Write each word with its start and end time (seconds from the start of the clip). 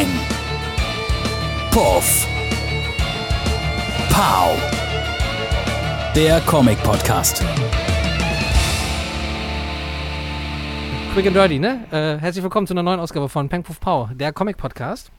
Peng. 0.00 0.08
Puff. 1.72 2.26
Pow. 4.08 4.56
Der 6.16 6.40
Comic-Podcast. 6.40 7.44
Quick 11.12 11.26
and 11.26 11.36
Dirty, 11.36 11.58
ne? 11.58 11.84
Äh, 11.90 12.16
herzlich 12.18 12.42
willkommen 12.42 12.66
zu 12.66 12.72
einer 12.72 12.82
neuen 12.82 12.98
Ausgabe 12.98 13.28
von 13.28 13.50
Peng 13.50 13.62
Puff 13.62 13.78
Pow, 13.78 14.08
der 14.14 14.32
Comic-Podcast. 14.32 15.12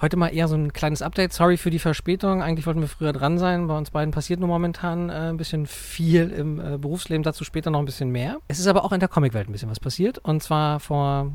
Heute 0.00 0.16
mal 0.16 0.28
eher 0.28 0.46
so 0.46 0.54
ein 0.54 0.72
kleines 0.72 1.02
Update. 1.02 1.32
Sorry 1.32 1.56
für 1.56 1.70
die 1.70 1.80
Verspätung. 1.80 2.40
Eigentlich 2.40 2.68
wollten 2.68 2.80
wir 2.80 2.86
früher 2.86 3.12
dran 3.12 3.36
sein. 3.36 3.66
Bei 3.66 3.76
uns 3.76 3.90
beiden 3.90 4.12
passiert 4.12 4.38
nur 4.38 4.48
momentan 4.48 5.10
äh, 5.10 5.30
ein 5.30 5.38
bisschen 5.38 5.66
viel 5.66 6.30
im 6.30 6.60
äh, 6.60 6.78
Berufsleben. 6.78 7.24
Dazu 7.24 7.42
später 7.42 7.72
noch 7.72 7.80
ein 7.80 7.84
bisschen 7.84 8.10
mehr. 8.10 8.38
Es 8.46 8.60
ist 8.60 8.68
aber 8.68 8.84
auch 8.84 8.92
in 8.92 9.00
der 9.00 9.08
Comicwelt 9.08 9.48
ein 9.48 9.52
bisschen 9.52 9.70
was 9.70 9.80
passiert. 9.80 10.18
Und 10.18 10.40
zwar 10.40 10.78
vor 10.78 11.32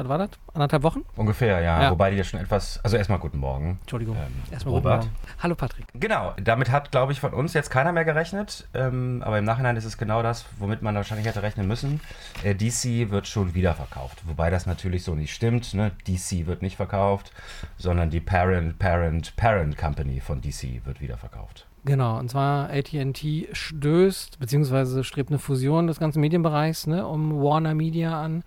was 0.00 0.08
war 0.08 0.18
das? 0.18 0.30
Anderthalb 0.54 0.82
Wochen? 0.82 1.04
Ungefähr, 1.16 1.60
ja. 1.60 1.82
Ja. 1.82 1.90
Wobei 1.90 2.10
die 2.10 2.16
ja 2.16 2.24
schon 2.24 2.40
etwas. 2.40 2.80
Also 2.82 2.96
erstmal 2.96 3.18
guten 3.18 3.38
Morgen. 3.38 3.78
Entschuldigung. 3.82 4.16
Ähm, 4.16 4.32
Erstmal 4.50 4.74
Robert. 4.74 5.02
guten 5.02 5.12
Morgen. 5.12 5.42
Hallo 5.42 5.54
Patrick. 5.54 5.86
Genau, 5.94 6.32
damit 6.42 6.70
hat, 6.70 6.90
glaube 6.90 7.12
ich, 7.12 7.20
von 7.20 7.34
uns 7.34 7.52
jetzt 7.52 7.70
keiner 7.70 7.92
mehr 7.92 8.04
gerechnet. 8.04 8.66
Ähm, 8.72 9.22
aber 9.24 9.38
im 9.38 9.44
Nachhinein 9.44 9.76
ist 9.76 9.84
es 9.84 9.98
genau 9.98 10.22
das, 10.22 10.46
womit 10.58 10.80
man 10.82 10.94
wahrscheinlich 10.94 11.26
hätte 11.26 11.42
rechnen 11.42 11.68
müssen. 11.68 12.00
Äh, 12.42 12.54
DC 12.54 13.10
wird 13.10 13.26
schon 13.26 13.54
wieder 13.54 13.74
verkauft. 13.74 14.22
Wobei 14.26 14.48
das 14.48 14.66
natürlich 14.66 15.04
so 15.04 15.14
nicht 15.14 15.34
stimmt. 15.34 15.74
Ne? 15.74 15.92
DC 16.08 16.46
wird 16.46 16.62
nicht 16.62 16.76
verkauft, 16.76 17.32
sondern 17.76 18.10
die 18.10 18.20
Parent, 18.20 18.78
Parent, 18.78 19.36
Parent 19.36 19.76
Company 19.76 20.20
von 20.20 20.40
DC 20.40 20.86
wird 20.86 21.00
wieder 21.00 21.18
verkauft. 21.18 21.66
Genau, 21.84 22.18
und 22.18 22.30
zwar 22.30 22.68
AT&T 22.70 23.48
stößt, 23.52 24.38
beziehungsweise 24.38 25.02
strebt 25.02 25.30
eine 25.30 25.38
Fusion 25.38 25.86
des 25.86 25.98
ganzen 25.98 26.20
Medienbereichs 26.20 26.86
ne, 26.86 27.06
um 27.06 27.42
Warner 27.42 27.74
Media 27.74 28.20
an 28.20 28.44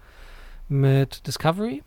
mit 0.74 1.26
Discovery. 1.28 1.84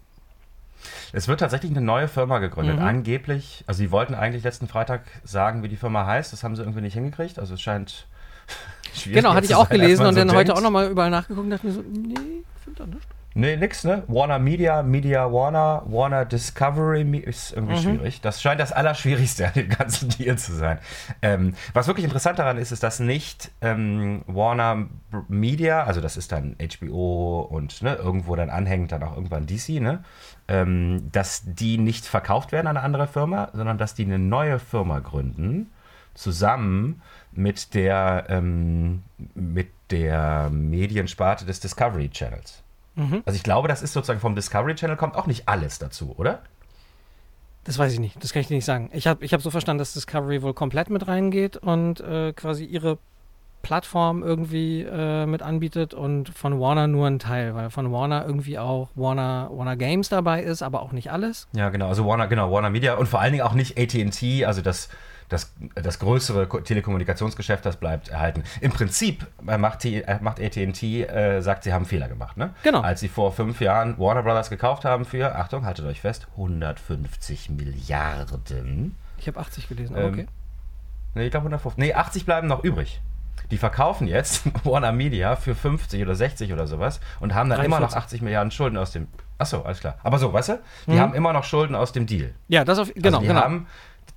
Es 1.12 1.28
wird 1.28 1.40
tatsächlich 1.40 1.70
eine 1.72 1.80
neue 1.80 2.08
Firma 2.08 2.38
gegründet. 2.38 2.76
Mhm. 2.76 2.82
Angeblich, 2.84 3.64
also 3.66 3.78
sie 3.78 3.90
wollten 3.90 4.14
eigentlich 4.14 4.44
letzten 4.44 4.68
Freitag 4.68 5.02
sagen, 5.24 5.62
wie 5.62 5.68
die 5.68 5.76
Firma 5.76 6.06
heißt. 6.06 6.32
Das 6.32 6.44
haben 6.44 6.54
sie 6.56 6.62
irgendwie 6.62 6.80
nicht 6.80 6.94
hingekriegt. 6.94 7.38
Also 7.38 7.54
es 7.54 7.60
scheint 7.60 8.06
schwierig. 8.94 9.22
Genau, 9.22 9.34
hatte 9.34 9.46
ich 9.46 9.54
auch 9.54 9.68
gelesen 9.68 10.06
und 10.06 10.14
so 10.14 10.20
dann 10.20 10.30
heute 10.30 10.46
denkt. 10.46 10.58
auch 10.58 10.62
nochmal 10.62 10.88
überall 10.88 11.10
nachgeguckt 11.10 11.44
und 11.44 11.50
dachte 11.50 11.66
mir 11.66 11.72
so, 11.72 11.82
nee, 11.82 12.44
finde 12.64 12.78
da 12.78 12.86
nicht. 12.86 13.06
Nee, 13.38 13.58
nix, 13.58 13.84
ne? 13.84 14.02
Warner 14.08 14.38
Media, 14.38 14.82
Media 14.82 15.30
Warner, 15.30 15.82
Warner 15.84 16.24
Discovery 16.24 17.02
ist 17.18 17.52
irgendwie 17.52 17.74
Mhm. 17.74 17.78
schwierig. 17.98 18.22
Das 18.22 18.40
scheint 18.40 18.58
das 18.60 18.72
Allerschwierigste 18.72 19.46
an 19.48 19.52
dem 19.54 19.68
ganzen 19.68 20.08
Deal 20.18 20.38
zu 20.38 20.54
sein. 20.54 20.78
Ähm, 21.20 21.52
was 21.74 21.86
wirklich 21.86 22.04
interessant 22.04 22.38
daran 22.38 22.56
ist, 22.56 22.72
ist, 22.72 22.82
dass 22.82 22.98
nicht 22.98 23.50
ähm, 23.60 24.22
Warner 24.26 24.86
Media, 25.28 25.84
also 25.84 26.00
das 26.00 26.16
ist 26.16 26.32
dann 26.32 26.56
HBO 26.58 27.40
und 27.42 27.82
ne, 27.82 27.96
irgendwo 27.96 28.36
dann 28.36 28.48
anhängt 28.48 28.90
dann 28.92 29.02
auch 29.02 29.14
irgendwann 29.14 29.44
DC, 29.44 29.82
ne? 29.82 30.02
Ähm, 30.48 31.10
dass 31.12 31.42
die 31.44 31.76
nicht 31.76 32.06
verkauft 32.06 32.52
werden 32.52 32.66
an 32.68 32.78
eine 32.78 32.86
andere 32.86 33.06
Firma, 33.06 33.50
sondern 33.52 33.76
dass 33.76 33.94
die 33.94 34.04
eine 34.06 34.18
neue 34.18 34.58
Firma 34.58 35.00
gründen, 35.00 35.70
zusammen 36.14 37.02
mit 37.32 37.74
der, 37.74 38.24
ähm, 38.30 39.02
mit 39.34 39.68
der 39.90 40.48
Mediensparte 40.50 41.44
des 41.44 41.60
Discovery 41.60 42.08
Channels. 42.08 42.62
Mhm. 42.96 43.22
Also 43.24 43.36
ich 43.36 43.42
glaube, 43.42 43.68
das 43.68 43.82
ist 43.82 43.92
sozusagen 43.92 44.20
vom 44.20 44.34
Discovery 44.34 44.74
Channel 44.74 44.96
kommt 44.96 45.14
auch 45.16 45.26
nicht 45.26 45.48
alles 45.48 45.78
dazu, 45.78 46.14
oder? 46.16 46.42
Das 47.64 47.78
weiß 47.78 47.92
ich 47.92 47.98
nicht, 47.98 48.22
das 48.22 48.32
kann 48.32 48.40
ich 48.40 48.48
dir 48.48 48.54
nicht 48.54 48.64
sagen. 48.64 48.90
Ich 48.92 49.06
habe 49.06 49.24
ich 49.24 49.32
hab 49.32 49.42
so 49.42 49.50
verstanden, 49.50 49.78
dass 49.78 49.92
Discovery 49.92 50.42
wohl 50.42 50.54
komplett 50.54 50.88
mit 50.88 51.06
reingeht 51.08 51.56
und 51.56 52.00
äh, 52.00 52.32
quasi 52.32 52.64
ihre 52.64 52.98
Plattform 53.62 54.22
irgendwie 54.22 54.82
äh, 54.82 55.26
mit 55.26 55.42
anbietet 55.42 55.92
und 55.92 56.28
von 56.28 56.60
Warner 56.60 56.86
nur 56.86 57.08
ein 57.08 57.18
Teil, 57.18 57.56
weil 57.56 57.70
von 57.70 57.90
Warner 57.90 58.24
irgendwie 58.24 58.60
auch 58.60 58.90
Warner, 58.94 59.50
Warner 59.52 59.76
Games 59.76 60.08
dabei 60.08 60.44
ist, 60.44 60.62
aber 60.62 60.80
auch 60.82 60.92
nicht 60.92 61.10
alles. 61.10 61.48
Ja, 61.52 61.70
genau. 61.70 61.88
Also 61.88 62.06
Warner, 62.06 62.28
genau, 62.28 62.52
Warner 62.52 62.70
Media 62.70 62.94
und 62.94 63.08
vor 63.08 63.20
allen 63.20 63.32
Dingen 63.32 63.44
auch 63.44 63.54
nicht 63.54 63.76
AT&T, 63.76 64.44
also 64.44 64.62
das, 64.62 64.88
das, 65.28 65.52
das 65.74 65.98
größere 65.98 66.46
Ko- 66.46 66.60
Telekommunikationsgeschäft, 66.60 67.66
das 67.66 67.76
bleibt 67.76 68.08
erhalten. 68.08 68.44
Im 68.60 68.70
Prinzip 68.72 69.26
äh, 69.46 69.58
macht, 69.58 69.84
äh, 69.84 70.18
macht 70.20 70.40
AT&T, 70.40 71.02
äh, 71.04 71.40
sagt, 71.40 71.64
sie 71.64 71.72
haben 71.72 71.84
Fehler 71.84 72.08
gemacht, 72.08 72.36
ne? 72.36 72.50
Genau. 72.62 72.80
Als 72.80 73.00
sie 73.00 73.08
vor 73.08 73.32
fünf 73.32 73.60
Jahren 73.60 73.98
Warner 73.98 74.22
Brothers 74.22 74.50
gekauft 74.50 74.84
haben 74.84 75.04
für, 75.04 75.34
Achtung, 75.34 75.64
haltet 75.64 75.84
euch 75.86 76.00
fest, 76.00 76.26
150 76.36 77.50
Milliarden. 77.50 78.94
Ich 79.18 79.26
habe 79.28 79.40
80 79.40 79.68
gelesen, 79.68 79.96
Ähm, 79.96 80.12
okay. 80.12 80.26
Nee, 81.14 81.24
ich 81.24 81.30
glaube 81.30 81.44
150. 81.44 81.78
Nee, 81.78 81.94
80 81.94 82.26
bleiben 82.26 82.46
noch 82.46 82.62
übrig. 82.64 83.00
Die 83.50 83.58
verkaufen 83.58 84.06
jetzt 84.08 84.42
Warner 84.64 84.92
Media 84.92 85.36
für 85.36 85.54
50 85.54 86.02
oder 86.02 86.14
60 86.14 86.52
oder 86.52 86.66
sowas 86.66 87.00
und 87.20 87.34
haben 87.34 87.48
dann 87.48 87.60
immer 87.60 87.80
noch 87.80 87.88
43. 87.90 88.04
80 88.18 88.22
Milliarden 88.22 88.50
Schulden 88.50 88.76
aus 88.76 88.90
dem. 88.92 89.08
Achso, 89.38 89.62
alles 89.62 89.80
klar. 89.80 89.96
Aber 90.02 90.18
so, 90.18 90.32
weißt 90.32 90.48
du? 90.50 90.58
Die 90.86 90.92
Mhm. 90.92 91.00
haben 91.00 91.14
immer 91.14 91.32
noch 91.32 91.44
Schulden 91.44 91.74
aus 91.74 91.92
dem 91.92 92.06
Deal. 92.06 92.34
Ja, 92.48 92.64
das 92.64 92.78
auf, 92.78 92.92
genau, 92.94 93.08
also 93.08 93.20
die 93.20 93.26
genau. 93.28 93.40
haben, 93.40 93.66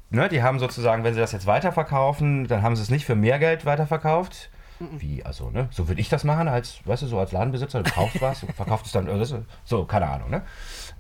ne, 0.09 0.29
die 0.29 0.41
haben 0.43 0.59
sozusagen, 0.59 1.03
wenn 1.03 1.13
sie 1.13 1.19
das 1.19 1.31
jetzt 1.31 1.45
weiterverkaufen, 1.47 2.47
dann 2.47 2.61
haben 2.61 2.75
sie 2.75 2.81
es 2.81 2.89
nicht 2.89 3.05
für 3.05 3.15
mehr 3.15 3.39
Geld 3.39 3.65
weiterverkauft. 3.65 4.49
Mhm. 4.79 5.01
Wie, 5.01 5.25
also, 5.25 5.49
ne? 5.49 5.67
So 5.71 5.87
würde 5.89 5.99
ich 5.99 6.07
das 6.09 6.23
machen, 6.23 6.47
als, 6.47 6.79
weißt 6.85 7.03
du, 7.03 7.07
so 7.07 7.19
als 7.19 7.31
Ladenbesitzer, 7.33 7.83
du 7.83 7.91
kaufst 7.91 8.21
was 8.21 8.45
verkaufst 8.55 8.85
es 8.85 8.91
dann, 8.93 9.07
ist- 9.07 9.35
so, 9.65 9.83
keine 9.85 10.07
Ahnung, 10.07 10.29
ne? 10.29 10.41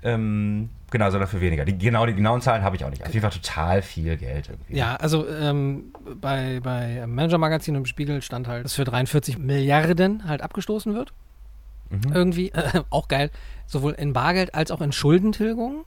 Ähm, 0.01 0.69
genau, 0.91 1.09
sondern 1.11 1.29
für 1.29 1.41
weniger. 1.41 1.65
Die, 1.65 1.77
genau, 1.77 2.05
die 2.05 2.13
genauen 2.13 2.41
Zahlen 2.41 2.63
habe 2.63 2.75
ich 2.75 2.83
auch 2.85 2.89
nicht. 2.89 3.01
Auf 3.05 3.13
jeden 3.13 3.21
Fall 3.21 3.31
total 3.37 3.81
viel 3.81 4.15
Geld 4.17 4.49
irgendwie. 4.49 4.75
Ja, 4.77 4.95
also 4.95 5.27
ähm, 5.27 5.93
bei, 6.21 6.59
bei 6.61 7.05
Manager 7.07 7.37
Magazin 7.37 7.75
und 7.75 7.81
im 7.81 7.85
Spiegel 7.85 8.21
stand 8.21 8.47
halt, 8.47 8.65
dass 8.65 8.75
für 8.75 8.83
43 8.85 9.37
Milliarden 9.37 10.27
halt 10.27 10.41
abgestoßen 10.41 10.93
wird. 10.93 11.13
Mhm. 11.89 12.13
Irgendwie, 12.13 12.49
äh, 12.51 12.81
auch 12.89 13.07
geil, 13.07 13.29
sowohl 13.65 13.93
in 13.93 14.13
Bargeld 14.13 14.55
als 14.55 14.71
auch 14.71 14.81
in 14.81 14.91
Schuldentilgung. 14.91 15.85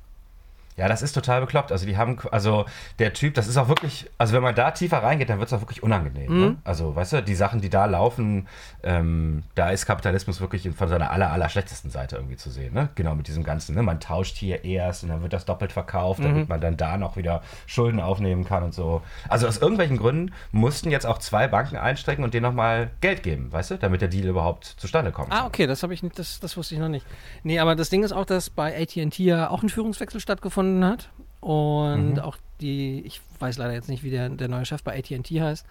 Ja, 0.77 0.89
das 0.89 1.03
ist 1.03 1.13
total 1.13 1.41
bekloppt. 1.43 1.71
Also 1.71 1.87
die 1.87 1.97
haben, 1.97 2.19
also 2.31 2.65
der 2.99 3.13
Typ, 3.13 3.35
das 3.35 3.47
ist 3.47 3.57
auch 3.57 3.69
wirklich, 3.69 4.11
also 4.17 4.33
wenn 4.33 4.43
man 4.43 4.55
da 4.55 4.71
tiefer 4.71 5.03
reingeht, 5.03 5.29
dann 5.29 5.39
wird 5.39 5.49
es 5.49 5.53
auch 5.53 5.61
wirklich 5.61 5.83
unangenehm. 5.83 6.41
Ne? 6.41 6.57
Also, 6.65 6.97
weißt 6.97 7.13
du, 7.13 7.23
die 7.23 7.35
Sachen, 7.35 7.61
die 7.61 7.69
da 7.69 7.85
laufen, 7.85 8.49
ähm, 8.83 9.43
da 9.55 9.71
ist 9.71 9.85
Kapitalismus 9.85 10.41
wirklich 10.41 10.69
von 10.75 10.89
seiner 10.89 11.11
aller, 11.11 11.31
aller 11.31 11.49
schlechtesten 11.49 11.91
Seite 11.91 12.17
irgendwie 12.17 12.37
zu 12.37 12.51
sehen. 12.51 12.73
Ne? 12.73 12.89
Genau 12.95 13.15
mit 13.15 13.29
diesem 13.29 13.45
Ganzen. 13.45 13.75
Ne? 13.75 13.83
Man 13.83 14.01
tauscht 14.01 14.37
hier 14.37 14.65
erst 14.65 15.03
und 15.03 15.11
dann 15.11 15.23
wird 15.23 15.35
das 15.35 15.45
doppelt 15.45 15.73
verkauft, 15.73 16.25
damit 16.25 16.49
man 16.49 16.61
dann 16.61 16.77
da 16.77 16.97
noch 16.97 17.17
wieder 17.17 17.43
Schulden 17.67 18.01
aufnehmen 18.01 18.45
kann 18.45 18.63
und 18.63 18.73
so. 18.73 19.03
Also 19.29 19.47
aus 19.47 19.59
irgendwelchen 19.59 19.99
Gründen 19.99 20.33
mussten 20.53 20.91
jetzt 20.91 21.05
auch 21.07 21.19
zwei 21.19 21.49
Banken 21.49 21.77
einstrecken 21.77 22.25
und 22.25 22.33
denen 22.33 22.45
nochmal 22.45 22.91
Geld 23.01 23.23
geben, 23.23 23.53
weißt 23.53 23.73
du, 23.73 23.79
damit 23.79 24.01
der 24.01 24.09
Deal 24.09 24.27
überhaupt 24.27 24.65
zustande 24.79 25.13
kommt. 25.13 25.33
Ah, 25.33 25.47
okay, 25.47 25.67
das 25.67 25.83
habe 25.83 25.93
ich 25.93 26.03
nicht, 26.03 26.19
das, 26.19 26.41
das 26.41 26.57
wusste 26.57 26.75
ich 26.75 26.81
noch 26.81 26.89
nicht. 26.89 27.05
Nee, 27.43 27.59
aber 27.59 27.77
das 27.77 27.91
Ding 27.91 28.03
ist 28.05 28.13
auch, 28.13 28.25
dass 28.25 28.49
bei 28.51 28.81
AT&T 28.81 29.23
ja 29.23 29.51
auch 29.51 29.63
ein 29.63 29.69
Führungswechsel 29.69 30.21
stattgefunden 30.21 30.62
hat. 30.85 31.11
Und 31.41 32.21
auch 32.21 32.37
die, 32.61 33.03
ich 33.05 33.21
weiß 33.41 33.59
leider 33.59 33.73
jetzt 33.73 33.89
nicht, 33.89 34.03
wie 34.05 34.11
der, 34.11 34.29
der 34.29 34.49
neue 34.49 34.65
Chef 34.65 34.83
bei 34.83 34.97
AT&T 34.97 35.41
heißt, 35.41 35.67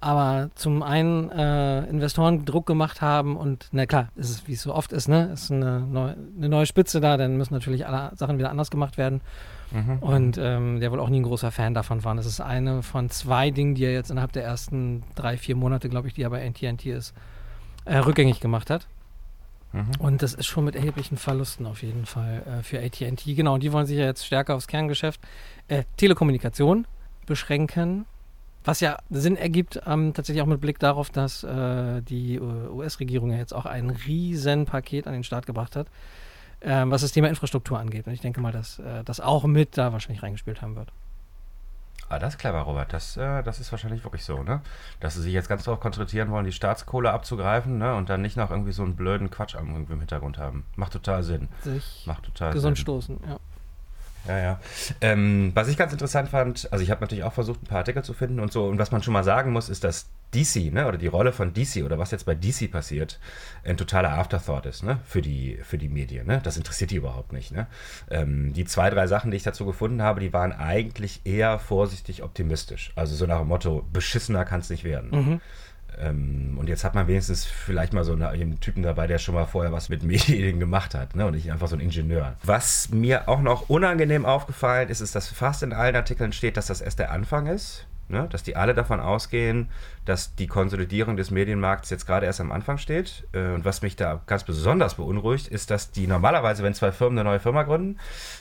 aber 0.00 0.50
zum 0.54 0.82
einen 0.82 1.30
äh, 1.30 1.84
Investoren 1.86 2.44
Druck 2.44 2.66
gemacht 2.66 3.00
haben 3.00 3.36
und, 3.36 3.68
na 3.72 3.86
klar, 3.86 4.08
ist 4.14 4.28
es, 4.28 4.46
wie 4.46 4.52
es 4.52 4.62
so 4.62 4.74
oft 4.74 4.92
ist, 4.92 5.08
ne, 5.08 5.30
ist 5.32 5.50
eine, 5.50 5.80
neu, 5.80 6.14
eine 6.36 6.48
neue 6.48 6.66
Spitze 6.66 7.00
da, 7.00 7.16
dann 7.16 7.38
müssen 7.38 7.54
natürlich 7.54 7.86
alle 7.86 8.14
Sachen 8.14 8.38
wieder 8.38 8.50
anders 8.50 8.70
gemacht 8.70 8.98
werden. 8.98 9.22
Und 10.00 10.38
ähm, 10.38 10.80
der 10.80 10.92
wohl 10.92 11.00
auch 11.00 11.08
nie 11.08 11.20
ein 11.20 11.24
großer 11.24 11.50
Fan 11.50 11.74
davon 11.74 12.04
war. 12.04 12.14
Das 12.14 12.26
ist 12.26 12.40
eine 12.40 12.82
von 12.82 13.10
zwei 13.10 13.50
Dingen, 13.50 13.74
die 13.74 13.84
er 13.84 13.92
jetzt 13.92 14.10
innerhalb 14.10 14.32
der 14.32 14.44
ersten 14.44 15.02
drei, 15.16 15.36
vier 15.36 15.56
Monate, 15.56 15.88
glaube 15.88 16.08
ich, 16.08 16.14
die 16.14 16.22
er 16.22 16.30
bei 16.30 16.46
AT&T 16.46 16.90
ist, 16.90 17.14
äh, 17.84 17.96
rückgängig 17.96 18.40
gemacht 18.40 18.70
hat. 18.70 18.86
Und 19.98 20.22
das 20.22 20.34
ist 20.34 20.46
schon 20.46 20.64
mit 20.64 20.76
erheblichen 20.76 21.16
Verlusten 21.16 21.66
auf 21.66 21.82
jeden 21.82 22.06
Fall 22.06 22.42
äh, 22.46 22.62
für 22.62 22.80
AT&T. 22.80 23.34
Genau, 23.34 23.58
die 23.58 23.72
wollen 23.72 23.86
sich 23.86 23.98
ja 23.98 24.04
jetzt 24.04 24.24
stärker 24.24 24.54
aufs 24.54 24.66
Kerngeschäft 24.66 25.20
äh, 25.68 25.84
Telekommunikation 25.96 26.86
beschränken, 27.26 28.06
was 28.64 28.80
ja 28.80 28.98
Sinn 29.10 29.36
ergibt, 29.36 29.80
ähm, 29.86 30.12
tatsächlich 30.14 30.42
auch 30.42 30.46
mit 30.46 30.60
Blick 30.60 30.78
darauf, 30.78 31.10
dass 31.10 31.44
äh, 31.44 32.02
die 32.02 32.36
äh, 32.36 32.40
US-Regierung 32.40 33.30
ja 33.30 33.38
jetzt 33.38 33.54
auch 33.54 33.66
ein 33.66 33.90
riesen 33.90 34.64
Paket 34.64 35.06
an 35.06 35.12
den 35.12 35.24
Start 35.24 35.46
gebracht 35.46 35.76
hat, 35.76 35.88
ähm, 36.62 36.90
was 36.90 37.02
das 37.02 37.12
Thema 37.12 37.28
Infrastruktur 37.28 37.78
angeht. 37.78 38.06
Und 38.06 38.12
ich 38.12 38.20
denke 38.20 38.40
mal, 38.40 38.52
dass 38.52 38.78
äh, 38.78 39.04
das 39.04 39.20
auch 39.20 39.44
mit 39.44 39.76
da 39.76 39.92
wahrscheinlich 39.92 40.22
reingespielt 40.22 40.62
haben 40.62 40.76
wird. 40.76 40.92
Ah, 42.08 42.18
das 42.18 42.34
ist 42.34 42.38
clever, 42.38 42.60
Robert. 42.60 42.92
Das, 42.92 43.16
äh, 43.16 43.42
das 43.42 43.58
ist 43.58 43.72
wahrscheinlich 43.72 44.04
wirklich 44.04 44.24
so, 44.24 44.42
ne? 44.42 44.60
Dass 45.00 45.14
sie 45.14 45.22
sich 45.22 45.32
jetzt 45.32 45.48
ganz 45.48 45.64
darauf 45.64 45.80
konzentrieren 45.80 46.30
wollen, 46.30 46.44
die 46.44 46.52
Staatskohle 46.52 47.10
abzugreifen, 47.10 47.78
ne? 47.78 47.94
Und 47.96 48.08
dann 48.08 48.22
nicht 48.22 48.36
noch 48.36 48.50
irgendwie 48.50 48.72
so 48.72 48.82
einen 48.84 48.94
blöden 48.96 49.30
Quatsch 49.30 49.54
irgendwie 49.54 49.92
im 49.92 49.98
Hintergrund 49.98 50.38
haben. 50.38 50.64
Macht 50.76 50.92
total 50.92 51.22
Sinn. 51.22 51.48
Sich 51.62 52.04
Macht 52.06 52.24
total 52.24 52.52
gesund 52.52 52.76
Sinn. 52.76 52.82
stoßen, 52.82 53.20
ja. 53.28 53.38
Ja, 54.28 54.38
ja. 54.38 54.60
Ähm, 55.00 55.52
was 55.54 55.68
ich 55.68 55.76
ganz 55.76 55.92
interessant 55.92 56.28
fand, 56.30 56.68
also 56.72 56.82
ich 56.82 56.90
habe 56.90 57.00
natürlich 57.00 57.24
auch 57.24 57.32
versucht, 57.32 57.62
ein 57.62 57.66
paar 57.66 57.78
Artikel 57.78 58.02
zu 58.02 58.12
finden 58.12 58.40
und 58.40 58.52
so. 58.52 58.66
Und 58.66 58.78
was 58.78 58.90
man 58.90 59.02
schon 59.02 59.12
mal 59.12 59.24
sagen 59.24 59.52
muss, 59.52 59.68
ist, 59.68 59.84
dass 59.84 60.10
DC, 60.34 60.72
ne, 60.72 60.86
oder 60.86 60.98
die 60.98 61.06
Rolle 61.06 61.32
von 61.32 61.54
DC 61.54 61.84
oder 61.84 61.98
was 61.98 62.10
jetzt 62.10 62.26
bei 62.26 62.34
DC 62.34 62.70
passiert, 62.70 63.20
ein 63.64 63.76
totaler 63.76 64.18
Afterthought 64.18 64.66
ist, 64.66 64.82
ne, 64.82 64.98
für 65.04 65.22
die, 65.22 65.58
für 65.62 65.78
die 65.78 65.88
Medien, 65.88 66.26
ne. 66.26 66.40
Das 66.42 66.56
interessiert 66.56 66.90
die 66.90 66.96
überhaupt 66.96 67.32
nicht, 67.32 67.52
ne. 67.52 67.66
Ähm, 68.10 68.52
die 68.52 68.64
zwei, 68.64 68.90
drei 68.90 69.06
Sachen, 69.06 69.30
die 69.30 69.36
ich 69.36 69.44
dazu 69.44 69.64
gefunden 69.64 70.02
habe, 70.02 70.20
die 70.20 70.32
waren 70.32 70.52
eigentlich 70.52 71.20
eher 71.24 71.58
vorsichtig 71.58 72.22
optimistisch. 72.22 72.92
Also 72.96 73.14
so 73.14 73.26
nach 73.26 73.38
dem 73.38 73.48
Motto, 73.48 73.86
beschissener 73.92 74.44
kann 74.44 74.60
es 74.60 74.70
nicht 74.70 74.84
werden. 74.84 75.10
Ähm, 75.12 75.40
und 76.00 76.66
jetzt 76.68 76.84
hat 76.84 76.94
man 76.94 77.06
wenigstens 77.06 77.44
vielleicht 77.44 77.92
mal 77.92 78.04
so 78.04 78.12
einen 78.12 78.60
Typen 78.60 78.82
dabei, 78.82 79.06
der 79.06 79.18
schon 79.18 79.34
mal 79.34 79.46
vorher 79.46 79.72
was 79.72 79.88
mit 79.88 80.02
Medien 80.04 80.60
gemacht 80.60 80.94
hat, 80.94 81.16
ne? 81.16 81.26
und 81.26 81.34
nicht 81.34 81.50
einfach 81.50 81.68
so 81.68 81.76
ein 81.76 81.80
Ingenieur. 81.80 82.36
Was 82.42 82.90
mir 82.90 83.28
auch 83.28 83.40
noch 83.40 83.68
unangenehm 83.68 84.26
aufgefallen 84.26 84.88
ist, 84.88 85.00
ist, 85.00 85.14
dass 85.14 85.28
fast 85.28 85.62
in 85.62 85.72
allen 85.72 85.96
Artikeln 85.96 86.32
steht, 86.32 86.56
dass 86.56 86.66
das 86.66 86.80
erst 86.80 86.98
der 86.98 87.10
Anfang 87.10 87.46
ist. 87.46 87.86
Ne, 88.08 88.28
dass 88.30 88.44
die 88.44 88.54
alle 88.54 88.72
davon 88.72 89.00
ausgehen, 89.00 89.68
dass 90.04 90.36
die 90.36 90.46
Konsolidierung 90.46 91.16
des 91.16 91.32
Medienmarkts 91.32 91.90
jetzt 91.90 92.06
gerade 92.06 92.24
erst 92.24 92.40
am 92.40 92.52
Anfang 92.52 92.78
steht. 92.78 93.26
Äh, 93.32 93.48
und 93.48 93.64
was 93.64 93.82
mich 93.82 93.96
da 93.96 94.22
ganz 94.26 94.44
besonders 94.44 94.94
beunruhigt, 94.94 95.48
ist, 95.48 95.72
dass 95.72 95.90
die 95.90 96.06
normalerweise, 96.06 96.62
wenn 96.62 96.72
zwei 96.72 96.92
Firmen 96.92 97.18
eine 97.18 97.28
neue 97.28 97.40
Firma 97.40 97.64
gründen, 97.64 97.98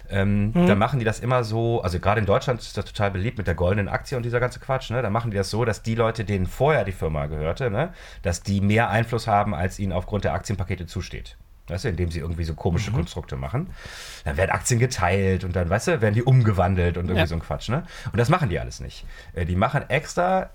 ähm, 0.08 0.52
mhm. 0.52 0.68
dann 0.68 0.78
machen 0.78 1.00
die 1.00 1.06
das 1.06 1.20
immer 1.20 1.44
so, 1.44 1.82
also 1.82 2.00
gerade 2.00 2.20
in 2.20 2.28
Deutschland 2.28 2.62
ist 2.62 2.78
das 2.78 2.86
total 2.86 3.10
beliebt 3.10 3.40
mit 3.40 3.48
der 3.48 3.56
goldenen 3.56 3.88
Aktie 3.88 4.16
und 4.16 4.22
dieser 4.22 4.40
ganze 4.40 4.60
Quatsch, 4.60 4.92
ne? 4.92 5.02
Da 5.02 5.10
machen 5.10 5.32
die 5.32 5.38
das 5.38 5.50
so, 5.50 5.66
dass 5.66 5.82
die 5.82 5.96
Leute, 5.96 6.26
denen 6.26 6.46
vorher 6.46 6.84
die 6.84 6.92
Firma 6.92 7.26
gehörte, 7.26 7.72
ne, 7.72 7.92
dass 8.22 8.44
die 8.44 8.62
mehr 8.62 8.92
Einfluss 8.92 9.26
haben, 9.26 9.56
als 9.56 9.80
ihnen 9.80 9.94
aufgrund 9.94 10.26
der 10.26 10.34
Aktienpakete 10.34 10.86
zusteht. 10.86 11.38
Weißt 11.68 11.86
du, 11.86 11.90
indem 11.90 12.12
sie 12.12 12.20
irgendwie 12.20 12.44
so 12.44 12.54
komische 12.54 12.92
mhm. 12.92 12.98
Konstrukte 12.98 13.38
machen. 13.38 13.68
Dann 14.24 14.38
werden 14.38 14.52
Aktien 14.52 14.80
geteilt 14.80 15.44
und 15.44 15.56
dann, 15.56 15.70
weißt 15.70 15.88
du, 15.88 16.02
werden 16.02 16.14
die 16.14 16.22
umgewandelt 16.22 16.98
und 16.98 17.06
irgendwie 17.06 17.22
ja. 17.22 17.28
so 17.28 17.36
ein 17.36 17.42
Quatsch, 17.42 17.70
ne? 17.70 17.84
Und 18.12 18.20
das 18.20 18.30
machen 18.30 18.50
die 18.50 18.60
alles 18.60 18.80
nicht. 18.80 19.06
Äh, 19.34 19.46
die 19.46 19.56
machen 19.56 19.84
extra 19.90 20.52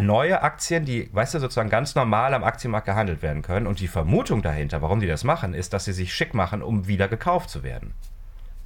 neue 0.00 0.42
Aktien, 0.42 0.84
die, 0.84 1.08
weißt 1.12 1.34
du, 1.34 1.38
sozusagen 1.38 1.70
ganz 1.70 1.94
normal 1.94 2.34
am 2.34 2.44
Aktienmarkt 2.44 2.86
gehandelt 2.86 3.22
werden 3.22 3.42
können. 3.42 3.66
Und 3.66 3.80
die 3.80 3.88
Vermutung 3.88 4.42
dahinter, 4.42 4.82
warum 4.82 5.00
die 5.00 5.06
das 5.06 5.24
machen, 5.24 5.54
ist, 5.54 5.72
dass 5.72 5.86
sie 5.86 5.92
sich 5.92 6.12
schick 6.12 6.34
machen, 6.34 6.62
um 6.62 6.86
wieder 6.86 7.08
gekauft 7.08 7.48
zu 7.48 7.62
werden. 7.62 7.94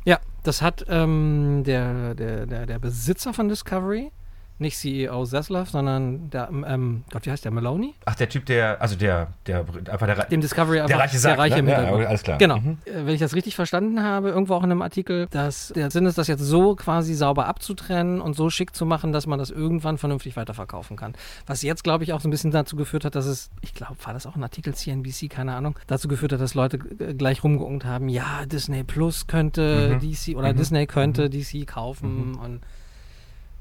Ja, 0.04 0.18
das 0.42 0.62
hat 0.62 0.84
ähm, 0.88 1.62
der, 1.64 2.14
der, 2.14 2.46
der, 2.46 2.66
der 2.66 2.78
Besitzer 2.78 3.32
von 3.32 3.48
Discovery, 3.48 4.10
nicht 4.58 4.78
CEO 4.78 5.24
Zaslav, 5.24 5.68
sondern 5.68 6.30
der, 6.30 6.48
ähm, 6.50 7.04
Gott, 7.10 7.26
wie 7.26 7.30
heißt 7.30 7.44
der, 7.44 7.50
Maloney? 7.50 7.94
Ach, 8.04 8.14
der 8.14 8.28
Typ, 8.28 8.46
der, 8.46 8.80
also 8.80 8.94
der, 8.94 9.28
der, 9.46 9.64
einfach 9.90 10.06
der, 10.06 10.26
dem 10.26 10.40
Discovery 10.40 10.86
der 10.86 10.98
reiche 10.98 11.18
Sack, 11.18 11.36
der 11.36 11.38
reiche 11.38 11.62
ne? 11.62 11.70
ja, 11.72 12.06
alles 12.06 12.22
klar. 12.22 12.38
Genau. 12.38 12.58
Mhm. 12.58 12.78
Äh, 12.84 13.06
wenn 13.06 13.14
ich 13.14 13.20
das 13.20 13.34
richtig 13.34 13.56
verstanden 13.56 14.02
habe, 14.02 14.28
irgendwo 14.28 14.54
auch 14.54 14.62
in 14.62 14.70
einem 14.70 14.82
Artikel, 14.82 15.26
dass 15.30 15.72
der 15.74 15.90
Sinn 15.90 16.06
ist, 16.06 16.18
das 16.18 16.28
jetzt 16.28 16.42
so 16.42 16.76
quasi 16.76 17.14
sauber 17.14 17.46
abzutrennen 17.46 18.20
und 18.20 18.34
so 18.36 18.48
schick 18.48 18.76
zu 18.76 18.86
machen, 18.86 19.12
dass 19.12 19.26
man 19.26 19.40
das 19.40 19.50
irgendwann 19.50 19.98
vernünftig 19.98 20.36
weiterverkaufen 20.36 20.96
kann. 20.96 21.14
Was 21.46 21.62
jetzt, 21.62 21.82
glaube 21.82 22.04
ich, 22.04 22.12
auch 22.12 22.20
so 22.20 22.28
ein 22.28 22.30
bisschen 22.30 22.52
dazu 22.52 22.76
geführt 22.76 23.04
hat, 23.04 23.16
dass 23.16 23.26
es, 23.26 23.50
ich 23.60 23.74
glaube, 23.74 23.96
war 24.04 24.12
das 24.12 24.24
auch 24.26 24.36
ein 24.36 24.42
Artikel 24.42 24.74
CNBC, 24.74 25.28
keine 25.28 25.56
Ahnung, 25.56 25.76
dazu 25.88 26.06
geführt 26.06 26.32
hat, 26.32 26.40
dass 26.40 26.54
Leute 26.54 26.78
gleich 26.78 27.42
rumgeungt 27.42 27.84
haben, 27.84 28.08
ja, 28.08 28.46
Disney 28.46 28.84
Plus 28.84 29.26
könnte 29.26 29.98
mhm. 30.00 30.10
DC 30.12 30.36
oder 30.36 30.52
mhm. 30.52 30.56
Disney 30.56 30.86
könnte 30.86 31.24
mhm. 31.26 31.30
DC 31.30 31.66
kaufen 31.66 32.30
mhm. 32.30 32.38
und 32.38 32.60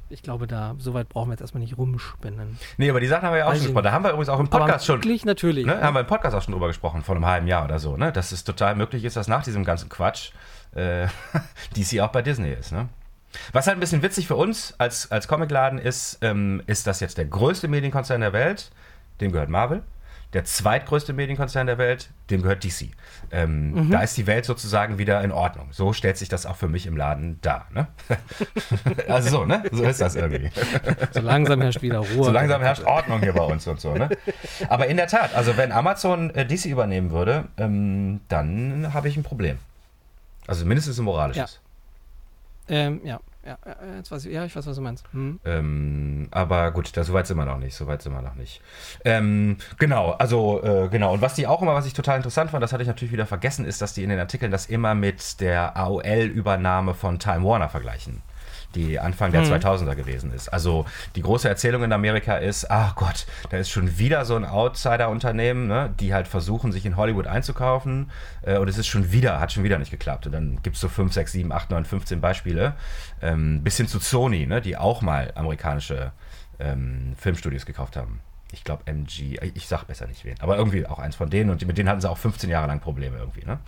ich 0.09 0.21
glaube, 0.21 0.47
da, 0.47 0.75
soweit 0.77 1.09
brauchen 1.09 1.29
wir 1.29 1.33
jetzt 1.33 1.41
erstmal 1.41 1.61
nicht 1.61 1.77
rumspinnen. 1.77 2.57
Nee, 2.77 2.89
aber 2.89 2.99
die 2.99 3.07
Sachen 3.07 3.23
haben 3.23 3.33
wir 3.33 3.39
ja 3.39 3.45
auch 3.45 3.51
Weiß 3.51 3.57
schon 3.57 3.67
gesprochen. 3.67 3.83
Da 3.83 3.91
haben 3.91 4.03
wir 4.03 4.11
übrigens 4.11 4.29
auch 4.29 4.39
im 4.39 4.47
Podcast 4.47 4.85
schon. 4.85 4.97
Wirklich, 4.97 5.25
natürlich. 5.25 5.65
Ne, 5.65 5.81
haben 5.81 5.95
wir 5.95 6.01
im 6.01 6.07
Podcast 6.07 6.35
auch 6.35 6.41
schon 6.41 6.51
drüber 6.51 6.67
gesprochen, 6.67 7.01
vor 7.01 7.15
einem 7.15 7.25
halben 7.25 7.47
Jahr 7.47 7.65
oder 7.65 7.79
so, 7.79 7.97
ne? 7.97 8.11
Dass 8.11 8.31
es 8.31 8.43
total 8.43 8.75
möglich 8.75 9.03
ist, 9.03 9.15
dass 9.15 9.27
nach 9.27 9.43
diesem 9.43 9.63
ganzen 9.63 9.89
Quatsch 9.89 10.31
äh, 10.75 11.07
DC 11.75 11.99
auch 12.01 12.09
bei 12.09 12.21
Disney 12.21 12.51
ist, 12.51 12.71
ne? 12.71 12.89
Was 13.51 13.67
halt 13.67 13.77
ein 13.77 13.79
bisschen 13.79 14.03
witzig 14.03 14.27
für 14.27 14.35
uns 14.35 14.75
als, 14.77 15.11
als 15.11 15.27
Comicladen 15.27 15.79
ist, 15.79 16.19
ähm, 16.21 16.61
ist, 16.67 16.85
dass 16.85 16.99
jetzt 16.99 17.17
der 17.17 17.25
größte 17.25 17.67
Medienkonzern 17.67 18.21
der 18.21 18.33
Welt, 18.33 18.71
dem 19.21 19.31
gehört 19.31 19.49
Marvel, 19.49 19.81
der 20.33 20.45
zweitgrößte 20.45 21.13
Medienkonzern 21.13 21.67
der 21.67 21.77
Welt, 21.77 22.09
dem 22.29 22.41
gehört 22.41 22.63
DC. 22.63 22.89
Ähm, 23.31 23.71
mhm. 23.71 23.91
Da 23.91 24.01
ist 24.01 24.17
die 24.17 24.25
Welt 24.25 24.45
sozusagen 24.45 24.97
wieder 24.97 25.21
in 25.23 25.31
Ordnung. 25.31 25.67
So 25.71 25.93
stellt 25.93 26.17
sich 26.17 26.29
das 26.29 26.45
auch 26.45 26.55
für 26.55 26.67
mich 26.67 26.87
im 26.87 26.97
Laden 26.97 27.39
dar. 27.41 27.67
Ne? 27.71 27.87
also 29.07 29.29
so, 29.29 29.45
ne? 29.45 29.63
So 29.71 29.83
ist 29.83 30.01
das 30.01 30.15
irgendwie. 30.15 30.49
So 31.11 31.21
langsam 31.21 31.61
herrscht 31.61 31.81
wieder 31.81 31.99
Ruhe. 31.99 32.25
So 32.25 32.31
langsam 32.31 32.61
herrscht 32.61 32.83
Ordnung 32.83 33.21
hier 33.21 33.33
bei 33.33 33.43
uns 33.43 33.67
und 33.67 33.79
so. 33.79 33.93
Ne? 33.93 34.09
Aber 34.69 34.87
in 34.87 34.97
der 34.97 35.07
Tat, 35.07 35.35
also 35.35 35.55
wenn 35.57 35.71
Amazon 35.71 36.31
äh, 36.31 36.45
DC 36.45 36.65
übernehmen 36.65 37.11
würde, 37.11 37.45
ähm, 37.57 38.21
dann 38.27 38.93
habe 38.93 39.07
ich 39.07 39.17
ein 39.17 39.23
Problem. 39.23 39.57
Also 40.47 40.65
mindestens 40.65 40.97
ein 40.97 41.05
moralisches. 41.05 41.59
Ja. 42.67 42.75
Ähm, 42.75 43.01
ja. 43.03 43.19
Ja, 43.45 43.57
jetzt 43.97 44.09
weiß 44.09 44.25
ich, 44.25 44.33
ja, 44.33 44.45
ich 44.45 44.55
weiß, 44.55 44.65
was 44.67 44.75
du 44.77 44.81
meinst. 44.81 45.03
Hm. 45.11 45.39
Ähm, 45.43 46.27
aber 46.31 46.71
gut, 46.71 46.95
da, 46.95 47.03
so 47.03 47.13
weit 47.13 47.27
sind 47.27 47.35
wir 47.37 47.45
noch 47.45 47.57
nicht. 47.57 47.75
So 47.75 47.87
weit 47.87 48.01
sind 48.01 48.13
wir 48.13 48.21
noch 48.21 48.35
nicht. 48.35 48.61
Ähm, 49.03 49.57
genau, 49.79 50.11
also 50.11 50.63
äh, 50.63 50.87
genau. 50.87 51.13
Und 51.13 51.21
was 51.21 51.35
die 51.35 51.45
auch 51.45 51.61
immer, 51.61 51.73
was 51.73 51.85
ich 51.85 51.93
total 51.93 52.17
interessant 52.17 52.51
fand, 52.51 52.63
das 52.63 52.71
hatte 52.71 52.83
ich 52.83 52.87
natürlich 52.87 53.11
wieder 53.11 53.25
vergessen, 53.25 53.65
ist, 53.65 53.81
dass 53.81 53.93
die 53.93 54.03
in 54.03 54.09
den 54.09 54.19
Artikeln 54.19 54.51
das 54.51 54.67
immer 54.67 54.95
mit 54.95 55.41
der 55.41 55.75
AOL-Übernahme 55.75 56.93
von 56.93 57.19
Time 57.19 57.43
Warner 57.43 57.67
vergleichen 57.67 58.21
die 58.75 58.99
Anfang 58.99 59.31
der 59.31 59.41
mhm. 59.41 59.53
2000er 59.53 59.95
gewesen 59.95 60.33
ist. 60.33 60.49
Also 60.49 60.85
die 61.15 61.21
große 61.21 61.47
Erzählung 61.47 61.83
in 61.83 61.91
Amerika 61.91 62.37
ist, 62.37 62.69
ach 62.69 62.95
Gott, 62.95 63.25
da 63.49 63.57
ist 63.57 63.69
schon 63.69 63.97
wieder 63.97 64.25
so 64.25 64.35
ein 64.35 64.45
Outsider-Unternehmen, 64.45 65.67
ne, 65.67 65.93
die 65.99 66.13
halt 66.13 66.27
versuchen, 66.27 66.71
sich 66.71 66.85
in 66.85 66.97
Hollywood 66.97 67.27
einzukaufen 67.27 68.11
äh, 68.41 68.57
und 68.57 68.67
es 68.67 68.77
ist 68.77 68.87
schon 68.87 69.11
wieder, 69.11 69.39
hat 69.39 69.51
schon 69.51 69.63
wieder 69.63 69.79
nicht 69.79 69.91
geklappt. 69.91 70.25
Und 70.25 70.31
dann 70.31 70.59
gibt 70.63 70.75
es 70.75 70.81
so 70.81 70.89
5, 70.89 71.13
6, 71.13 71.31
7, 71.31 71.51
8, 71.51 71.71
9, 71.71 71.85
15 71.85 72.21
Beispiele. 72.21 72.73
Ähm, 73.21 73.63
bis 73.63 73.77
hin 73.77 73.87
zu 73.87 73.99
Sony, 73.99 74.45
ne, 74.45 74.61
die 74.61 74.77
auch 74.77 75.01
mal 75.01 75.31
amerikanische 75.35 76.11
ähm, 76.59 77.15
Filmstudios 77.17 77.65
gekauft 77.65 77.95
haben. 77.95 78.19
Ich 78.51 78.63
glaube 78.63 78.83
MG, 78.85 79.39
ich 79.55 79.67
sag 79.67 79.85
besser 79.85 80.05
nicht 80.07 80.23
wen, 80.25 80.35
aber 80.39 80.57
irgendwie 80.57 80.85
auch 80.85 80.99
eins 80.99 81.15
von 81.15 81.29
denen 81.29 81.49
und 81.49 81.65
mit 81.65 81.77
denen 81.77 81.89
hatten 81.89 82.01
sie 82.01 82.09
auch 82.09 82.19
15 82.19 82.49
Jahre 82.49 82.67
lang 82.67 82.79
Probleme 82.79 83.17
irgendwie, 83.17 83.45
ne? 83.45 83.59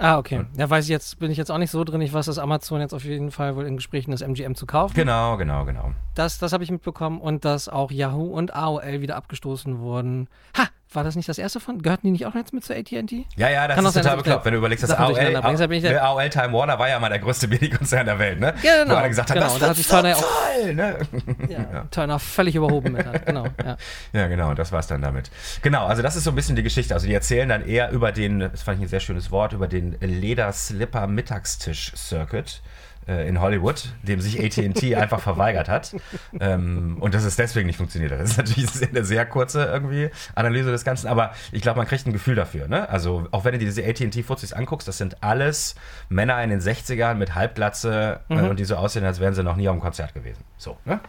Ah, 0.00 0.16
okay. 0.16 0.46
Ja, 0.56 0.68
weiß 0.70 0.84
ich 0.84 0.90
jetzt, 0.90 1.18
bin 1.18 1.30
ich 1.30 1.36
jetzt 1.36 1.50
auch 1.50 1.58
nicht 1.58 1.70
so 1.70 1.84
drin. 1.84 2.00
Ich 2.00 2.12
weiß, 2.12 2.24
dass 2.24 2.38
Amazon 2.38 2.80
jetzt 2.80 2.94
auf 2.94 3.04
jeden 3.04 3.30
Fall 3.30 3.54
wohl 3.54 3.66
in 3.66 3.76
Gesprächen 3.76 4.12
das 4.12 4.22
MGM 4.22 4.54
zu 4.54 4.64
kaufen. 4.64 4.94
Genau, 4.94 5.36
genau, 5.36 5.66
genau. 5.66 5.92
Das, 6.14 6.38
das 6.38 6.54
habe 6.54 6.64
ich 6.64 6.70
mitbekommen 6.70 7.20
und 7.20 7.44
dass 7.44 7.68
auch 7.68 7.90
Yahoo 7.90 8.32
und 8.32 8.54
AOL 8.54 9.02
wieder 9.02 9.16
abgestoßen 9.16 9.78
wurden. 9.78 10.28
Ha! 10.56 10.68
War 10.92 11.04
das 11.04 11.14
nicht 11.14 11.28
das 11.28 11.38
erste 11.38 11.60
von? 11.60 11.82
Gehörten 11.82 12.08
die 12.08 12.10
nicht 12.10 12.26
auch 12.26 12.34
jetzt 12.34 12.52
mit 12.52 12.64
zur 12.64 12.74
AT&T? 12.74 13.24
Ja, 13.36 13.48
ja, 13.48 13.68
das 13.68 13.76
Kann 13.76 13.86
ist 13.86 13.94
total 13.94 14.16
bekloppt, 14.16 14.44
wenn 14.44 14.52
du 14.52 14.58
überlegst, 14.58 14.82
dass 14.82 14.90
AOL, 14.90 15.36
AOL, 15.36 16.30
Time 16.30 16.52
Warner 16.52 16.80
war 16.80 16.88
ja 16.88 16.98
mal 16.98 17.08
der 17.08 17.20
größte 17.20 17.46
Medienkonzern 17.48 18.06
der 18.06 18.18
Welt, 18.18 18.40
ne? 18.40 18.54
Genau. 18.60 18.94
Wo 18.94 18.98
alle 18.98 19.08
gesagt 19.08 19.30
hat, 19.30 19.36
genau. 19.36 19.50
das 19.50 19.58
da 19.60 19.68
hat 19.68 19.76
sich 19.76 19.86
Turner 19.86 20.16
auch, 20.16 20.20
toll, 20.20 20.74
ne? 20.74 20.98
Ja, 21.48 21.58
ja. 21.58 21.84
Turner 21.92 22.18
völlig 22.18 22.56
überhoben 22.56 22.92
mit 22.92 23.06
hat. 23.06 23.24
Genau, 23.24 23.46
ja. 23.64 23.76
ja, 24.12 24.26
genau, 24.26 24.54
das 24.54 24.72
war's 24.72 24.88
dann 24.88 25.00
damit. 25.00 25.30
Genau, 25.62 25.86
also 25.86 26.02
das 26.02 26.16
ist 26.16 26.24
so 26.24 26.30
ein 26.30 26.34
bisschen 26.36 26.56
die 26.56 26.64
Geschichte. 26.64 26.92
Also 26.92 27.06
die 27.06 27.14
erzählen 27.14 27.48
dann 27.48 27.64
eher 27.64 27.92
über 27.92 28.10
den, 28.10 28.40
das 28.40 28.62
fand 28.62 28.78
ich 28.78 28.86
ein 28.86 28.88
sehr 28.88 29.00
schönes 29.00 29.30
Wort, 29.30 29.52
über 29.52 29.68
den 29.68 29.96
Lederslipper 30.00 31.06
Mittagstisch 31.06 31.92
Circuit 31.94 32.62
äh, 33.10 33.28
in 33.28 33.40
Hollywood, 33.40 33.92
dem 34.02 34.20
sich 34.20 34.40
AT&T 34.40 34.94
einfach 34.96 35.20
verweigert 35.20 35.68
hat 35.68 35.94
ähm, 36.38 36.96
und 37.00 37.12
dass 37.14 37.24
es 37.24 37.36
deswegen 37.36 37.66
nicht 37.66 37.76
funktioniert 37.76 38.12
hat. 38.12 38.20
Das 38.20 38.30
ist 38.30 38.38
natürlich 38.38 38.68
eine 38.88 39.04
sehr 39.04 39.26
kurze 39.26 39.64
irgendwie 39.64 40.10
Analyse 40.34 40.70
des 40.70 40.84
Ganzen, 40.84 41.08
aber 41.08 41.32
ich 41.50 41.60
glaube, 41.60 41.78
man 41.78 41.86
kriegt 41.86 42.06
ein 42.06 42.12
Gefühl 42.12 42.36
dafür. 42.36 42.68
Ne? 42.68 42.88
Also 42.88 43.26
auch 43.32 43.44
wenn 43.44 43.52
du 43.52 43.58
dir 43.58 43.66
diese 43.66 43.84
AT&T-Fuzis 43.84 44.52
anguckst, 44.52 44.86
das 44.86 44.98
sind 44.98 45.22
alles 45.22 45.74
Männer 46.08 46.42
in 46.42 46.50
den 46.50 46.60
60ern 46.60 47.14
mit 47.14 47.34
Halbglatze 47.34 48.20
äh, 48.28 48.34
mhm. 48.34 48.44
äh, 48.44 48.48
und 48.48 48.60
die 48.60 48.64
so 48.64 48.76
aussehen, 48.76 49.04
als 49.04 49.18
wären 49.20 49.34
sie 49.34 49.42
noch 49.42 49.56
nie 49.56 49.68
auf 49.68 49.72
einem 49.72 49.82
Konzert 49.82 50.14
gewesen. 50.14 50.44
So, 50.56 50.78
ne? 50.84 51.00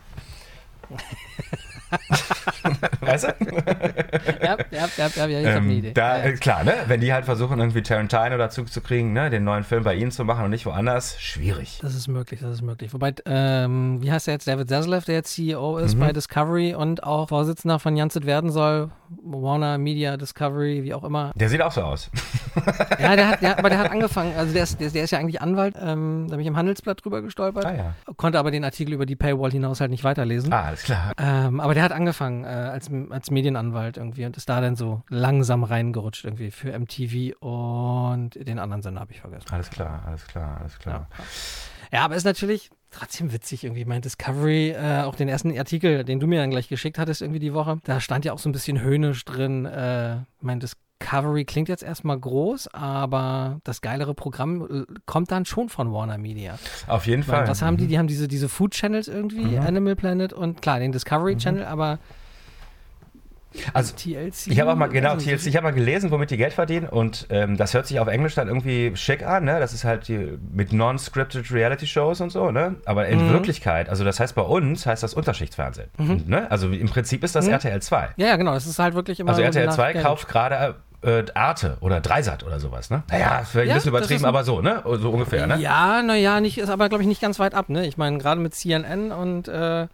weißt 3.01 3.24
du? 3.24 3.27
ja, 4.41 4.57
ja, 4.71 4.88
ja, 4.98 5.10
ja, 5.15 5.25
ja 5.27 5.39
ich 5.39 5.45
ähm, 5.45 5.53
habe 5.53 5.65
eine 5.65 5.74
Idee. 5.74 5.93
Da, 5.93 6.25
ja. 6.25 6.31
Klar, 6.33 6.63
ne? 6.63 6.74
wenn 6.88 7.01
die 7.01 7.13
halt 7.13 7.25
versuchen, 7.25 7.60
irgendwie 7.60 7.81
Tarantino 7.81 8.38
dazu 8.38 8.63
zu 8.63 8.81
kriegen, 8.81 9.13
ne? 9.13 9.29
den 9.29 9.43
neuen 9.43 9.63
Film 9.63 9.83
bei 9.83 9.95
ihnen 9.95 10.12
zu 10.12 10.24
machen 10.25 10.45
und 10.45 10.51
nicht 10.51 10.65
woanders, 10.65 11.19
schwierig. 11.19 11.79
Das 11.81 11.95
ist 11.95 12.07
möglich, 12.07 12.39
das 12.41 12.51
ist 12.51 12.62
möglich. 12.62 12.93
Wobei, 12.93 13.13
ähm, 13.25 14.01
wie 14.01 14.12
heißt 14.12 14.27
der 14.27 14.36
jetzt, 14.36 14.48
David 14.48 14.69
Zaslav, 14.69 15.05
der 15.05 15.15
jetzt 15.15 15.33
CEO 15.33 15.77
ist 15.77 15.95
mhm. 15.95 16.00
bei 16.00 16.13
Discovery 16.13 16.75
und 16.75 17.03
auch 17.03 17.29
Vorsitzender 17.29 17.79
von 17.79 17.95
Janset 17.95 18.25
werden 18.25 18.51
soll, 18.51 18.89
Warner 19.23 19.77
Media, 19.77 20.17
Discovery, 20.17 20.83
wie 20.83 20.93
auch 20.93 21.03
immer. 21.03 21.31
Der 21.35 21.49
sieht 21.49 21.61
auch 21.61 21.71
so 21.71 21.81
aus. 21.81 22.09
ja, 22.99 23.15
der 23.15 23.27
hat, 23.27 23.41
der, 23.41 23.59
aber 23.59 23.69
der 23.69 23.79
hat 23.79 23.91
angefangen, 23.91 24.35
also 24.35 24.53
der 24.53 24.63
ist, 24.63 24.79
der, 24.79 24.89
der 24.89 25.03
ist 25.03 25.11
ja 25.11 25.19
eigentlich 25.19 25.41
Anwalt, 25.41 25.75
ähm, 25.79 26.27
da 26.29 26.35
bin 26.35 26.41
ich 26.41 26.47
im 26.47 26.57
Handelsblatt 26.57 27.03
drüber 27.03 27.21
gestolpert, 27.21 27.65
ah, 27.65 27.73
ja. 27.73 27.95
konnte 28.17 28.39
aber 28.39 28.51
den 28.51 28.63
Artikel 28.63 28.93
über 28.93 29.05
die 29.05 29.15
Paywall 29.15 29.51
hinaus 29.51 29.81
halt 29.81 29.91
nicht 29.91 30.03
weiterlesen. 30.03 30.53
Ah, 30.53 30.63
alles 30.63 30.83
klar. 30.83 31.13
Ähm, 31.17 31.59
aber 31.59 31.73
der 31.73 31.83
hat 31.83 31.91
angefangen 31.91 32.43
äh, 32.43 32.47
als, 32.47 32.89
als 33.09 33.31
Medienanwalt 33.31 33.97
irgendwie 33.97 34.25
und 34.25 34.37
ist 34.37 34.49
da 34.49 34.61
dann 34.61 34.75
so 34.75 35.03
langsam 35.09 35.63
reingerutscht 35.63 36.25
irgendwie 36.25 36.51
für 36.51 36.77
MTV 36.77 37.35
und 37.39 38.35
den 38.35 38.59
anderen 38.59 38.81
Sender 38.81 39.01
habe 39.01 39.11
ich 39.11 39.21
vergessen. 39.21 39.47
Alles 39.51 39.69
klar, 39.69 40.03
alles 40.05 40.25
klar, 40.27 40.57
alles 40.59 40.79
klar. 40.79 41.07
Ja, 41.91 41.99
ja 41.99 42.05
aber 42.05 42.15
ist 42.15 42.23
natürlich 42.23 42.71
trotzdem 42.91 43.33
witzig 43.33 43.63
irgendwie. 43.63 43.86
Mein 43.86 44.01
Discovery, 44.01 44.71
äh, 44.71 45.03
auch 45.03 45.15
den 45.15 45.27
ersten 45.27 45.57
Artikel, 45.57 46.03
den 46.03 46.19
du 46.19 46.27
mir 46.27 46.39
dann 46.39 46.51
gleich 46.51 46.67
geschickt 46.67 47.00
hattest 47.00 47.21
irgendwie 47.21 47.39
die 47.39 47.53
Woche, 47.53 47.79
da 47.83 48.00
stand 48.00 48.25
ja 48.25 48.33
auch 48.33 48.39
so 48.39 48.50
ein 48.50 48.51
bisschen 48.51 48.81
höhnisch 48.81 49.25
drin. 49.25 49.65
Äh, 49.65 50.17
mein 50.41 50.60
Discovery 50.60 51.45
klingt 51.45 51.69
jetzt 51.69 51.83
erstmal 51.83 52.19
groß, 52.19 52.67
aber 52.69 53.60
das 53.63 53.81
geilere 53.81 54.13
Programm 54.13 54.86
äh, 54.89 54.93
kommt 55.05 55.31
dann 55.31 55.45
schon 55.45 55.69
von 55.69 55.91
Warner 55.91 56.17
Media. 56.17 56.60
Auf 56.88 57.07
jeden 57.07 57.24
Fall. 57.24 57.48
Was 57.48 57.62
haben 57.62 57.77
die? 57.77 57.86
Mhm. 57.86 57.89
Die 57.89 57.98
haben 57.98 58.07
diese, 58.07 58.27
diese 58.27 58.50
Food 58.50 58.71
Channels 58.71 59.07
irgendwie, 59.07 59.57
mhm. 59.57 59.65
Animal 59.65 59.95
Planet 59.95 60.33
und 60.33 60.62
klar, 60.62 60.79
den 60.79 60.91
Discovery 60.91 61.36
mhm. 61.36 61.39
Channel, 61.39 61.65
aber 61.65 62.00
Also, 63.74 63.93
TLC. 63.96 64.48
Ich 64.48 64.60
habe 64.62 64.72
auch 64.72 64.75
mal, 64.75 64.88
genau, 64.88 65.12
Also, 65.12 65.25
TLC, 65.29 65.48
ich 65.48 65.55
habe 65.58 65.65
mal 65.65 65.74
gelesen, 65.74 66.10
womit 66.12 66.31
die 66.31 66.38
Geld 66.38 66.53
verdienen 66.53 66.88
und 66.88 67.27
ähm, 67.29 67.58
das 67.58 67.74
hört 67.74 67.86
sich 67.86 68.00
auf 68.00 68.08
Englisch 68.08 68.34
dann 68.36 68.48
irgendwie 68.48 68.93
schick 68.96 69.24
an, 69.25 69.43
ne? 69.43 69.60
Das 69.60 69.74
ist 69.74 69.84
halt 69.84 70.08
die, 70.08 70.38
mit 70.53 70.72
non-scripted 70.72 71.51
Reality-Shows 71.51 72.22
und 72.22 72.29
so, 72.31 72.51
ne? 72.51 72.75
Aber 72.86 73.08
in 73.08 73.25
Mhm. 73.27 73.29
Wirklichkeit, 73.34 73.89
also 73.89 74.03
das 74.05 74.20
heißt 74.20 74.36
bei 74.36 74.41
uns, 74.41 74.86
heißt 74.86 75.03
das 75.03 75.13
Unterschichtsfernsehen, 75.13 75.89
ne? 76.27 76.50
Also 76.50 76.70
im 76.70 76.88
Prinzip 76.88 77.24
ist 77.24 77.36
das 77.36 77.48
RTL 77.48 77.81
2. 77.81 78.10
Ja, 78.15 78.27
ja, 78.27 78.36
genau. 78.38 78.53
Das 78.53 78.65
ist 78.65 78.79
halt 78.79 78.93
wirklich 78.96 79.20
immer. 79.20 79.29
Also 79.31 79.41
RTL 79.41 79.65
nach 79.65 79.75
2 79.75 79.93
Geld. 79.93 80.05
kauft 80.05 80.27
gerade 80.29 80.75
äh, 81.03 81.24
Arte 81.34 81.77
oder 81.81 82.00
Dreisat 82.00 82.43
oder 82.46 82.60
sowas, 82.60 82.89
ne? 82.89 83.03
Naja, 83.10 83.39
ist 83.39 83.50
vielleicht 83.50 83.67
Ja, 83.67 83.74
ein 83.74 83.77
bisschen 83.79 83.89
übertrieben, 83.89 84.24
ein- 84.24 84.29
aber 84.29 84.43
so, 84.43 84.62
ne? 84.62 84.84
So 84.86 85.10
ungefähr, 85.12 85.48
ne? 85.48 85.58
Ja, 85.60 86.01
naja, 86.03 86.39
nicht, 86.39 86.58
ist 86.60 86.70
aber, 86.70 86.89
glaube 86.89 87.01
ich, 87.03 87.08
nicht 87.08 87.22
ganz 87.22 87.39
weit 87.39 87.53
ab, 87.55 87.70
ne? 87.70 87.86
Ich 87.88 87.98
meine, 87.98 88.17
gerade 88.20 88.39
mit 88.39 88.53
CNN 88.55 89.12
und 89.12 89.48
äh, 89.48 89.88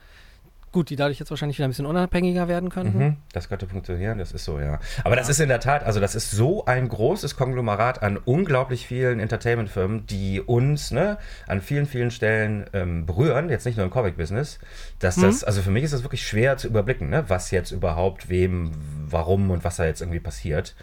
gut, 0.72 0.90
die 0.90 0.96
dadurch 0.96 1.20
jetzt 1.20 1.30
wahrscheinlich 1.30 1.58
wieder 1.58 1.68
ein 1.68 1.72
bisschen 1.72 1.86
unabhängiger 1.86 2.48
werden 2.48 2.70
könnten. 2.70 2.98
Mhm, 2.98 3.16
das 3.34 3.50
könnte 3.50 3.68
funktionieren, 3.68 4.18
das 4.18 4.32
ist 4.32 4.46
so, 4.46 4.60
ja. 4.60 4.80
Aber 5.04 5.16
das 5.16 5.30
ist 5.30 5.40
in 5.40 5.50
der 5.50 5.60
Tat, 5.60 5.84
also 5.84 6.00
das 6.00 6.16
ist 6.16 6.32
so 6.32 6.66
ein 6.66 6.88
großes 6.88 7.36
Konglomerat 7.36 8.04
an 8.04 8.18
unglaublich 8.18 8.88
vielen 8.88 9.20
Entertainment-Firmen, 9.20 10.06
die 10.06 10.42
uns 10.42 10.92
ne, 10.92 11.18
an 11.48 11.62
vielen, 11.62 11.86
vielen 11.86 12.12
Stellen 12.12 12.66
ähm, 12.74 13.06
berühren, 13.06 13.50
jetzt 13.50 13.66
nicht 13.66 13.78
nur 13.78 13.86
im 13.86 13.92
Comic-Business, 13.92 14.60
dass 15.00 15.16
das, 15.16 15.44
also 15.44 15.62
für 15.62 15.72
mich 15.72 15.84
ist 15.84 15.94
das 15.94 16.04
wirklich 16.04 16.26
schwer 16.28 16.58
zu 16.58 16.68
überblicken, 16.68 17.10
ne, 17.10 17.26
was 17.28 17.52
jetzt 17.52 17.72
überhaupt, 17.72 18.30
wem, 18.30 18.72
warum 19.10 19.52
und 19.52 19.64
was 19.64 19.78
da 19.78 19.86
jetzt 19.86 20.02
irgendwie 20.02 20.20
passiert. 20.20 20.76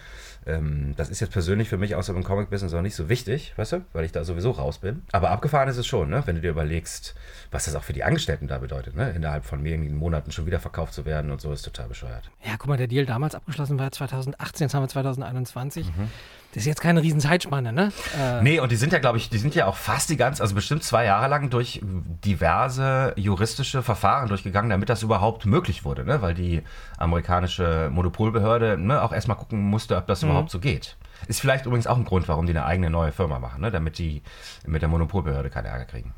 Ähm, 0.47 0.95
das 0.97 1.09
ist 1.09 1.21
jetzt 1.21 1.33
persönlich 1.33 1.69
für 1.69 1.79
mich 1.79 1.95
außer 1.95 2.15
im 2.15 2.23
Comic-Business 2.23 2.75
auch 2.75 2.83
nicht 2.83 2.95
so 2.95 3.09
wichtig, 3.09 3.55
weißt 3.57 3.73
du, 3.73 3.81
weil 3.93 4.05
ich 4.05 4.13
da 4.13 4.25
sowieso 4.25 4.51
raus 4.51 4.79
bin. 4.79 5.03
Aber 5.13 5.31
abgefahren 5.31 5.69
ist 5.69 5.77
es 5.77 5.87
schon, 5.87 6.11
ne, 6.11 6.23
wenn 6.27 6.37
du 6.37 6.43
dir 6.43 6.51
überlegst, 6.51 7.15
was 7.51 7.65
das 7.65 7.75
auch 7.75 7.83
für 7.85 7.93
die 7.93 8.05
Angestellten 8.05 8.47
da 8.49 8.59
bedeutet, 8.59 8.95
ne, 8.97 9.11
innerhalb 9.11 9.45
von 9.45 9.65
wenigen 9.65 9.97
Monaten 9.97 10.33
schon 10.33 10.47
wieder 10.47 10.61
verkauft 10.61 10.93
zu 10.95 11.05
werden 11.05 11.31
und 11.31 11.41
so, 11.41 11.53
ist 11.53 11.63
total 11.63 11.89
bescheuert. 11.89 12.31
Ja, 12.45 12.53
guck 12.59 12.69
mal, 12.69 12.77
der 12.77 12.89
Deal 12.89 13.07
damals 13.07 13.35
abgeschlossen 13.35 13.79
war 13.79 13.91
2018, 13.91 14.67
jetzt 14.67 14.75
haben 14.75 14.83
wir 14.83 14.89
2021. 14.89 15.87
Mhm. 15.87 16.11
Das 16.53 16.61
ist 16.63 16.67
jetzt 16.67 16.81
keine 16.81 17.03
riesen 17.03 17.19
Zeitspanne, 17.19 17.73
ne? 17.73 17.91
Äh, 18.17 18.41
Nee, 18.43 18.61
und 18.61 18.71
die 18.71 18.77
sind 18.77 18.93
ja, 18.93 19.01
glaube 19.01 19.19
ich, 19.19 19.29
die 19.29 19.39
sind 19.39 19.57
ja 19.57 19.67
auch 19.67 19.75
fast 19.75 20.09
die 20.09 20.17
ganz, 20.17 20.41
also 20.41 20.55
bestimmt 20.55 20.85
zwei 20.85 21.05
Jahre 21.05 21.27
lang 21.27 21.51
durch 21.51 21.81
diverse 21.83 23.13
juristische 23.17 23.83
Verfahren 23.83 24.29
durchgegangen, 24.29 24.71
damit 24.71 24.89
das 24.89 25.03
überhaupt 25.03 25.47
möglich 25.47 25.85
wurde, 25.85 26.05
ne? 26.05 26.23
Weil 26.23 26.35
die 26.35 26.63
amerikanische 26.97 27.91
Monopolbehörde 27.91 28.79
ne, 28.79 29.03
auch 29.03 29.13
erstmal 29.13 29.37
gucken 29.37 29.61
musste, 29.63 29.97
ob 29.97 30.07
das 30.07 30.23
überhaupt 30.23 30.34
so 30.49 30.59
geht. 30.61 30.97
Ist 31.29 31.41
vielleicht 31.41 31.65
übrigens 31.67 31.87
auch 31.87 31.97
ein 31.97 32.05
Grund, 32.05 32.29
warum 32.29 32.47
die 32.47 32.53
eine 32.53 32.65
eigene 32.67 32.91
neue 32.91 33.13
Firma 33.13 33.39
machen, 33.39 33.61
ne? 33.63 33.71
damit 33.71 33.99
die 33.99 34.23
mit 34.67 34.83
der 34.83 34.89
Monopolbehörde 34.89 35.49
keine 35.51 35.69
Ärger 35.69 35.85
kriegen. 35.87 36.13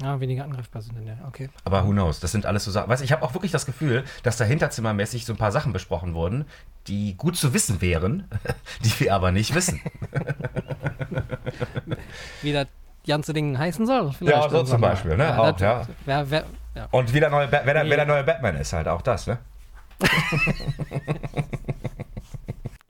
ja, 0.00 0.20
weniger 0.20 0.44
angreifbar 0.44 0.80
sind 0.82 0.96
in 0.98 1.06
der. 1.06 1.18
Okay. 1.26 1.48
Aber 1.64 1.84
who 1.84 1.90
knows? 1.90 2.20
Das 2.20 2.30
sind 2.32 2.46
alles 2.46 2.64
so 2.64 2.70
Sachen. 2.70 2.88
Weißt, 2.88 3.02
ich 3.02 3.10
habe 3.10 3.22
auch 3.24 3.34
wirklich 3.34 3.50
das 3.52 3.66
Gefühl, 3.66 4.04
dass 4.22 4.36
da 4.36 4.44
hinterzimmermäßig 4.44 5.24
so 5.26 5.32
ein 5.32 5.36
paar 5.38 5.50
Sachen 5.50 5.72
besprochen 5.72 6.14
wurden, 6.14 6.44
die 6.86 7.16
gut 7.16 7.36
zu 7.36 7.52
wissen 7.52 7.80
wären, 7.80 8.28
die 8.84 9.00
wir 9.00 9.12
aber 9.14 9.32
nicht 9.32 9.54
wissen. 9.54 9.80
Wie 12.42 12.52
das 12.52 12.66
ganze 13.06 13.32
Ding 13.32 13.58
heißen 13.58 13.86
soll. 13.86 14.12
Vielleicht 14.12 14.36
Ja, 14.36 14.48
so 14.48 14.62
zum. 14.62 14.80
Beispiel, 14.80 15.16
ne? 15.16 15.36
Auch, 15.40 15.50
das- 15.52 15.60
ja. 15.60 15.82
Wer, 16.04 16.30
wer, 16.30 16.44
ja. 16.76 16.86
Und 16.92 17.12
wie 17.12 17.18
der 17.20 17.30
neue, 17.30 17.48
Ba- 17.48 17.62
wer 17.64 17.74
der, 17.74 17.84
wer 17.88 17.96
der 17.96 18.06
neue 18.06 18.22
Batman 18.22 18.54
ist, 18.56 18.72
halt 18.72 18.86
auch 18.86 19.02
das, 19.02 19.26
ne? 19.26 19.38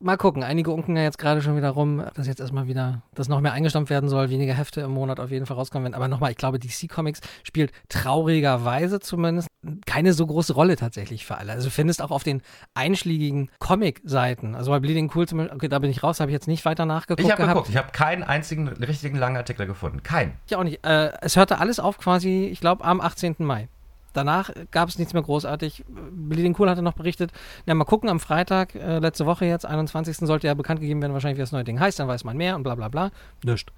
Mal 0.00 0.16
gucken, 0.16 0.44
einige 0.44 0.70
unken 0.70 0.96
ja 0.96 1.02
jetzt 1.02 1.18
gerade 1.18 1.42
schon 1.42 1.56
wieder 1.56 1.70
rum, 1.70 2.04
dass 2.14 2.28
jetzt 2.28 2.38
erstmal 2.38 2.68
wieder, 2.68 3.02
dass 3.14 3.28
noch 3.28 3.40
mehr 3.40 3.52
eingestampft 3.52 3.90
werden 3.90 4.08
soll, 4.08 4.30
weniger 4.30 4.54
Hefte 4.54 4.80
im 4.80 4.92
Monat 4.92 5.18
auf 5.18 5.32
jeden 5.32 5.44
Fall 5.44 5.56
rauskommen 5.56 5.84
werden. 5.84 5.94
Aber 5.94 6.06
nochmal, 6.06 6.30
ich 6.30 6.36
glaube, 6.36 6.60
DC 6.60 6.88
Comics 6.88 7.20
spielt 7.42 7.72
traurigerweise 7.88 9.00
zumindest 9.00 9.48
keine 9.86 10.12
so 10.12 10.24
große 10.24 10.52
Rolle 10.52 10.76
tatsächlich 10.76 11.26
für 11.26 11.36
alle. 11.36 11.52
Also 11.52 11.66
du 11.66 11.70
findest 11.72 12.00
auch 12.00 12.12
auf 12.12 12.22
den 12.22 12.42
einschlägigen 12.74 13.50
Comic-Seiten, 13.58 14.54
also 14.54 14.70
bei 14.70 14.78
Bleeding 14.78 15.10
Cool 15.12 15.26
zum 15.26 15.38
Beispiel, 15.38 15.56
okay, 15.56 15.68
da 15.68 15.80
bin 15.80 15.90
ich 15.90 16.04
raus, 16.04 16.20
habe 16.20 16.30
ich 16.30 16.34
jetzt 16.34 16.46
nicht 16.46 16.64
weiter 16.64 16.86
nachgeguckt 16.86 17.26
Ich 17.26 17.32
habe 17.32 17.44
geguckt, 17.44 17.68
ich 17.68 17.76
habe 17.76 17.90
keinen 17.90 18.22
einzigen 18.22 18.68
richtigen 18.68 19.18
langen 19.18 19.36
Artikel 19.36 19.66
gefunden. 19.66 20.04
Kein. 20.04 20.34
Ich 20.46 20.54
auch 20.54 20.62
nicht. 20.62 20.86
Äh, 20.86 21.10
es 21.22 21.34
hörte 21.34 21.58
alles 21.58 21.80
auf 21.80 21.98
quasi, 21.98 22.48
ich 22.52 22.60
glaube, 22.60 22.84
am 22.84 23.00
18. 23.00 23.34
Mai. 23.38 23.68
Danach 24.12 24.50
gab 24.70 24.88
es 24.88 24.98
nichts 24.98 25.12
mehr 25.14 25.22
großartig. 25.22 25.84
Bleeding 25.88 26.54
Cool 26.58 26.70
hatte 26.70 26.82
noch 26.82 26.94
berichtet, 26.94 27.32
na 27.66 27.74
mal 27.74 27.84
gucken, 27.84 28.08
am 28.08 28.20
Freitag, 28.20 28.74
äh, 28.74 28.98
letzte 28.98 29.26
Woche 29.26 29.44
jetzt, 29.44 29.66
21. 29.66 30.26
sollte 30.26 30.46
ja 30.46 30.54
bekannt 30.54 30.80
gegeben 30.80 31.00
werden, 31.02 31.12
wahrscheinlich 31.12 31.38
wie 31.38 31.42
das 31.42 31.52
neue 31.52 31.64
Ding 31.64 31.78
heißt, 31.78 31.98
dann 31.98 32.08
weiß 32.08 32.24
man 32.24 32.36
mehr 32.36 32.56
und 32.56 32.62
bla 32.62 32.74
bla 32.74 32.88
bla. 32.88 33.10
Nischt. 33.44 33.70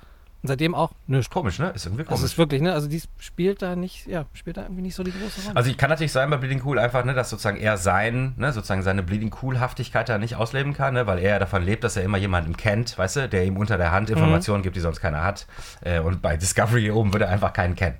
Und 0.42 0.46
seitdem 0.49 0.75
auch 0.75 0.92
nischt. 1.06 1.30
Komisch, 1.30 1.58
ne? 1.58 1.68
Ist 1.75 1.84
irgendwie 1.84 2.04
Das 2.04 2.08
komisch. 2.14 2.25
ist 2.32 2.38
wirklich, 2.38 2.62
ne? 2.62 2.72
Also 2.72 2.88
die 2.88 3.02
spielt 3.18 3.60
da 3.60 3.76
nicht, 3.76 4.06
ja, 4.06 4.25
spielt 4.32 4.56
da 4.56 4.62
irgendwie 4.62 4.80
nicht 4.80 4.94
so 4.94 5.02
die 5.02 5.10
große 5.12 5.42
Rolle. 5.42 5.56
Also 5.56 5.68
ich 5.68 5.76
kann 5.76 5.90
natürlich 5.90 6.12
sein 6.12 6.30
bei 6.30 6.38
Bleeding 6.38 6.62
Cool 6.64 6.78
einfach, 6.78 7.04
ne, 7.04 7.12
dass 7.12 7.28
sozusagen 7.28 7.58
er 7.58 7.76
sein, 7.76 8.32
ne, 8.38 8.50
sozusagen 8.50 8.82
seine 8.82 9.02
Bleeding 9.02 9.34
Cool-Haftigkeit 9.42 10.08
da 10.08 10.16
nicht 10.16 10.37
ausleben 10.37 10.72
kann, 10.72 10.94
ne, 10.94 11.06
weil 11.06 11.18
er 11.18 11.38
davon 11.40 11.62
lebt, 11.62 11.84
dass 11.84 11.96
er 11.99 12.04
immer 12.04 12.16
jemanden 12.16 12.56
kennt, 12.56 12.96
weißt 12.96 13.16
du, 13.16 13.28
der 13.28 13.44
ihm 13.44 13.58
unter 13.58 13.76
der 13.76 13.92
Hand 13.92 14.08
Informationen 14.08 14.62
gibt, 14.62 14.76
die 14.76 14.80
sonst 14.80 15.00
keiner 15.00 15.22
hat. 15.22 15.46
Äh, 15.82 16.00
und 16.00 16.22
bei 16.22 16.38
Discovery 16.38 16.80
hier 16.80 16.96
oben 16.96 17.12
würde 17.12 17.26
er 17.26 17.32
einfach 17.32 17.52
keinen 17.52 17.75
kennen. 17.76 17.99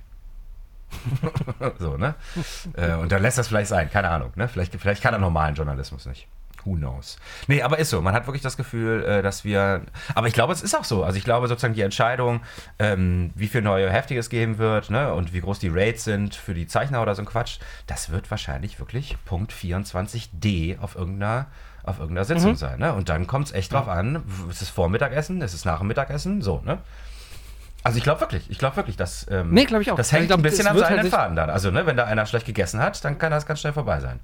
so, 1.79 1.97
ne? 1.97 2.15
Äh, 2.77 2.95
und 2.95 3.13
dann 3.13 3.23
lässt 3.23 3.39
das 3.39 3.49
vielleicht 3.49 3.69
sein, 3.69 3.91
keine 3.91 4.09
Ahnung, 4.09 4.33
ne? 4.37 4.49
Vielleicht, 4.49 4.75
vielleicht 4.75 5.03
kann 5.03 5.15
er 5.15 5.21
normalen 5.21 5.55
Journalismus 5.55 6.07
nicht. 6.07 6.27
Who 6.65 6.75
knows? 6.75 7.19
Nee, 7.47 7.63
aber 7.63 7.79
ist 7.79 7.91
so. 7.91 8.01
Man 8.03 8.15
hat 8.15 8.27
wirklich 8.27 8.43
das 8.43 8.57
Gefühl, 8.57 9.03
äh, 9.05 9.23
dass 9.23 9.45
wir. 9.45 9.83
Aber 10.15 10.27
ich 10.27 10.35
glaube, 10.35 10.53
es 10.53 10.63
ist 10.63 10.75
auch 10.75 10.85
so. 10.85 11.05
Also 11.05 11.17
ich 11.17 11.25
glaube 11.25 11.49
sozusagen 11.49 11.75
die 11.75 11.81
Entscheidung, 11.81 12.41
ähm, 12.79 13.31
wie 13.35 13.49
viel 13.49 13.63
neue 13.63 13.91
Heftige 13.91 14.21
es 14.21 14.29
geben 14.29 14.59
wird, 14.59 14.91
ne, 14.91 15.15
und 15.15 15.33
wie 15.33 15.41
groß 15.41 15.59
die 15.59 15.71
Rates 15.73 16.05
sind 16.05 16.35
für 16.35 16.55
die 16.55 16.67
Zeichner 16.67 17.01
oder 17.01 17.15
so 17.15 17.23
ein 17.23 17.27
Quatsch, 17.27 17.59
das 17.87 18.11
wird 18.11 18.31
wahrscheinlich 18.31 18.79
wirklich 18.79 19.17
Punkt 19.25 19.53
24d 19.53 20.79
auf 20.81 20.97
irgendeiner 20.97 21.47
auf 21.83 21.99
irgendeiner 21.99 22.27
Sitzung 22.27 22.57
sein, 22.57 22.79
ne? 22.79 22.93
Und 22.93 23.09
dann 23.09 23.27
kommt 23.27 23.47
es 23.47 23.53
echt 23.53 23.73
drauf 23.73 23.89
an, 23.89 24.23
ist 24.51 24.61
es 24.61 24.69
Vormittagessen, 24.69 25.41
ist 25.41 25.55
es 25.55 25.65
nach 25.65 25.79
dem 25.79 25.89
Mittagessen, 25.89 26.43
so, 26.43 26.61
ne? 26.63 26.79
Also 27.83 27.97
ich 27.99 28.05
glaube 28.05 28.21
wirklich, 28.21 28.51
ich 28.51 28.59
glaube 28.59 28.77
wirklich, 28.77 28.97
dass 28.97 29.27
ähm, 29.31 29.51
Nee, 29.53 29.65
glaub 29.65 29.81
ich 29.81 29.91
auch. 29.91 29.97
das 29.97 30.09
Also 30.09 30.17
hängt 30.19 30.29
glaub, 30.29 30.41
ein 30.41 30.43
bisschen 30.43 30.67
wird 30.75 30.87
seinen 30.87 30.99
halt 31.01 31.09
Faden 31.09 31.37
dann. 31.37 31.49
Also 31.51 31.71
ne, 31.71 31.87
wenn 31.87 31.97
da 31.97 32.05
einer 32.05 32.27
schlecht 32.27 32.47
gegessen 32.47 32.81
hat, 32.81 33.03
dann 33.05 33.19
kann 33.19 33.31
das 33.31 33.47
ganz 33.47 33.61
schnell 33.61 33.73
vorbei 33.73 34.01
sein. 34.01 34.21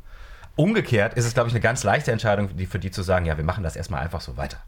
Umgekehrt 0.57 1.15
ist 1.15 1.25
es, 1.27 1.35
glaube 1.35 1.49
ich, 1.49 1.55
eine 1.55 1.61
ganz 1.61 1.83
leichte 1.85 2.13
Entscheidung 2.13 2.55
die, 2.57 2.67
für 2.67 2.79
die 2.79 2.91
zu 2.91 3.03
sagen, 3.03 3.27
ja, 3.27 3.37
wir 3.37 3.45
machen 3.45 3.63
das 3.65 3.77
erstmal 3.77 4.03
einfach 4.03 4.21
so 4.21 4.37
weiter. 4.37 4.59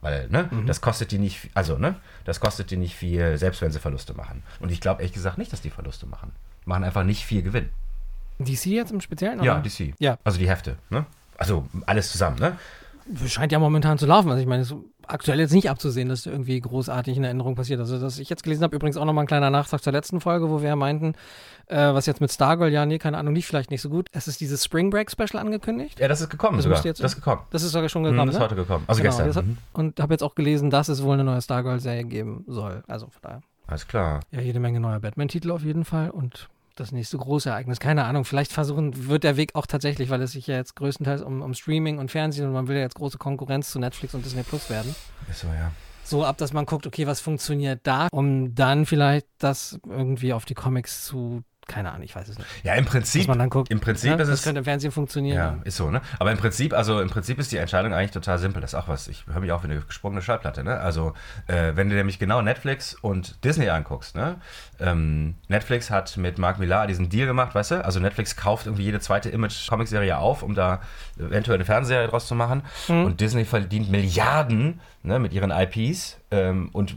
Weil, 0.00 0.28
ne, 0.28 0.48
Mhm. 0.50 0.66
das 0.66 0.80
kostet 0.80 1.12
die 1.12 1.18
nicht, 1.18 1.48
also, 1.54 1.78
ne, 1.78 1.94
das 2.24 2.38
kostet 2.40 2.70
die 2.70 2.76
nicht 2.76 2.94
viel, 2.94 3.38
selbst 3.38 3.62
wenn 3.62 3.72
sie 3.72 3.78
Verluste 3.80 4.12
machen. 4.14 4.42
Und 4.60 4.70
ich 4.70 4.80
glaube 4.80 5.00
ehrlich 5.02 5.14
gesagt 5.14 5.38
nicht, 5.38 5.52
dass 5.52 5.62
die 5.62 5.70
Verluste 5.70 6.06
machen. 6.06 6.32
Die 6.64 6.68
machen 6.68 6.84
einfach 6.84 7.04
nicht 7.04 7.24
viel 7.24 7.42
Gewinn. 7.42 7.70
DC 8.38 8.66
jetzt 8.66 8.90
im 8.92 9.00
Speziellen? 9.00 9.42
Ja, 9.42 9.54
oder? 9.54 9.62
DC. 9.62 9.94
Ja. 9.98 10.18
Also 10.24 10.38
die 10.38 10.48
Hefte, 10.48 10.76
ne? 10.90 11.06
Also 11.38 11.66
alles 11.86 12.12
zusammen, 12.12 12.38
ne? 12.38 12.56
Scheint 13.26 13.52
ja 13.52 13.58
momentan 13.58 13.98
zu 13.98 14.06
laufen. 14.06 14.30
Also 14.30 14.40
ich 14.40 14.46
meine, 14.46 14.62
es 14.62 14.70
ist 14.70 14.78
aktuell 15.06 15.38
jetzt 15.38 15.52
nicht 15.52 15.68
abzusehen, 15.68 16.08
dass 16.08 16.24
irgendwie 16.24 16.58
großartig 16.58 17.16
eine 17.18 17.28
Änderung 17.28 17.54
passiert. 17.54 17.78
Also, 17.78 17.98
dass 18.00 18.18
ich 18.18 18.30
jetzt 18.30 18.42
gelesen 18.42 18.62
habe, 18.62 18.74
übrigens 18.74 18.96
auch 18.96 19.04
nochmal 19.04 19.24
ein 19.24 19.26
kleiner 19.26 19.50
Nachtrag 19.50 19.82
zur 19.82 19.92
letzten 19.92 20.20
Folge, 20.22 20.48
wo 20.48 20.62
wir 20.62 20.68
ja 20.70 20.76
meinten, 20.76 21.14
äh, 21.66 21.76
was 21.92 22.06
jetzt 22.06 22.22
mit 22.22 22.32
Stargirl, 22.32 22.72
ja, 22.72 22.86
nee, 22.86 22.98
keine 22.98 23.18
Ahnung, 23.18 23.34
lief 23.34 23.46
vielleicht 23.46 23.70
nicht 23.70 23.82
so 23.82 23.90
gut. 23.90 24.08
Es 24.12 24.26
ist 24.28 24.40
dieses 24.40 24.64
Spring 24.64 24.88
Break 24.88 25.10
Special 25.10 25.36
angekündigt. 25.38 26.00
Ja, 26.00 26.08
das 26.08 26.22
ist 26.22 26.30
gekommen 26.30 26.56
Das 26.56 26.64
sogar. 26.64 26.82
jetzt- 26.82 27.02
das 27.02 27.12
ist 27.12 27.16
gekommen. 27.16 27.42
Das 27.50 27.62
ist 27.62 27.72
sogar 27.72 27.88
schon 27.90 28.04
gekommen, 28.04 28.26
das 28.26 28.36
ist 28.36 28.38
ne? 28.38 28.44
heute 28.44 28.54
gekommen. 28.56 28.84
Also 28.86 29.02
Genau, 29.02 29.10
gestern. 29.10 29.26
das 29.26 29.36
hat- 29.36 29.46
Mhm. 29.46 29.58
Und 29.74 30.00
habe 30.00 30.14
jetzt 30.14 30.22
auch 30.22 30.34
gelesen, 30.34 30.70
dass 30.70 30.88
es 30.88 31.02
wohl 31.02 31.12
eine 31.14 31.24
neue 31.24 31.42
Stargirl-Serie 31.42 32.04
geben 32.04 32.44
soll. 32.46 32.82
Also 32.88 33.08
von 33.08 33.20
daher. 33.20 33.40
Alles 33.66 33.86
klar. 33.86 34.20
Ja, 34.30 34.40
jede 34.40 34.60
Menge 34.60 34.80
neuer 34.80 35.00
Batman-Titel 35.00 35.50
auf 35.50 35.62
jeden 35.62 35.84
Fall 35.84 36.08
und 36.10 36.48
das 36.74 36.92
nächste 36.92 37.18
große 37.18 37.48
Ereignis. 37.48 37.80
Keine 37.80 38.04
Ahnung, 38.04 38.24
vielleicht 38.24 38.52
versuchen, 38.52 39.08
wird 39.08 39.24
der 39.24 39.36
Weg 39.36 39.54
auch 39.54 39.66
tatsächlich, 39.66 40.10
weil 40.10 40.22
es 40.22 40.32
sich 40.32 40.46
ja 40.46 40.56
jetzt 40.56 40.76
größtenteils 40.76 41.22
um, 41.22 41.42
um 41.42 41.54
Streaming 41.54 41.98
und 41.98 42.10
Fernsehen 42.10 42.46
und 42.46 42.52
man 42.52 42.68
will 42.68 42.76
ja 42.76 42.82
jetzt 42.82 42.96
große 42.96 43.18
Konkurrenz 43.18 43.70
zu 43.70 43.78
Netflix 43.78 44.14
und 44.14 44.24
Disney 44.24 44.42
Plus 44.42 44.70
werden. 44.70 44.94
Ist 45.30 45.40
so, 45.40 45.48
ja. 45.48 45.72
So 46.06 46.24
ab, 46.24 46.36
dass 46.36 46.52
man 46.52 46.66
guckt, 46.66 46.86
okay, 46.86 47.06
was 47.06 47.20
funktioniert 47.20 47.80
da, 47.84 48.08
um 48.12 48.54
dann 48.54 48.84
vielleicht 48.84 49.26
das 49.38 49.78
irgendwie 49.88 50.34
auf 50.34 50.44
die 50.44 50.54
Comics 50.54 51.06
zu, 51.06 51.42
keine 51.66 51.90
Ahnung, 51.90 52.02
ich 52.02 52.14
weiß 52.14 52.28
es 52.28 52.38
nicht. 52.38 52.48
Ja, 52.62 52.74
im 52.74 52.84
Dass 52.84 52.92
Prinzip, 52.92 53.28
man 53.28 53.38
dann 53.38 53.50
guckt, 53.50 53.70
im 53.70 53.80
Prinzip 53.80 54.10
ja, 54.10 54.16
ist 54.16 54.28
das 54.28 54.40
es 54.40 54.44
könnte 54.44 54.58
im 54.58 54.64
Fernsehen 54.64 54.92
funktionieren. 54.92 55.36
Ja, 55.36 55.58
ist 55.64 55.76
so, 55.76 55.90
ne? 55.90 56.00
Aber 56.18 56.30
im 56.30 56.38
Prinzip, 56.38 56.72
also 56.72 57.00
im 57.00 57.08
Prinzip 57.08 57.38
ist 57.38 57.52
die 57.52 57.56
Entscheidung 57.56 57.94
eigentlich 57.94 58.10
total 58.10 58.38
simpel. 58.38 58.60
Das 58.60 58.72
ist 58.72 58.78
auch 58.78 58.88
was. 58.88 59.08
Ich 59.08 59.26
höre 59.26 59.40
mich 59.40 59.52
auch 59.52 59.62
wie 59.62 59.70
eine 59.70 59.80
gesprungene 59.80 60.22
Schallplatte, 60.22 60.64
ne? 60.64 60.78
Also, 60.78 61.14
äh, 61.46 61.72
wenn 61.74 61.88
du 61.88 61.96
nämlich 61.96 62.18
genau 62.18 62.42
Netflix 62.42 62.94
und 62.94 63.42
Disney 63.44 63.68
anguckst, 63.68 64.16
ne? 64.16 64.36
Ähm, 64.80 65.34
Netflix 65.48 65.90
hat 65.90 66.16
mit 66.16 66.38
Mark 66.38 66.58
Millar 66.58 66.86
diesen 66.86 67.08
Deal 67.08 67.26
gemacht, 67.26 67.54
weißt 67.54 67.72
du? 67.72 67.84
Also 67.84 68.00
Netflix 68.00 68.36
kauft 68.36 68.66
irgendwie 68.66 68.84
jede 68.84 69.00
zweite 69.00 69.30
Image-Comic-Serie 69.30 70.18
auf, 70.18 70.42
um 70.42 70.54
da 70.54 70.80
eventuell 71.18 71.56
eine 71.56 71.64
Fernsehserie 71.64 72.08
draus 72.08 72.26
zu 72.26 72.34
machen. 72.34 72.62
Und 72.88 73.20
Disney 73.20 73.44
verdient 73.44 73.90
Milliarden 73.90 74.80
ne, 75.02 75.18
mit 75.18 75.32
ihren 75.32 75.50
IPs. 75.50 76.18
Ähm, 76.30 76.70
und 76.72 76.96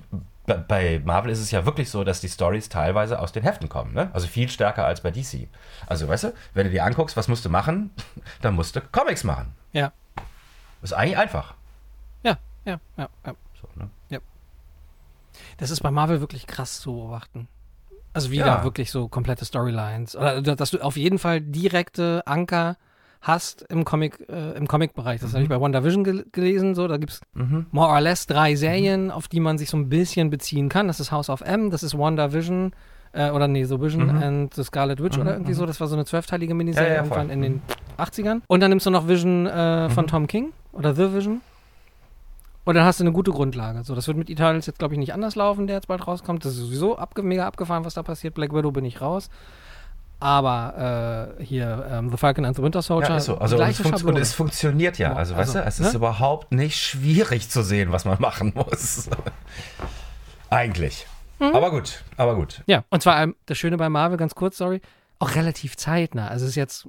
bei- 0.56 1.02
Marvel 1.04 1.32
ist 1.32 1.40
es 1.40 1.52
ja 1.52 1.66
wirklich 1.66 1.90
so, 1.90 2.04
dass 2.04 2.22
die 2.22 2.30
Stories 2.30 2.70
teilweise 2.70 3.20
aus 3.20 3.32
den 3.34 3.44
Heften 3.44 3.68
kommen, 3.70 3.94
ne? 3.94 4.10
Also 4.14 4.28
viel 4.28 4.50
stärker 4.50 4.86
als 4.86 5.02
bei 5.02 5.12
DC. 5.12 5.48
Also, 5.88 6.08
weißt 6.08 6.24
du, 6.26 6.34
wenn 6.54 6.66
du 6.66 6.72
dir 6.72 6.86
anguckst, 6.86 7.18
was 7.18 7.28
musst 7.28 7.44
du 7.46 7.50
machen, 7.50 7.92
dann 8.42 8.56
musst 8.56 8.76
du 8.76 8.82
Comics 8.82 9.24
machen. 9.24 9.54
Ja, 9.74 9.92
Ist 10.82 10.94
eigentlich 10.94 11.18
einfach. 11.18 11.54
ja, 12.24 12.38
ja, 12.66 12.80
ja. 12.98 13.10
ja. 13.26 13.36
So, 13.62 13.68
ne? 13.76 13.90
Das 15.58 15.70
ist 15.70 15.82
bei 15.82 15.92
Marvel 15.92 16.20
wirklich 16.20 16.48
krass 16.48 16.80
zu 16.80 16.94
beobachten. 16.94 17.48
Also 18.14 18.32
wie 18.32 18.38
Ja. 18.38 18.46
da 18.46 18.64
wirklich 18.64 18.90
so 18.92 19.08
komplette 19.08 19.46
Storylines. 19.46 20.16
Oder 20.16 20.42
dass 20.42 20.72
du 20.72 20.80
auf 20.80 20.98
jeden 20.98 21.20
Fall 21.20 21.42
direkte 21.42 22.24
Anker 22.26 22.78
hast 23.22 23.64
im 23.70 23.84
Comic, 23.86 24.26
äh, 24.30 24.52
im 24.58 24.68
Comic-Bereich. 24.68 25.22
Das 25.22 25.34
habe 25.34 25.44
ich 25.44 25.50
bei 25.50 25.60
WandaVision 25.60 26.04
gel 26.04 26.26
gelesen. 26.32 26.76
So, 26.76 26.88
da 26.88 26.98
gibt 26.98 27.14
es 27.14 27.22
Mhm. 27.34 27.66
more 27.72 27.90
or 27.90 28.00
less 28.02 28.26
drei 28.28 28.56
Serien, 28.56 29.12
auf 29.12 29.28
die 29.28 29.40
man 29.40 29.58
sich 29.58 29.70
so 29.70 29.78
ein 29.78 29.90
bisschen 29.90 30.30
beziehen 30.30 30.70
kann. 30.70 30.88
Das 30.88 31.00
ist 31.00 31.12
House 31.12 31.30
of 31.30 31.42
M, 31.42 31.72
das 31.72 31.84
ist 31.84 31.98
WandaVision, 31.98 32.72
äh, 33.14 33.32
oder 33.32 33.48
nee, 33.48 33.64
so 33.64 33.82
Vision 33.82 34.06
Mhm. 34.08 34.24
and 34.24 34.54
the 34.54 34.64
Scarlet 34.64 35.02
Witch 35.02 35.18
oder 35.18 35.34
irgendwie 35.34 35.54
so. 35.54 35.66
Das 35.66 35.80
war 35.80 35.88
so 35.88 35.96
eine 35.96 36.06
zwölfteilige 36.06 36.54
Miniserie 36.54 36.88
Ja, 36.90 36.94
ja, 36.96 37.00
irgendwann 37.04 37.30
in 37.30 37.42
den 37.42 37.62
80ern. 37.98 38.42
Und 38.48 38.60
dann 38.62 38.70
nimmst 38.70 38.86
du 38.86 38.92
noch 38.92 39.08
Vision 39.08 39.46
äh, 39.48 39.90
von 39.90 40.06
Mhm. 40.06 40.10
Tom 40.10 40.28
King 40.28 40.54
oder 40.74 40.94
The 40.94 41.14
Vision. 41.14 41.42
Und 42.66 42.76
dann 42.76 42.84
hast 42.84 43.00
du 43.00 43.06
eine 43.06 43.14
gute 43.14 43.32
Grundlage. 43.32 43.84
So, 43.86 43.96
das 43.96 44.08
wird 44.08 44.18
mit 44.18 44.30
Eternals 44.30 44.66
jetzt, 44.66 44.78
glaube 44.78 44.94
ich, 44.94 45.00
nicht 45.00 45.14
anders 45.14 45.36
laufen, 45.36 45.68
der 45.68 45.78
jetzt 45.78 45.88
bald 45.88 46.06
rauskommt. 46.06 46.44
Das 46.44 46.52
ist 46.54 46.60
sowieso 46.60 46.98
abge 46.98 47.24
mega 47.24 47.48
abgefahren, 47.48 47.86
was 47.86 47.94
da 47.94 48.04
passiert. 48.04 48.34
Black 48.34 48.54
Widow 48.54 48.72
bin 48.72 48.84
ich 48.84 49.00
raus. 49.00 49.30
Aber 50.20 51.36
äh, 51.40 51.44
hier, 51.44 51.88
ähm, 51.92 52.10
The 52.10 52.18
Falcon 52.18 52.46
and 52.46 52.56
the 52.56 52.64
Winter 52.64 52.82
Soldier. 52.82 53.10
Ja, 53.10 53.18
ist 53.18 53.26
so. 53.26 53.38
Also 53.38 53.62
es, 53.62 53.80
funkt, 53.80 54.04
und 54.04 54.18
es 54.18 54.34
funktioniert 54.34 54.98
ja. 54.98 55.14
Also, 55.14 55.36
weißt 55.36 55.56
Also, 55.56 55.60
du, 55.60 55.66
es 55.66 55.80
ne? 55.80 55.88
ist 55.88 55.94
überhaupt 55.94 56.52
nicht 56.52 56.78
schwierig 56.78 57.50
zu 57.50 57.62
sehen, 57.62 57.92
was 57.92 58.06
man 58.06 58.20
machen 58.20 58.54
muss. 58.56 59.10
Eigentlich. 60.50 61.06
Mhm. 61.40 61.56
Aber 61.56 61.70
gut, 61.70 62.04
aber 62.18 62.36
gut. 62.36 62.64
Ja, 62.66 62.84
und 62.90 63.04
zwar 63.04 63.22
ähm, 63.22 63.36
das 63.46 63.60
Schöne 63.60 63.78
bei 63.78 63.90
Marvel, 63.90 64.18
ganz 64.18 64.34
kurz, 64.34 64.58
sorry, 64.58 64.82
auch 65.20 65.36
relativ 65.36 65.78
zeitnah. 65.78 66.30
Also 66.30 66.46
es 66.46 66.52
ist 66.52 66.56
jetzt 66.56 66.88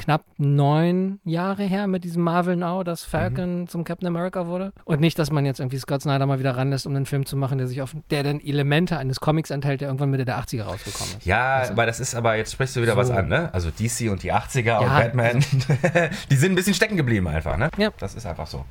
knapp 0.00 0.24
neun 0.38 1.20
Jahre 1.24 1.64
her 1.64 1.86
mit 1.86 2.04
diesem 2.04 2.22
Marvel 2.22 2.56
Now, 2.56 2.82
dass 2.82 3.04
Falcon 3.04 3.68
zum 3.68 3.84
Captain 3.84 4.06
America 4.08 4.46
wurde. 4.46 4.72
Und 4.84 5.00
nicht, 5.00 5.18
dass 5.18 5.30
man 5.30 5.44
jetzt 5.44 5.60
irgendwie 5.60 5.78
Scott 5.78 6.02
Snyder 6.02 6.26
mal 6.26 6.38
wieder 6.38 6.56
ranlässt, 6.56 6.86
um 6.86 6.96
einen 6.96 7.06
Film 7.06 7.26
zu 7.26 7.36
machen, 7.36 7.58
der 7.58 7.66
sich 7.66 7.82
auf, 7.82 7.94
der 8.10 8.22
dann 8.22 8.40
Elemente 8.40 8.96
eines 8.98 9.20
Comics 9.20 9.50
enthält, 9.50 9.80
der 9.82 9.88
irgendwann 9.88 10.10
Mitte 10.10 10.24
der 10.24 10.38
80er 10.38 10.62
rausgekommen 10.62 11.14
ist. 11.18 11.26
Ja, 11.26 11.56
Also- 11.56 11.72
aber 11.72 11.86
das 11.86 12.00
ist 12.00 12.14
aber, 12.14 12.34
jetzt 12.36 12.52
sprichst 12.52 12.76
du 12.76 12.82
wieder 12.82 12.92
So. 12.92 12.98
was 12.98 13.10
an, 13.10 13.28
ne? 13.28 13.50
Also 13.52 13.70
DC 13.70 14.10
und 14.10 14.22
die 14.22 14.32
80er 14.32 14.78
und 14.78 14.86
Ja, 14.86 14.98
Batman, 15.00 15.40
die 16.30 16.36
sind 16.36 16.52
ein 16.52 16.56
bisschen 16.56 16.74
stecken 16.74 16.96
geblieben 16.96 17.28
einfach, 17.28 17.56
ne? 17.56 17.70
Ja. 17.76 17.90
Das 17.98 18.14
ist 18.14 18.26
einfach 18.26 18.46
so. 18.46 18.64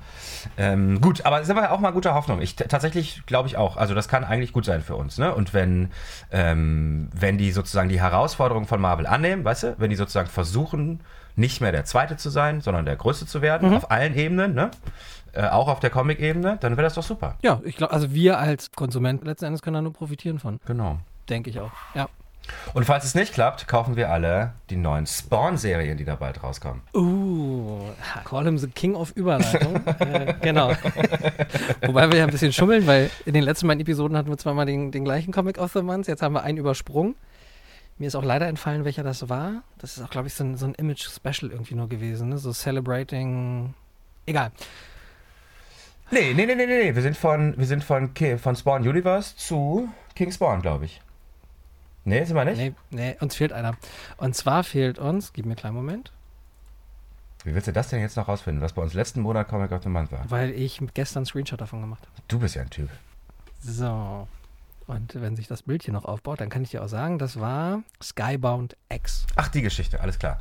Ähm, 0.57 0.99
gut, 1.01 1.25
aber 1.25 1.37
das 1.39 1.47
ist 1.49 1.55
aber 1.55 1.71
auch 1.71 1.79
mal 1.79 1.91
guter 1.91 2.13
Hoffnung. 2.15 2.41
Ich 2.41 2.55
tatsächlich 2.55 3.21
glaube 3.25 3.47
ich 3.47 3.57
auch, 3.57 3.77
also 3.77 3.93
das 3.93 4.07
kann 4.07 4.23
eigentlich 4.23 4.51
gut 4.53 4.65
sein 4.65 4.81
für 4.81 4.95
uns, 4.95 5.17
ne? 5.17 5.33
Und 5.33 5.53
wenn, 5.53 5.91
ähm, 6.31 7.09
wenn 7.13 7.37
die 7.37 7.51
sozusagen 7.51 7.89
die 7.89 8.01
Herausforderung 8.01 8.65
von 8.67 8.81
Marvel 8.81 9.05
annehmen, 9.07 9.43
weißt 9.45 9.63
du, 9.63 9.75
wenn 9.77 9.89
die 9.89 9.95
sozusagen 9.95 10.29
versuchen, 10.29 10.99
nicht 11.39 11.61
mehr 11.61 11.71
der 11.71 11.85
Zweite 11.85 12.17
zu 12.17 12.29
sein, 12.29 12.61
sondern 12.61 12.85
der 12.85 12.95
Größte 12.95 13.25
zu 13.25 13.41
werden, 13.41 13.73
auf 13.73 13.89
allen 13.89 14.15
Ebenen, 14.15 14.53
ne? 14.53 14.71
Äh, 15.31 15.47
auch 15.47 15.67
auf 15.67 15.79
der 15.79 15.89
Comic-Ebene, 15.89 16.57
dann 16.59 16.73
wäre 16.73 16.83
das 16.83 16.95
doch 16.95 17.03
super. 17.03 17.35
Ja, 17.43 17.61
ich 17.63 17.77
glaube, 17.77 17.93
also 17.93 18.13
wir 18.13 18.39
als 18.39 18.71
Konsument 18.71 19.23
letzten 19.23 19.45
Endes 19.45 19.61
können 19.61 19.75
da 19.75 19.81
nur 19.81 19.93
profitieren 19.93 20.39
von. 20.39 20.59
Genau. 20.65 20.97
Denke 21.29 21.51
ich 21.51 21.59
auch. 21.59 21.71
Ja. 21.93 22.09
Und 22.73 22.85
falls 22.85 23.05
es 23.05 23.13
nicht 23.13 23.33
klappt, 23.33 23.67
kaufen 23.67 23.95
wir 23.95 24.09
alle 24.09 24.53
die 24.71 24.75
neuen 24.75 25.05
Spawn-Serien, 25.05 25.97
die 25.97 26.05
da 26.05 26.15
bald 26.15 26.41
rauskommen. 26.43 26.81
Uh, 26.95 27.89
call 28.25 28.45
him 28.45 28.57
the 28.57 28.67
King 28.67 28.95
of 28.95 29.11
Überleitung. 29.11 29.85
äh, 29.99 30.33
genau. 30.41 30.69
Wobei 31.85 32.11
wir 32.11 32.17
ja 32.17 32.23
ein 32.23 32.31
bisschen 32.31 32.51
schummeln, 32.51 32.87
weil 32.87 33.11
in 33.25 33.33
den 33.33 33.43
letzten 33.43 33.67
beiden 33.67 33.81
Episoden 33.81 34.17
hatten 34.17 34.29
wir 34.29 34.37
zweimal 34.37 34.65
den, 34.65 34.91
den 34.91 35.05
gleichen 35.05 35.31
Comic 35.31 35.59
of 35.59 35.73
the 35.73 35.83
Month, 35.83 36.07
jetzt 36.07 36.23
haben 36.23 36.33
wir 36.33 36.43
einen 36.43 36.57
übersprungen. 36.57 37.15
Mir 37.99 38.07
ist 38.07 38.15
auch 38.15 38.23
leider 38.23 38.47
entfallen, 38.47 38.85
welcher 38.85 39.03
das 39.03 39.27
war. 39.29 39.61
Das 39.77 39.97
ist 39.97 40.03
auch, 40.03 40.09
glaube 40.09 40.27
ich, 40.29 40.33
so 40.33 40.43
ein, 40.43 40.55
so 40.57 40.65
ein 40.65 40.73
Image-Special 40.73 41.51
irgendwie 41.51 41.75
nur 41.75 41.89
gewesen, 41.89 42.29
ne? 42.29 42.37
so 42.37 42.51
Celebrating. 42.53 43.73
Egal. 44.25 44.51
Nee, 46.11 46.33
nee, 46.33 46.45
nee, 46.45 46.55
nee, 46.55 46.65
nee. 46.65 46.95
Wir 46.95 47.01
sind 47.01 47.17
von, 47.17 47.55
wir 47.57 47.67
sind 47.67 47.83
von, 47.83 48.11
von 48.41 48.55
Spawn 48.55 48.87
Universe 48.87 49.35
zu 49.35 49.89
King 50.15 50.31
Spawn, 50.31 50.61
glaube 50.61 50.85
ich. 50.85 51.01
Nee, 52.05 52.23
sind 52.23 52.35
wir 52.35 52.45
nicht? 52.45 52.57
Nee, 52.57 52.73
nee, 52.89 53.17
uns 53.19 53.35
fehlt 53.35 53.51
einer. 53.53 53.75
Und 54.17 54.35
zwar 54.35 54.63
fehlt 54.63 54.97
uns, 54.97 55.33
gib 55.33 55.45
mir 55.45 55.51
einen 55.51 55.57
kleinen 55.57 55.75
Moment, 55.75 56.11
Wie 57.43 57.53
willst 57.53 57.67
du 57.67 57.73
das 57.73 57.89
denn 57.89 57.99
jetzt 57.99 58.15
noch 58.15 58.27
rausfinden, 58.29 58.63
was 58.63 58.73
bei 58.73 58.81
uns 58.81 58.93
letzten 58.93 59.21
Monat 59.21 59.47
Comic 59.49 59.71
of 59.73 59.83
the 59.83 59.89
Month 59.89 60.11
war? 60.11 60.23
weil 60.31 60.51
ich 60.51 60.81
gestern 60.93 61.19
einen 61.19 61.25
Screenshot 61.25 61.59
davon 61.61 61.81
gemacht 61.81 62.01
habe. 62.03 62.21
Du 62.29 62.39
bist 62.39 62.55
ja 62.55 62.61
ein 62.61 62.69
Typ. 62.69 62.89
So. 63.59 64.27
Und 64.89 65.21
wenn 65.21 65.35
sich 65.35 65.47
das 65.47 65.61
Bild 65.61 65.83
hier 65.83 65.93
noch 65.93 66.05
aufbaut, 66.05 66.41
dann 66.41 66.49
kann 66.49 66.63
ich 66.63 66.71
dir 66.71 66.83
auch 66.83 66.87
sagen, 66.87 67.19
das 67.19 67.39
war 67.39 67.83
Skybound 68.01 68.75
X. 68.91 69.27
Ach, 69.35 69.47
die 69.47 69.61
Geschichte, 69.61 70.01
alles 70.01 70.17
klar. 70.17 70.39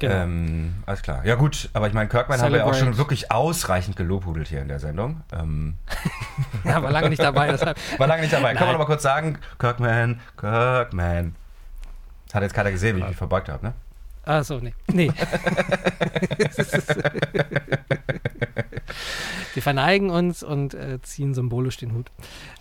Genau. 0.00 0.14
Ähm, 0.16 0.74
alles 0.84 1.02
klar. 1.02 1.24
Ja 1.24 1.36
gut, 1.36 1.70
aber 1.74 1.86
ich 1.86 1.92
meine, 1.92 2.08
Kirkman 2.08 2.40
haben 2.40 2.50
wir 2.50 2.58
ja 2.58 2.64
auch 2.64 2.74
schon 2.74 2.96
wirklich 2.96 3.30
ausreichend 3.30 3.94
gelobhudelt 3.94 4.48
hier 4.48 4.62
in 4.62 4.66
der 4.66 4.80
Sendung. 4.80 5.20
Ähm, 5.32 5.76
Ja, 6.64 6.82
war 6.82 6.90
lange 6.90 7.08
nicht 7.08 7.22
dabei, 7.22 7.52
deshalb. 7.52 7.78
war 7.98 8.08
lange 8.08 8.22
nicht 8.22 8.32
dabei. 8.32 8.54
Kann 8.54 8.66
man 8.66 8.70
Nein. 8.70 8.72
noch 8.72 8.78
mal 8.80 8.92
kurz 8.92 9.04
sagen, 9.04 9.38
Kirkman, 9.60 10.20
Kirkman. 10.36 11.36
Das 12.26 12.34
hat 12.34 12.42
jetzt 12.42 12.54
keiner 12.54 12.72
gesehen, 12.72 12.96
wie 12.96 13.00
ich 13.02 13.06
mich 13.06 13.16
verbeugt 13.16 13.48
habe, 13.48 13.64
ne? 13.64 13.74
Achso, 14.24 14.58
nee. 14.60 14.74
Nee. 14.92 15.10
Wir 19.54 19.62
verneigen 19.62 20.10
uns 20.10 20.42
und 20.42 20.74
äh, 20.74 21.00
ziehen 21.02 21.32
symbolisch 21.34 21.76
den 21.76 21.94
Hut. 21.94 22.10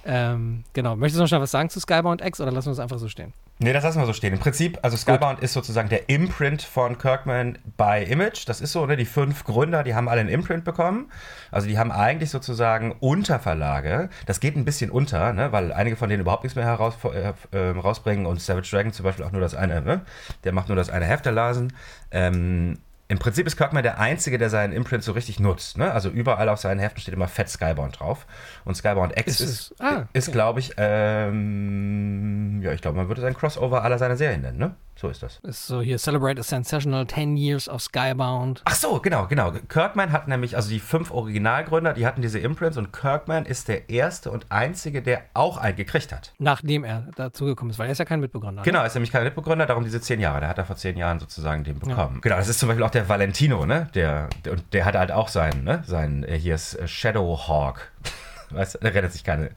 Ähm, 0.06 0.63
genau. 0.73 0.95
Möchtest 0.95 1.17
du 1.17 1.23
noch 1.23 1.28
schnell 1.28 1.41
was 1.41 1.52
sagen 1.52 1.69
zu 1.69 1.80
Skybound 1.80 2.23
X 2.23 2.39
oder 2.39 2.52
lassen 2.52 2.67
wir 2.67 2.73
es 2.73 2.80
einfach 2.80 2.99
so 2.99 3.10
stehen? 3.10 3.34
Nee, 3.60 3.72
das 3.72 3.84
lassen 3.84 4.00
wir 4.00 4.06
so 4.06 4.13
stehen. 4.13 4.34
Im 4.34 4.39
Prinzip, 4.39 4.80
also 4.82 4.98
Skybound 4.98 5.39
ist 5.39 5.54
sozusagen 5.54 5.88
der 5.88 6.10
Imprint 6.10 6.63
von 6.63 6.98
Kirkman 6.98 7.60
bei 7.78 8.04
Image. 8.04 8.48
Das 8.48 8.62
ist 8.62 8.72
so, 8.72 8.86
ne? 8.86 8.98
Die 8.98 9.06
fünf 9.06 9.44
Gründer, 9.46 9.84
die 9.84 9.94
haben 9.96 10.10
alle 10.10 10.22
einen 10.22 10.30
Imprint 10.30 10.66
bekommen. 10.66 11.12
Also 11.52 11.68
die 11.68 11.78
haben 11.78 11.92
eigentlich 11.92 12.32
sozusagen 12.32 12.94
Unterverlage. 13.00 14.10
Das 14.26 14.39
geht 14.39 14.58
ein 14.58 14.66
bisschen 14.66 14.89
unter, 14.89 15.34
ne? 15.34 15.52
Weil 15.52 15.72
einige 15.72 15.96
von 15.96 16.10
denen 16.10 16.22
überhaupt 16.22 16.44
nichts 16.44 16.56
mehr 16.56 16.66
heraus, 16.66 16.96
äh, 17.06 17.34
äh, 17.56 17.70
rausbringen 17.70 18.26
und 18.26 18.42
Savage 18.42 18.70
Dragon 18.72 18.92
zum 18.92 19.04
Beispiel 19.06 19.24
auch 19.24 19.32
nur 19.32 19.42
das 19.42 19.56
eine, 19.56 19.82
ne? 19.82 20.02
Der 20.44 20.52
macht 20.52 20.68
nur 20.68 20.76
das 20.76 20.89
eine 20.89 21.06
Heft 21.06 21.26
der 21.26 21.34
Lasen. 21.34 21.74
Ähm, 22.12 22.80
im 23.13 23.19
Prinzip 23.19 23.45
ist 23.45 23.58
Kirkman 23.58 23.84
der 23.84 23.99
Einzige, 23.99 24.39
der 24.39 24.49
seinen 24.49 24.73
Imprint 24.73 25.04
so 25.04 25.12
richtig 25.12 25.39
nutzt. 25.39 25.78
Ne? 25.78 25.91
Also 25.91 26.10
überall 26.10 26.49
auf 26.49 26.60
seinen 26.60 26.80
Heften 26.80 26.99
steht 26.99 27.13
immer 27.13 27.28
fett 27.28 27.47
Skybound 27.47 27.99
drauf. 27.99 28.26
Und 28.65 28.73
Skybound 28.73 29.15
X 29.15 29.39
Ist 29.39 29.41
ist, 29.41 29.76
ah, 29.82 30.08
ist 30.13 30.30
okay. 30.30 30.34
glaube 30.34 30.60
ich, 30.60 30.73
ähm, 30.78 32.60
ja, 32.63 32.71
ich 32.73 32.82
glaube, 32.82 32.97
man 32.97 33.10
würde 33.10 33.21
es 33.21 33.28
ein 33.28 33.36
Crossover 33.36 33.84
aller 33.84 33.99
seiner 33.99 34.17
Serien 34.17 34.41
nennen, 34.41 34.58
ne? 34.58 34.73
So 34.95 35.10
ist 35.10 35.23
das. 35.23 35.39
Ist 35.43 35.67
so 35.67 35.82
hier 35.82 35.97
Celebrate 35.97 36.39
a 36.39 36.43
Sensational 36.43 37.06
10 37.08 37.36
Years 37.36 37.67
of 37.67 37.82
Skybound. 37.82 38.62
Ach 38.65 38.75
so, 38.75 38.99
genau, 38.99 39.27
genau. 39.27 39.51
Kirkman 39.67 40.12
hat 40.12 40.27
nämlich, 40.27 40.56
also 40.56 40.69
die 40.69 40.79
fünf 40.79 41.12
Originalgründer, 41.12 41.93
die 41.93 42.06
hatten 42.06 42.21
diese 42.21 42.39
Imprints 42.39 42.77
und 42.77 42.93
Kirkman 42.93 43.45
ist 43.45 43.67
der 43.67 43.89
erste 43.89 44.32
und 44.32 44.45
einzige, 44.49 45.01
der 45.01 45.23
auch 45.34 45.58
einen 45.58 45.75
gekriegt 45.75 46.12
hat. 46.12 46.34
Nachdem 46.38 46.84
er 46.84 47.08
dazugekommen 47.15 47.71
ist, 47.71 47.79
weil 47.79 47.88
er 47.88 47.91
ist 47.93 47.97
ja 47.97 48.06
kein 48.06 48.19
Mitbegründer. 48.19 48.62
ne? 48.62 48.65
Genau, 48.65 48.79
er 48.79 48.86
ist 48.86 48.93
nämlich 48.93 49.12
kein 49.12 49.23
Mitbegründer, 49.23 49.65
darum 49.65 49.84
diese 49.84 49.99
zehn 49.99 50.19
Jahre. 50.19 50.41
Der 50.41 50.49
hat 50.49 50.58
er 50.58 50.65
vor 50.65 50.75
zehn 50.75 50.95
Jahren 50.95 51.19
sozusagen 51.19 51.63
den 51.63 51.79
bekommen. 51.79 52.21
Genau, 52.21 52.36
das 52.38 52.47
ist 52.47 52.60
zum 52.60 52.67
Beispiel 52.69 52.84
auch 52.86 52.91
der 52.91 53.10
Valentino, 53.10 53.65
ne? 53.65 53.89
Der, 53.95 54.29
der, 54.45 54.53
und 54.53 54.63
der 54.73 54.86
hat 54.86 54.95
halt 54.95 55.12
auch 55.12 55.27
seinen, 55.27 55.63
ne? 55.63 55.84
Sein, 55.86 56.23
äh, 56.23 56.38
hier 56.38 56.56
ist 56.56 56.75
äh, 56.75 56.88
Shadowhawk. 56.88 57.91
weißt 58.51 58.75
du, 58.75 58.79
der 58.79 58.93
rettet 58.93 59.13
sich 59.13 59.23
keine. 59.23 59.49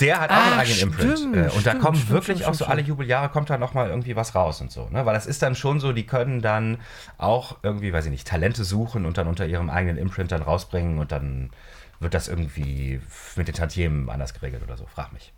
Der 0.00 0.20
hat 0.20 0.30
auch 0.30 0.34
Ah, 0.34 0.44
einen 0.50 0.60
eigenen 0.60 0.80
Imprint. 0.80 1.18
stimmt, 1.18 1.36
Äh, 1.36 1.40
und 1.50 1.54
da 1.66 1.70
stimmt, 1.70 1.80
kommen 1.82 1.96
stimmt, 1.96 2.10
wirklich 2.10 2.38
stimmt, 2.38 2.48
auch 2.50 2.54
so 2.54 2.64
stimmt, 2.64 2.70
alle 2.70 2.82
Jubeljahre 2.82 3.28
kommt 3.28 3.48
da 3.50 3.58
nochmal 3.58 3.88
irgendwie 3.90 4.16
was 4.16 4.34
raus 4.34 4.60
und 4.60 4.72
so. 4.72 4.88
Ne? 4.88 5.06
Weil 5.06 5.14
das 5.14 5.26
ist 5.26 5.42
dann 5.42 5.54
schon 5.54 5.78
so, 5.80 5.92
die 5.92 6.04
können 6.06 6.42
dann 6.42 6.78
auch 7.16 7.58
irgendwie, 7.62 7.92
weiß 7.92 8.04
ich 8.06 8.10
nicht, 8.10 8.26
Talente 8.26 8.64
suchen 8.64 9.06
und 9.06 9.18
dann 9.18 9.28
unter 9.28 9.46
ihrem 9.46 9.70
eigenen 9.70 9.96
Imprint 9.96 10.32
dann 10.32 10.42
rausbringen 10.42 10.98
und 10.98 11.12
dann 11.12 11.50
wird 12.00 12.12
das 12.12 12.26
irgendwie 12.28 13.00
mit 13.36 13.46
den 13.46 13.54
Tantiemen 13.54 14.10
anders 14.10 14.34
geregelt 14.34 14.62
oder 14.64 14.76
so. 14.76 14.86
Frag 14.86 15.12
mich. 15.12 15.32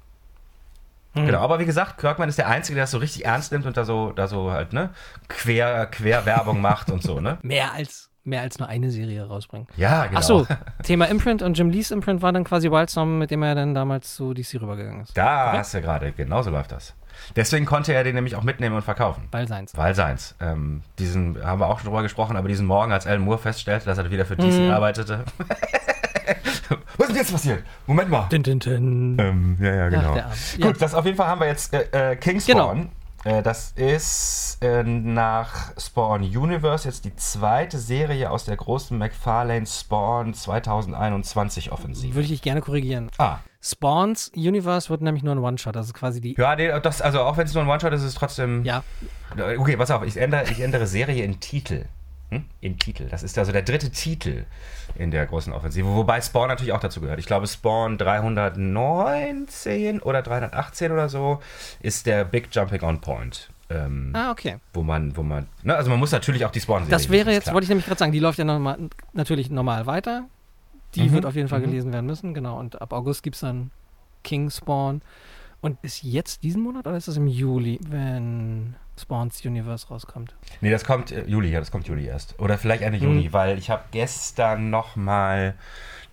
Hm. 1.15 1.27
Genau, 1.27 1.41
aber 1.41 1.59
wie 1.59 1.67
gesagt, 1.67 1.99
Kirkman 1.99 2.29
ist 2.29 2.39
der 2.39 2.49
Einzige, 2.49 2.77
der 2.77 2.85
das 2.85 2.91
so 2.91 2.99
richtig 2.99 3.25
ernst 3.27 3.53
nimmt 3.53 3.67
und 3.67 3.77
da 3.77 3.85
so, 3.85 4.13
da 4.13 4.27
so 4.27 4.51
halt, 4.51 4.73
ne, 4.73 4.91
quer, 5.29 5.87
quer 5.87 6.25
Werbung 6.27 6.61
macht 6.61 6.91
und 6.91 7.03
so, 7.03 7.21
ne? 7.21 7.39
Mehr 7.43 7.73
als, 7.73 8.11
mehr 8.27 8.43
als 8.43 8.59
nur 8.59 8.69
eine 8.69 8.91
Serie 8.91 9.27
rausbringen. 9.27 9.67
Ja, 9.77 10.07
genau. 10.07 10.19
Ach 10.19 10.23
so, 10.23 10.47
Thema 10.83 11.07
Imprint 11.07 11.43
und 11.43 11.57
Jim 11.57 11.71
Lees 11.71 11.91
Imprint 11.91 12.23
war 12.23 12.33
dann 12.33 12.45
quasi 12.45 12.71
Wildstorm, 12.71 13.19
mit 13.19 13.31
dem 13.31 13.43
er 13.43 13.55
dann 13.55 13.75
damals 13.75 14.15
zu 14.17 14.35
DC 14.35 14.61
rübergegangen 14.61 15.03
ist. 15.03 15.17
Da 15.17 15.53
hast 15.53 15.75
du 15.75 15.81
gerade, 15.81 16.13
genau 16.13 16.43
so 16.43 16.51
läuft 16.51 16.73
das. 16.73 16.95
Deswegen 17.35 17.65
konnte 17.65 17.95
er 17.95 18.05
den 18.05 18.15
nämlich 18.15 18.37
auch 18.37 18.43
mitnehmen 18.43 18.77
und 18.77 18.83
verkaufen. 18.83 19.29
Weil 19.31 19.49
seins. 19.49 19.75
Weil 19.77 19.95
seins. 19.95 20.35
Ähm, 20.39 20.83
diesen 20.99 21.43
haben 21.43 21.61
wir 21.61 21.67
auch 21.69 21.79
schon 21.79 21.87
drüber 21.89 22.03
gesprochen, 22.03 22.37
aber 22.37 22.49
diesen 22.49 22.67
Morgen, 22.67 22.93
als 22.93 23.07
Alan 23.07 23.23
Moore 23.23 23.39
feststellte, 23.39 23.87
dass 23.87 23.97
er 23.97 24.11
wieder 24.11 24.27
für 24.27 24.37
DC 24.37 24.53
Mhm. 24.67 24.71
arbeitete. 24.71 25.25
Was 26.99 27.09
ist 27.09 27.09
denn 27.11 27.17
jetzt 27.17 27.33
passiert? 27.33 27.63
Moment 27.87 28.11
mal. 28.11 28.27
Din, 28.31 28.43
din, 28.43 28.59
din. 28.59 29.17
Ähm, 29.19 29.57
ja, 29.61 29.75
ja, 29.75 29.89
genau. 29.89 30.15
der 30.15 30.25
Arme. 30.27 30.35
Ja. 30.59 30.67
Gut, 30.67 30.83
das 30.83 30.95
auf 30.95 31.05
jeden 31.05 31.17
Fall 31.17 31.27
haben 31.29 31.41
wir 31.41 31.47
jetzt 31.47 31.73
äh, 31.73 32.13
äh, 32.13 32.17
King 32.17 32.43
Genau. 32.45 32.75
Äh, 33.27 33.43
das 33.43 33.73
ist 33.73 34.59
äh, 34.61 34.85
nach 34.85 35.73
Spawn 35.77 36.23
Universe 36.23 36.87
jetzt 36.87 37.05
die 37.05 37.17
zweite 37.17 37.77
Serie 37.77 38.31
aus 38.31 38.45
der 38.45 38.57
großen 38.57 38.97
McFarlane 38.97 39.67
Spawn 39.67 40.33
2021 40.33 41.73
Offensive. 41.73 42.15
Würde 42.15 42.23
ich 42.23 42.31
dich 42.31 42.43
gerne 42.43 42.61
korrigieren. 42.61 43.11
Ah, 43.19 43.39
Spawns 43.61 44.31
Universe 44.37 44.91
wird 44.91 45.03
nämlich 45.03 45.25
nur 45.25 45.35
ein 45.35 45.41
One-Shot. 45.41 45.75
Ist 45.75 45.93
quasi 45.93 46.21
die. 46.21 46.37
ja, 46.39 46.55
nee, 46.55 46.71
das, 46.81 47.03
also 47.03 47.23
auch 47.23 47.37
wenn 47.37 47.47
es 47.47 47.55
nur 47.55 47.65
ein 47.65 47.69
One-Shot 47.69 47.93
ist, 47.95 48.03
ist 48.03 48.11
es 48.11 48.15
trotzdem. 48.15 48.65
Ja, 48.65 48.85
Okay, 49.59 49.77
pass 49.77 49.91
auf, 49.91 50.05
ich 50.05 50.17
ändere, 50.17 50.45
ich 50.49 50.61
ändere 50.61 50.87
Serie 50.87 51.25
in 51.25 51.41
Titel. 51.41 51.87
Hm? 52.31 52.45
In 52.61 52.77
Titel. 52.79 53.07
Das 53.09 53.23
ist 53.23 53.39
also 53.39 53.53
der 53.53 53.63
dritte 53.63 53.91
Titel 53.91 54.45
in 54.97 55.13
der 55.13 55.27
großen 55.27 55.53
Offensive. 55.53 55.87
Wobei 55.87 56.21
Spawn 56.21 56.49
natürlich 56.49 56.73
auch 56.73 56.81
dazu 56.81 57.01
gehört. 57.01 57.21
Ich 57.21 57.27
glaube, 57.27 57.47
Spawn 57.47 57.99
319 57.99 60.01
oder 60.03 60.23
318 60.23 60.93
oder 60.93 61.09
so 61.09 61.41
ist 61.81 62.07
der 62.07 62.25
Big 62.25 62.49
Jumping 62.53 62.83
On 62.83 63.01
Point. 63.01 63.51
Ähm, 63.71 64.11
Ah, 64.15 64.31
okay. 64.31 64.59
Wo 64.75 64.83
man, 64.83 65.17
wo 65.17 65.23
man, 65.23 65.47
ne, 65.63 65.75
also 65.77 65.91
man 65.91 65.99
muss 65.99 66.13
natürlich 66.13 66.45
auch 66.45 66.51
die 66.51 66.61
Spawn 66.61 66.89
Das 66.89 67.11
wäre 67.11 67.33
jetzt, 67.33 67.53
wollte 67.53 67.65
ich 67.65 67.69
nämlich 67.69 67.87
gerade 67.87 67.99
sagen, 67.99 68.13
die 68.13 68.21
läuft 68.21 68.39
ja 68.39 68.45
normal, 68.45 68.79
natürlich 69.13 69.51
normal 69.51 69.87
weiter. 69.87 70.25
Die 70.95 71.03
Mhm, 71.03 71.13
wird 71.13 71.27
auf 71.27 71.35
jeden 71.35 71.49
Fall 71.49 71.61
mhm. 71.61 71.65
gelesen 71.65 71.93
werden 71.93 72.07
müssen, 72.07 72.33
genau. 72.33 72.59
Und 72.59 72.81
ab 72.81 72.93
August 72.93 73.23
gibt 73.23 73.35
es 73.37 73.41
dann 73.41 73.71
King 74.23 74.51
Spawn. 74.51 75.03
Und 75.61 75.79
ist 75.83 76.03
jetzt 76.03 76.43
diesen 76.45 76.63
Monat 76.63 76.87
oder 76.87 76.97
ist 76.97 77.09
das 77.09 77.17
im 77.17 77.27
Juli, 77.27 77.81
wenn 77.89 78.77
Spawns 78.99 79.45
Universe 79.45 79.89
rauskommt? 79.89 80.35
Nee, 80.61 80.71
das 80.71 80.85
kommt 80.85 81.13
äh, 81.13 81.25
Juli, 81.27 81.51
ja, 81.51 81.59
das 81.61 81.71
kommt 81.71 81.87
Juli 81.89 82.07
erst. 82.07 82.39
Oder 82.39 82.59
vielleicht 82.59 82.83
Ende 82.83 82.99
Juni, 82.99 83.33
weil 83.33 83.59
ich 83.59 83.71
habe 83.71 83.83
gestern 83.91 84.71
noch 84.71 84.97
mal 84.97 85.55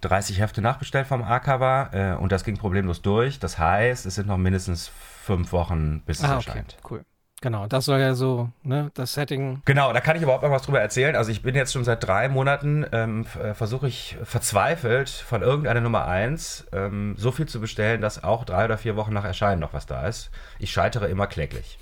30 0.01 0.39
Hefte 0.39 0.61
nachbestellt 0.61 1.07
vom 1.07 1.23
A-Cover 1.23 1.89
äh, 1.93 2.21
und 2.21 2.31
das 2.31 2.43
ging 2.43 2.57
problemlos 2.57 3.01
durch. 3.01 3.39
Das 3.39 3.57
heißt, 3.57 4.05
es 4.05 4.15
sind 4.15 4.27
noch 4.27 4.37
mindestens 4.37 4.89
fünf 4.89 5.51
Wochen, 5.53 6.01
bis 6.05 6.19
es 6.19 6.25
Ah, 6.25 6.37
okay, 6.37 6.49
erscheint. 6.49 6.77
cool. 6.89 7.05
Genau, 7.41 7.67
das 7.67 7.83
soll 7.83 7.99
ja 7.99 8.13
so, 8.13 8.49
ne, 8.63 8.89
das 8.93 9.15
Setting. 9.15 9.61
Genau, 9.65 9.91
da 9.91 9.99
kann 9.99 10.15
ich 10.15 10.21
überhaupt 10.23 10.43
noch 10.43 10.51
was 10.51 10.61
drüber 10.61 10.79
erzählen. 10.79 11.17
Also 11.17 11.29
ich 11.29 11.41
bin 11.41 11.55
jetzt 11.55 11.73
schon 11.73 11.83
seit 11.83 12.01
drei 12.01 12.29
Monaten, 12.29 12.85
ähm, 12.93 13.25
äh, 13.41 13.53
versuche 13.53 13.85
ich 13.89 14.15
verzweifelt 14.23 15.09
von 15.09 15.41
irgendeiner 15.41 15.81
Nummer 15.81 16.05
1 16.07 16.67
ähm, 16.71 17.15
so 17.17 17.31
viel 17.33 17.45
zu 17.45 17.59
bestellen, 17.59 17.99
dass 17.99 18.23
auch 18.23 18.45
drei 18.45 18.63
oder 18.63 18.77
vier 18.77 18.95
Wochen 18.95 19.11
nach 19.11 19.25
Erscheinen 19.25 19.59
noch 19.59 19.73
was 19.73 19.85
da 19.85 20.07
ist. 20.07 20.31
Ich 20.57 20.71
scheitere 20.71 21.07
immer 21.07 21.27
kläglich. 21.27 21.79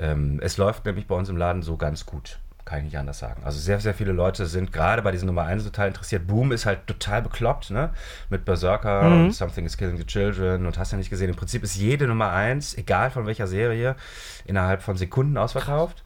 Ähm, 0.00 0.40
es 0.42 0.56
läuft 0.56 0.84
nämlich 0.86 1.06
bei 1.06 1.14
uns 1.14 1.28
im 1.28 1.36
Laden 1.36 1.62
so 1.62 1.76
ganz 1.76 2.06
gut. 2.06 2.38
Kann 2.64 2.78
ich 2.78 2.84
nicht 2.84 2.98
anders 2.98 3.18
sagen. 3.18 3.42
Also 3.44 3.58
sehr, 3.58 3.80
sehr 3.80 3.94
viele 3.94 4.12
Leute 4.12 4.46
sind 4.46 4.72
gerade 4.72 5.02
bei 5.02 5.10
diesen 5.10 5.26
Nummer 5.26 5.42
1 5.42 5.64
total 5.64 5.88
interessiert. 5.88 6.26
Boom 6.26 6.52
ist 6.52 6.66
halt 6.66 6.86
total 6.86 7.20
bekloppt, 7.22 7.70
ne? 7.70 7.90
Mit 8.28 8.44
Berserker 8.44 9.10
Mhm. 9.10 9.24
und 9.24 9.32
Something 9.32 9.66
is 9.66 9.76
Killing 9.76 9.96
the 9.96 10.04
Children 10.04 10.66
und 10.66 10.78
hast 10.78 10.92
ja 10.92 10.98
nicht 10.98 11.10
gesehen. 11.10 11.30
Im 11.30 11.36
Prinzip 11.36 11.62
ist 11.64 11.76
jede 11.76 12.06
Nummer 12.06 12.30
1, 12.32 12.76
egal 12.76 13.10
von 13.10 13.26
welcher 13.26 13.46
Serie, 13.46 13.96
innerhalb 14.44 14.82
von 14.82 14.96
Sekunden 14.96 15.36
ausverkauft. 15.36 16.04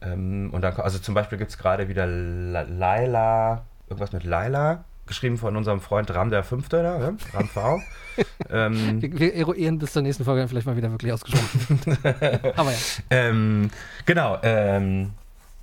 Ähm, 0.00 0.50
und 0.52 0.62
dann, 0.62 0.74
also 0.76 0.98
zum 0.98 1.14
Beispiel 1.14 1.38
gibt 1.38 1.50
es 1.50 1.58
gerade 1.58 1.88
wieder 1.88 2.06
La- 2.06 2.62
Laila, 2.62 3.64
irgendwas 3.88 4.12
mit 4.12 4.24
Laila, 4.24 4.84
geschrieben 5.06 5.38
von 5.38 5.56
unserem 5.56 5.80
Freund 5.80 6.12
Ram 6.12 6.30
der 6.30 6.44
Fünfte, 6.44 6.82
da, 6.82 6.98
ne? 6.98 7.16
Ram 7.32 7.48
V. 7.48 7.80
ähm, 8.50 9.02
Wir, 9.02 9.18
wir 9.18 9.34
eruieren 9.34 9.78
bis 9.78 9.92
zur 9.92 10.02
nächsten 10.02 10.24
Folge 10.24 10.40
dann 10.40 10.48
vielleicht 10.48 10.66
mal 10.66 10.76
wieder 10.76 10.90
wirklich 10.90 11.12
ausgesprochen. 11.12 11.80
Aber 12.56 12.70
ja. 12.70 12.78
ähm, 13.10 13.70
genau, 14.04 14.38
ähm, 14.42 15.12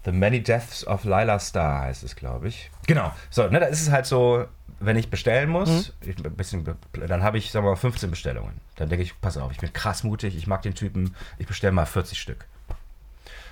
The 0.06 0.12
Many 0.12 0.42
Deaths 0.42 0.86
of 0.86 1.04
Lila 1.06 1.40
Star 1.40 1.84
heißt 1.84 2.04
es, 2.04 2.16
glaube 2.16 2.48
ich. 2.48 2.70
Genau, 2.88 3.12
so, 3.30 3.48
ne, 3.48 3.60
da 3.60 3.68
ist 3.68 3.82
es 3.82 3.92
halt 3.92 4.06
so, 4.06 4.46
wenn 4.80 4.98
ich 4.98 5.10
bestellen 5.10 5.50
muss, 5.50 5.94
ich, 6.02 6.18
ein 6.24 6.36
bisschen, 6.36 6.68
dann 7.08 7.24
habe 7.24 7.38
ich, 7.38 7.52
sagen 7.52 7.66
wir 7.66 7.72
mal, 7.72 7.78
15 7.78 8.10
Bestellungen. 8.10 8.60
Dann 8.76 8.90
denke 8.90 9.04
ich, 9.04 9.20
pass 9.22 9.38
auf, 9.38 9.52
ich 9.52 9.60
bin 9.60 9.72
krass 9.72 10.04
mutig, 10.04 10.36
ich 10.36 10.48
mag 10.48 10.62
den 10.62 10.76
Typen, 10.76 11.16
ich 11.38 11.48
bestelle 11.48 11.72
mal 11.72 11.86
40 11.86 12.20
Stück. 12.20 12.46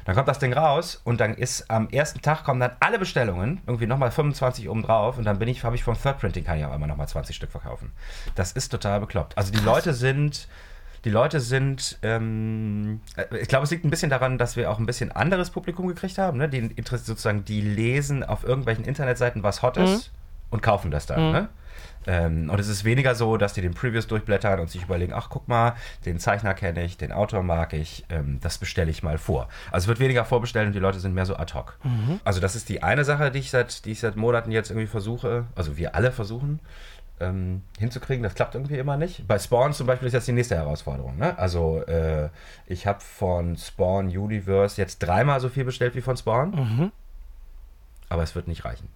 Dann 0.06 0.16
kommt 0.16 0.28
das 0.28 0.40
Ding 0.40 0.54
raus 0.54 1.02
und 1.04 1.20
dann 1.20 1.36
ist 1.36 1.70
am 1.70 1.90
ersten 1.90 2.22
Tag 2.22 2.44
kommen 2.44 2.60
dann 2.60 2.72
alle 2.80 3.00
Bestellungen, 3.00 3.62
irgendwie 3.68 3.88
nochmal 3.88 4.12
25 4.12 4.70
oben 4.70 4.84
drauf 4.84 5.18
und 5.18 5.24
dann 5.24 5.40
bin 5.40 5.48
ich, 5.48 5.64
habe 5.64 5.76
ich 5.76 5.84
vom 5.84 6.00
Third 6.00 6.20
Printing 6.20 6.44
kann 6.44 6.58
ich 6.58 6.66
auch 6.66 6.72
einmal 6.72 6.90
nochmal 6.90 7.08
20 7.08 7.36
Stück 7.36 7.52
verkaufen. 7.52 7.92
Das 8.36 8.52
ist 8.52 8.70
total 8.70 9.00
bekloppt. 9.00 9.38
Also 9.38 9.52
die 9.52 9.60
Leute 9.60 9.94
sind, 9.94 10.48
die 11.06 11.10
Leute 11.10 11.40
sind, 11.40 11.98
ähm, 12.02 13.02
äh, 13.16 13.38
ich 13.38 13.48
glaube, 13.48 13.64
es 13.64 13.72
liegt 13.72 13.86
ein 13.86 13.90
bisschen 13.90 14.10
daran, 14.10 14.38
dass 14.38 14.56
wir 14.56 14.72
auch 14.72 14.80
ein 14.80 14.86
bisschen 14.86 15.12
anderes 15.12 15.50
Publikum 15.50 15.88
gekriegt 15.88 16.18
haben, 16.18 16.38
ne? 16.38 16.50
Die 16.50 16.74
sozusagen, 16.86 17.46
die 17.46 17.62
lesen 17.62 18.24
auf 18.24 18.44
irgendwelchen 18.44 18.86
Internetseiten, 18.86 19.44
was 19.44 19.62
hot 19.62 19.78
ist 19.78 20.12
und 20.52 20.62
kaufen 20.62 20.92
das 20.92 21.06
dann, 21.08 21.26
Mhm. 21.28 21.32
ne? 21.32 21.50
Ähm, 22.08 22.50
und 22.50 22.60
es 22.60 22.68
ist 22.68 22.84
weniger 22.84 23.14
so, 23.14 23.38
dass 23.38 23.54
die 23.54 23.62
den 23.62 23.76
Previews 23.76 24.08
durchblättern 24.08 24.60
und 24.60 24.72
sich 24.72 24.82
überlegen, 24.84 25.14
ach 25.14 25.30
guck 25.30 25.48
mal, 25.48 25.76
den 26.06 26.18
Zeichner 26.18 26.56
kenne 26.56 26.84
ich, 26.84 26.98
den 26.98 27.12
Autor 27.12 27.44
mag 27.44 27.74
ich, 27.74 28.06
ähm, 28.10 28.40
das 28.42 28.58
bestelle 28.58 28.90
ich 28.90 29.04
mal 29.04 29.20
vor. 29.20 29.48
Also 29.72 29.86
es 29.86 29.88
wird 29.88 30.00
weniger 30.00 30.26
vorbestellt 30.26 30.66
und 30.66 30.74
die 30.74 30.80
Leute 30.80 31.00
sind 31.00 31.14
mehr 31.14 31.28
so 31.28 31.36
ad 31.38 31.54
hoc. 31.54 31.78
Also 32.24 32.40
das 32.40 32.56
ist 32.56 32.70
die 32.70 32.82
eine 32.82 33.04
Sache, 33.04 33.30
die 33.30 33.38
ich 33.38 33.52
seit, 33.52 33.86
die 33.86 33.92
ich 33.92 34.00
seit 34.00 34.16
Monaten 34.16 34.52
jetzt 34.52 34.72
irgendwie 34.72 34.88
versuche, 34.88 35.46
also 35.56 35.78
wir 35.78 35.94
alle 35.94 36.12
versuchen, 36.12 36.60
ähm, 37.20 37.62
hinzukriegen. 37.78 38.24
Das 38.24 38.34
klappt 38.34 38.56
irgendwie 38.56 38.80
immer 38.80 38.98
nicht. 38.98 39.28
Bei 39.28 39.38
Spawn 39.38 39.72
zum 39.74 39.86
Beispiel 39.86 40.08
ist 40.08 40.14
jetzt 40.16 40.28
die 40.28 40.32
nächste 40.32 40.56
Herausforderung. 40.56 41.18
Ne? 41.18 41.38
Also 41.38 41.84
äh, 41.84 42.30
ich 42.66 42.88
habe 42.88 43.00
von 43.02 43.58
Spawn 43.58 44.08
Universe 44.08 44.82
jetzt 44.82 44.98
dreimal 45.00 45.40
so 45.40 45.50
viel 45.50 45.66
bestellt 45.66 45.94
wie 45.94 46.02
von 46.02 46.18
Spawn, 46.18 46.50
Mhm. 46.50 46.92
aber 48.10 48.24
es 48.24 48.34
wird 48.34 48.48
nicht 48.48 48.66
reichen. 48.66 48.88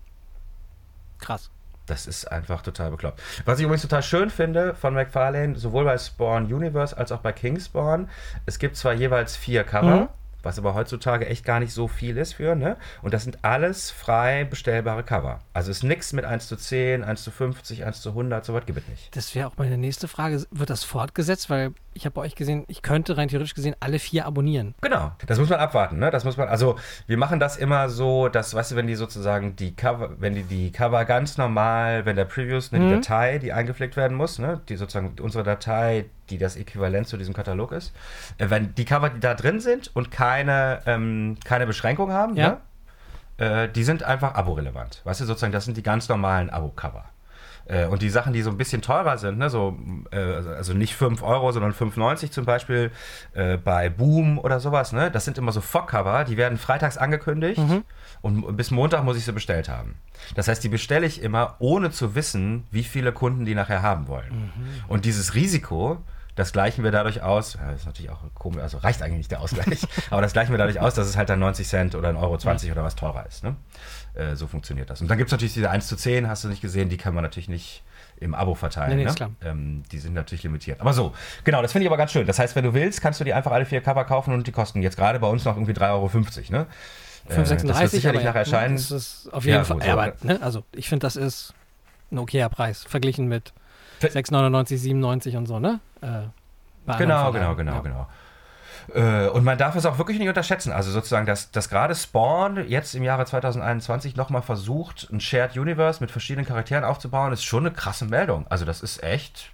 Krass. 1.20 1.50
Das 1.86 2.08
ist 2.08 2.32
einfach 2.32 2.64
total 2.64 2.90
bekloppt. 2.92 3.22
Was 3.46 3.60
ich 3.60 3.66
übrigens 3.66 3.84
total 3.84 4.02
schön 4.02 4.30
finde 4.32 4.74
von 4.74 4.96
McFarlane, 4.96 5.56
sowohl 5.56 5.84
bei 5.86 5.98
Spawn 6.00 6.52
Universe 6.52 6.98
als 6.98 7.12
auch 7.12 7.20
bei 7.20 7.32
King 7.32 7.60
Spawn, 7.60 8.10
es 8.48 8.58
gibt 8.58 8.76
zwar 8.76 8.94
jeweils 8.94 9.36
vier 9.38 9.64
Cover, 9.64 9.96
Mhm. 10.02 10.10
was 10.42 10.58
aber 10.58 10.74
heutzutage 10.74 11.28
echt 11.28 11.46
gar 11.46 11.60
nicht 11.60 11.74
so 11.74 11.88
viel 11.88 12.18
ist 12.18 12.34
für, 12.34 12.56
ne? 12.56 12.78
Und 13.04 13.14
das 13.14 13.24
sind 13.24 13.38
alles 13.44 13.92
frei 13.92 14.46
bestellbare 14.46 15.04
Cover. 15.04 15.42
Also 15.54 15.70
ist 15.70 15.84
nichts 15.84 16.12
mit 16.14 16.26
1 16.26 16.48
zu 16.48 16.56
10, 16.56 17.04
1 17.04 17.24
zu 17.24 17.30
50, 17.30 17.86
1 17.86 18.02
zu 18.02 18.14
100, 18.16 18.44
so 18.46 18.56
was 18.56 18.66
gibt 18.66 18.80
es 18.80 18.88
nicht. 18.88 19.16
Das 19.16 19.36
wäre 19.36 19.48
auch 19.48 19.58
meine 19.58 19.78
nächste 19.78 20.08
Frage. 20.08 20.44
Wird 20.50 20.72
das 20.72 20.84
fortgesetzt? 20.84 21.52
Weil 21.52 21.74
ich 21.96 22.06
habe 22.06 22.14
bei 22.14 22.22
euch 22.22 22.36
gesehen, 22.36 22.66
ich 22.68 22.82
könnte 22.82 23.18
rein 23.18 23.30
theoretisch 23.30 23.56
gesehen 23.56 23.76
alle 23.80 23.98
vier 24.00 24.26
abonnieren. 24.26 24.76
Genau, 24.82 25.14
das 25.26 25.40
muss 25.40 25.50
man 25.50 25.60
abwarten, 25.60 25.98
ne? 25.98 26.12
Das 26.12 26.24
muss 26.26 26.38
man, 26.38 26.48
also 26.50 26.76
wir 27.08 27.18
machen 27.18 27.40
das 27.40 27.58
immer 27.58 27.90
so, 27.90 28.28
dass, 28.28 28.54
weißt 28.54 28.72
du, 28.72 28.76
wenn 28.76 28.86
die 28.86 28.96
sozusagen 28.96 29.56
die 29.56 29.74
Cover, 29.76 30.12
wenn 30.20 30.36
die 30.36 30.44
die 30.44 30.72
Cover 30.72 31.06
ganz 31.06 31.38
normal, 31.38 32.06
wenn 32.06 32.16
der 32.18 32.26
Previews, 32.26 32.72
ne, 32.72 32.80
die 32.80 32.86
Mhm. 32.86 33.02
Datei, 33.02 33.38
die 33.40 33.54
eingepflegt 33.54 33.96
werden 33.98 34.16
muss, 34.16 34.38
ne, 34.40 34.62
die 34.70 34.76
sozusagen 34.76 35.16
unsere 35.22 35.44
Datei, 35.44 36.06
die 36.30 36.38
das 36.38 36.56
Äquivalent 36.58 37.08
zu 37.08 37.18
diesem 37.18 37.34
Katalog 37.34 37.72
ist, 37.72 37.94
äh, 38.38 38.50
wenn 38.50 38.76
die 38.76 38.86
Cover, 38.86 39.10
die 39.10 39.20
da 39.22 39.34
drin 39.34 39.60
sind 39.60 39.90
und 39.96 40.12
keine, 40.12 40.82
ähm, 40.86 41.38
keine 41.46 41.66
Beschränkung 41.66 42.12
haben, 42.12 42.36
Ja. 42.36 42.60
ne, 43.38 43.46
äh, 43.66 43.70
die 43.70 43.84
sind 43.86 44.04
einfach 44.04 44.36
aborelevant. 44.36 45.02
Weißt 45.06 45.22
du, 45.22 45.26
sozusagen, 45.26 45.54
das 45.54 45.66
sind 45.66 45.78
die 45.78 45.84
ganz 45.84 46.10
normalen 46.10 46.50
Abo-Cover. 46.50 47.06
Äh, 47.68 47.86
Und 47.88 48.02
die 48.02 48.10
Sachen, 48.10 48.32
die 48.34 48.42
so 48.42 48.50
ein 48.52 48.58
bisschen 48.58 48.82
teurer 48.82 49.18
sind, 49.18 49.38
ne, 49.38 49.50
so, 49.50 49.78
äh, 50.12 50.18
also 50.18 50.74
nicht 50.74 50.96
5 50.96 51.24
Euro, 51.24 51.52
sondern 51.52 51.72
5,90 51.74 52.30
zum 52.32 52.46
Beispiel 52.46 52.92
äh, 53.34 53.58
bei 53.58 53.90
Boom 53.90 54.38
oder 54.38 54.60
sowas, 54.60 54.92
ne, 54.94 55.10
das 55.10 55.26
sind 55.26 55.38
immer 55.38 55.52
so 55.52 55.62
Fock-Cover, 55.62 56.26
die 56.26 56.38
werden 56.38 56.58
freitags 56.58 56.98
angekündigt 56.98 57.60
und 58.22 58.56
bis 58.58 58.70
Montag 58.72 59.04
muss 59.04 59.18
ich 59.18 59.26
sie 59.26 59.32
bestellt 59.34 59.68
haben. 59.70 59.96
Das 60.36 60.48
heißt, 60.48 60.64
die 60.64 60.70
bestelle 60.70 61.06
ich 61.08 61.22
immer, 61.24 61.56
ohne 61.60 61.90
zu 61.92 62.14
wissen, 62.16 62.66
wie 62.72 62.84
viele 62.84 63.12
Kunden 63.12 63.46
die 63.46 63.56
nachher 63.56 63.82
haben 63.82 64.08
wollen. 64.08 64.52
Und 64.88 65.06
dieses 65.06 65.34
Risiko, 65.36 65.98
das 66.36 66.52
gleichen 66.52 66.84
wir 66.84 66.92
dadurch 66.92 67.22
aus, 67.22 67.54
ja, 67.54 67.72
das 67.72 67.82
ist 67.82 67.86
natürlich 67.86 68.12
auch 68.12 68.20
komisch, 68.34 68.62
also 68.62 68.78
reicht 68.78 69.02
eigentlich 69.02 69.20
nicht 69.20 69.32
der 69.32 69.42
Ausgleich, 69.42 69.82
aber 70.10 70.22
das 70.22 70.34
gleichen 70.34 70.52
wir 70.52 70.58
dadurch 70.58 70.80
aus, 70.80 70.94
dass 70.94 71.08
es 71.08 71.16
halt 71.16 71.30
dann 71.30 71.40
90 71.40 71.68
Cent 71.68 71.96
oder 71.96 72.10
1,20 72.10 72.22
Euro 72.22 72.38
20 72.38 72.72
oder 72.72 72.84
was 72.84 72.96
teurer 72.96 73.26
ist. 73.26 73.44
Ne? 73.44 73.56
Äh, 74.14 74.36
so 74.36 74.48
funktioniert 74.48 74.90
das. 74.90 75.02
Und 75.02 75.08
dann 75.10 75.18
gibt 75.18 75.30
es 75.30 75.32
natürlich 75.32 75.54
diese 75.54 75.70
1 75.70 75.88
zu 75.88 75.96
10, 75.96 76.28
hast 76.28 76.44
du 76.44 76.50
nicht 76.50 76.62
gesehen, 76.62 76.90
die 76.90 76.98
kann 76.98 77.14
man 77.14 77.24
natürlich 77.24 77.50
nicht 77.50 77.84
im 78.18 78.34
Abo 78.34 78.56
verteilen. 78.56 78.92
Nee, 78.92 78.96
nee, 78.98 79.04
ne? 79.04 79.10
ist 79.10 79.16
klar. 79.16 79.32
Ähm, 79.44 79.84
die 79.92 80.00
sind 80.00 80.14
natürlich 80.14 80.44
limitiert. 80.44 80.80
Aber 80.82 80.94
so, 80.94 81.14
genau, 81.44 81.62
das 81.62 81.72
finde 81.72 81.84
ich 81.84 81.90
aber 81.90 81.98
ganz 81.98 82.12
schön. 82.12 82.26
Das 82.26 82.40
heißt, 82.40 82.56
wenn 82.56 82.64
du 82.64 82.74
willst, 82.74 83.02
kannst 83.02 83.20
du 83.20 83.24
die 83.24 83.34
einfach 83.34 83.52
alle 83.52 83.66
vier 83.66 83.82
Cover 83.82 84.06
kaufen 84.06 84.34
und 84.34 84.48
die 84.48 84.52
kosten 84.52 84.82
jetzt 84.82 84.98
gerade 84.98 85.20
bei 85.20 85.28
uns 85.28 85.44
noch 85.44 85.56
irgendwie 85.56 85.74
3,50 85.74 85.92
Euro. 85.92 86.10
Ne? 86.50 86.66
Äh, 87.28 87.34
5,36 87.34 87.68
das 87.68 87.80
wird 87.80 87.92
sicherlich 87.92 88.24
nach 88.24 88.36
Erscheinen. 88.36 88.76
Das 88.76 88.92
ist 88.92 89.30
auf 89.34 89.44
jeden 89.44 89.58
Ja, 89.58 89.64
Fall. 89.64 89.78
gut, 89.80 89.88
aber, 89.88 90.14
ne, 90.22 90.42
also 90.42 90.64
ich 90.74 90.88
finde, 90.88 91.06
das 91.06 91.16
ist 91.16 91.54
ein 92.12 92.20
okayer 92.20 92.50
Preis, 92.50 92.84
verglichen 92.84 93.28
mit 93.28 93.54
6,99, 94.12 94.78
97 94.78 95.36
und 95.38 95.46
so, 95.48 95.60
ne? 95.60 95.80
Äh, 96.02 96.08
Genau, 96.98 97.32
genau, 97.32 97.56
genau, 97.56 97.74
Ja. 97.76 97.80
genau. 97.82 98.08
Äh, 98.94 99.28
Und 99.30 99.44
man 99.44 99.58
darf 99.58 99.76
es 99.76 99.86
auch 99.88 99.98
wirklich 99.98 100.20
nicht 100.20 100.28
unterschätzen. 100.30 100.72
Also 100.72 100.92
sozusagen, 100.92 101.26
dass, 101.26 101.50
dass 101.50 101.70
gerade 101.70 101.96
Spawn 101.96 102.68
jetzt 102.70 102.94
im 102.94 103.02
Jahre 103.02 103.26
2021 103.26 104.16
nochmal 104.16 104.44
versucht, 104.44 105.10
ein 105.12 105.20
Shared 105.20 105.58
Universe 105.58 106.00
mit 106.02 106.12
verschiedenen 106.12 106.46
Charakteren 106.46 106.84
aufzubauen, 106.84 107.34
ist 107.34 107.44
schon 107.44 107.66
eine 107.66 107.74
krasse 107.76 108.06
Meldung. 108.06 108.46
Also 108.50 108.64
das 108.66 108.82
ist 108.82 109.02
echt 109.02 109.50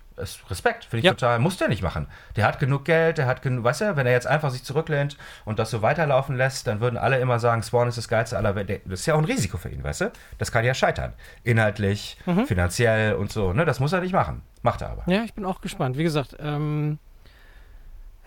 Respekt, 0.50 0.86
finde 0.86 1.00
ich 1.00 1.06
Ja. 1.06 1.12
total, 1.12 1.40
muss 1.40 1.58
der 1.58 1.68
nicht 1.68 1.82
machen. 1.84 2.08
Der 2.36 2.46
hat 2.46 2.60
genug 2.60 2.86
Geld, 2.86 3.18
der 3.18 3.26
hat 3.26 3.42
genug, 3.42 3.64
weißt 3.64 3.82
du, 3.82 3.96
wenn 3.96 4.06
er 4.06 4.12
jetzt 4.14 4.28
einfach 4.28 4.50
sich 4.52 4.64
zurücklehnt 4.64 5.18
und 5.46 5.60
das 5.60 5.70
so 5.72 5.82
weiterlaufen 5.82 6.36
lässt, 6.38 6.68
dann 6.68 6.80
würden 6.80 6.98
alle 6.98 7.20
immer 7.20 7.40
sagen, 7.40 7.64
Spawn 7.64 7.88
ist 7.88 7.98
das 7.98 8.08
geilste 8.08 8.38
aller 8.38 8.56
Welt. 8.56 8.82
Das 8.86 9.02
ist 9.02 9.06
ja 9.06 9.14
auch 9.16 9.20
ein 9.20 9.26
Risiko 9.26 9.58
für 9.58 9.70
ihn, 9.70 9.84
weißt 9.84 10.02
du? 10.02 10.12
Das 10.38 10.52
kann 10.52 10.64
ja 10.66 10.74
scheitern. 10.74 11.14
Inhaltlich, 11.44 12.18
finanziell 12.46 13.16
und 13.16 13.32
so, 13.32 13.54
ne? 13.54 13.66
Das 13.66 13.80
muss 13.80 13.94
er 13.94 14.02
nicht 14.02 14.14
machen. 14.14 14.42
Macht 14.62 14.82
er 14.82 14.90
aber. 14.92 15.04
Ja, 15.08 15.24
ich 15.24 15.34
bin 15.34 15.46
auch 15.46 15.62
gespannt. 15.62 15.98
Wie 15.98 16.04
gesagt, 16.04 16.36
ähm, 16.40 17.00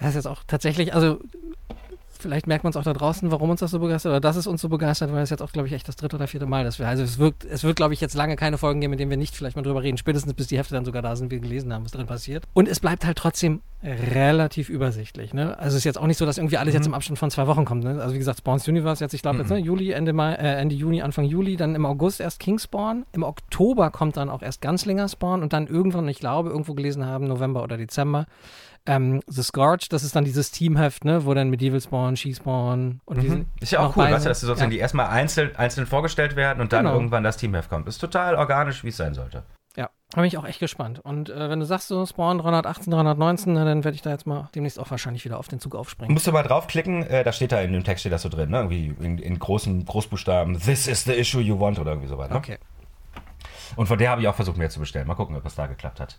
das 0.00 0.10
ist 0.10 0.14
jetzt 0.16 0.26
auch 0.26 0.42
tatsächlich, 0.46 0.92
also 0.94 1.20
vielleicht 2.24 2.46
merkt 2.46 2.64
man 2.64 2.70
es 2.70 2.76
auch 2.76 2.82
da 2.82 2.92
draußen, 2.94 3.30
warum 3.30 3.50
uns 3.50 3.60
das 3.60 3.70
so 3.70 3.78
begeistert 3.78 4.10
oder 4.10 4.20
dass 4.20 4.34
es 4.36 4.46
uns 4.46 4.60
so 4.60 4.68
begeistert, 4.68 5.12
weil 5.12 5.22
es 5.22 5.30
jetzt 5.30 5.42
auch, 5.42 5.52
glaube 5.52 5.68
ich, 5.68 5.74
echt 5.74 5.86
das 5.86 5.96
dritte 5.96 6.16
oder 6.16 6.26
vierte 6.26 6.46
Mal, 6.46 6.64
dass 6.64 6.78
wir, 6.78 6.88
also 6.88 7.02
es 7.04 7.18
wirkt, 7.18 7.44
es 7.44 7.62
wird, 7.64 7.76
glaube 7.76 7.92
ich, 7.94 8.00
jetzt 8.00 8.14
lange 8.14 8.34
keine 8.36 8.56
Folgen 8.58 8.80
geben, 8.80 8.94
in 8.94 8.98
denen 8.98 9.10
wir 9.10 9.18
nicht 9.18 9.36
vielleicht 9.36 9.56
mal 9.56 9.62
drüber 9.62 9.82
reden, 9.82 9.98
spätestens 9.98 10.32
bis 10.34 10.46
die 10.46 10.56
Hefte 10.58 10.74
dann 10.74 10.84
sogar 10.86 11.02
da 11.02 11.14
sind, 11.16 11.30
wir 11.30 11.38
gelesen 11.38 11.72
haben, 11.72 11.84
was 11.84 11.92
drin 11.92 12.06
passiert. 12.06 12.44
Und 12.54 12.66
es 12.66 12.80
bleibt 12.80 13.04
halt 13.04 13.18
trotzdem 13.18 13.60
relativ 13.82 14.70
übersichtlich. 14.70 15.34
Ne? 15.34 15.58
Also 15.58 15.74
es 15.74 15.80
ist 15.80 15.84
jetzt 15.84 15.98
auch 15.98 16.06
nicht 16.06 16.16
so, 16.16 16.24
dass 16.26 16.38
irgendwie 16.38 16.56
alles 16.56 16.72
Mhm. 16.72 16.78
jetzt 16.78 16.86
im 16.86 16.94
Abstand 16.94 17.18
von 17.18 17.30
zwei 17.30 17.46
Wochen 17.46 17.64
kommt. 17.66 17.84
Ne? 17.84 18.00
Also 18.00 18.14
wie 18.14 18.18
gesagt, 18.18 18.38
Spawns 18.38 18.66
Universe 18.66 19.04
jetzt, 19.04 19.12
ich 19.12 19.22
glaube 19.22 19.38
jetzt, 19.38 19.50
ne, 19.50 19.58
Juli, 19.58 19.90
Ende, 19.92 20.12
Mai, 20.14 20.32
äh, 20.34 20.54
Ende 20.60 20.74
Juni, 20.74 21.02
Anfang 21.02 21.26
Juli, 21.26 21.56
dann 21.56 21.74
im 21.74 21.84
August 21.84 22.20
erst 22.20 22.40
Kingspawn. 22.40 23.04
Im 23.12 23.22
Oktober 23.22 23.90
kommt 23.90 24.16
dann 24.16 24.30
auch 24.30 24.42
erst 24.42 24.62
Ganzlinger 24.62 25.08
Spawn 25.08 25.42
und 25.42 25.52
dann 25.52 25.66
irgendwann, 25.66 26.08
ich 26.08 26.18
glaube, 26.18 26.48
irgendwo 26.48 26.74
gelesen 26.74 27.04
haben, 27.04 27.26
November 27.26 27.62
oder 27.62 27.76
Dezember, 27.76 28.26
ähm, 28.86 29.22
The 29.26 29.42
Scourge, 29.42 29.86
das 29.90 30.02
ist 30.04 30.14
dann 30.14 30.24
dieses 30.24 30.50
Teamheft, 30.50 31.04
ne, 31.04 31.24
wo 31.24 31.34
dann 31.34 31.50
Medieval 31.50 31.80
Spawn, 31.80 32.16
She 32.16 32.34
Spawn 32.34 33.00
und 33.04 33.22
die 33.22 33.28
sind 33.28 33.46
Ist 33.60 33.72
ja 33.72 33.80
auch 33.80 33.96
cool, 33.96 34.04
weißt 34.04 34.24
du, 34.24 34.28
dass 34.28 34.40
die 34.40 34.46
sozusagen 34.46 34.70
ja. 34.70 34.76
die 34.76 34.80
erstmal 34.80 35.06
einzeln, 35.06 35.56
einzeln 35.56 35.86
vorgestellt 35.86 36.36
werden 36.36 36.60
und 36.60 36.72
dann 36.72 36.84
Genau. 36.84 36.94
irgendwann 36.96 37.24
das 37.24 37.36
Teamheft 37.36 37.70
kommt. 37.70 37.88
Ist 37.88 37.98
total 37.98 38.34
organisch, 38.34 38.84
wie 38.84 38.88
es 38.88 38.96
sein 38.96 39.14
sollte. 39.14 39.42
Ja, 39.76 39.90
da 40.10 40.16
bin 40.20 40.26
ich 40.26 40.38
auch 40.38 40.44
echt 40.44 40.60
gespannt. 40.60 41.00
Und 41.00 41.30
äh, 41.30 41.50
wenn 41.50 41.58
du 41.58 41.66
sagst, 41.66 41.88
so 41.88 42.06
Spawn 42.06 42.38
318, 42.38 42.92
319, 42.92 43.54
na, 43.54 43.64
dann 43.64 43.82
werde 43.82 43.96
ich 43.96 44.02
da 44.02 44.10
jetzt 44.10 44.24
mal 44.26 44.48
demnächst 44.54 44.78
auch 44.78 44.88
wahrscheinlich 44.90 45.24
wieder 45.24 45.38
auf 45.38 45.48
den 45.48 45.58
Zug 45.58 45.74
aufspringen. 45.74 46.12
Musst 46.14 46.26
du 46.28 46.32
mal 46.32 46.44
draufklicken, 46.44 47.02
äh, 47.04 47.24
da 47.24 47.32
steht 47.32 47.50
da 47.50 47.60
in 47.60 47.72
dem 47.72 47.82
Text 47.82 48.02
steht 48.02 48.12
das 48.12 48.22
so 48.22 48.28
drin, 48.28 48.50
ne? 48.50 48.58
Irgendwie 48.58 48.94
in, 49.00 49.18
in 49.18 49.38
großen 49.38 49.84
Großbuchstaben, 49.84 50.60
this 50.60 50.86
is 50.86 51.04
the 51.04 51.12
issue 51.12 51.40
you 51.40 51.58
want 51.58 51.80
oder 51.80 51.92
irgendwie 51.92 52.08
sowas. 52.08 52.30
Ne? 52.30 52.36
Okay. 52.36 52.58
Und 53.76 53.86
von 53.86 53.98
der 53.98 54.10
habe 54.10 54.20
ich 54.20 54.28
auch 54.28 54.34
versucht, 54.34 54.56
mir 54.56 54.68
zu 54.68 54.80
bestellen. 54.80 55.06
Mal 55.06 55.14
gucken, 55.14 55.36
ob 55.36 55.44
das 55.44 55.54
da 55.54 55.66
geklappt 55.66 56.00
hat. 56.00 56.16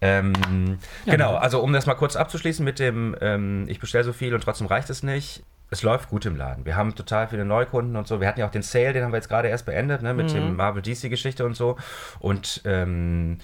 Ähm, 0.00 0.78
genau, 1.06 1.32
ja. 1.32 1.38
also 1.38 1.60
um 1.60 1.72
das 1.72 1.86
mal 1.86 1.94
kurz 1.94 2.16
abzuschließen 2.16 2.64
mit 2.64 2.78
dem, 2.78 3.16
ähm, 3.20 3.66
ich 3.68 3.80
bestelle 3.80 4.04
so 4.04 4.12
viel 4.12 4.34
und 4.34 4.42
trotzdem 4.42 4.66
reicht 4.66 4.90
es 4.90 5.02
nicht. 5.02 5.42
Es 5.70 5.82
läuft 5.82 6.08
gut 6.08 6.24
im 6.24 6.36
Laden. 6.36 6.64
Wir 6.64 6.76
haben 6.76 6.94
total 6.94 7.28
viele 7.28 7.44
Neukunden 7.44 7.96
und 7.96 8.06
so. 8.06 8.20
Wir 8.20 8.28
hatten 8.28 8.40
ja 8.40 8.46
auch 8.46 8.50
den 8.50 8.62
Sale, 8.62 8.94
den 8.94 9.04
haben 9.04 9.12
wir 9.12 9.18
jetzt 9.18 9.28
gerade 9.28 9.48
erst 9.48 9.66
beendet, 9.66 10.00
ne, 10.00 10.14
mit 10.14 10.32
dem 10.32 10.56
Marvel 10.56 10.80
DC-Geschichte 10.80 11.44
und 11.44 11.54
so. 11.54 11.76
Und 12.20 12.62
ähm, 12.64 13.38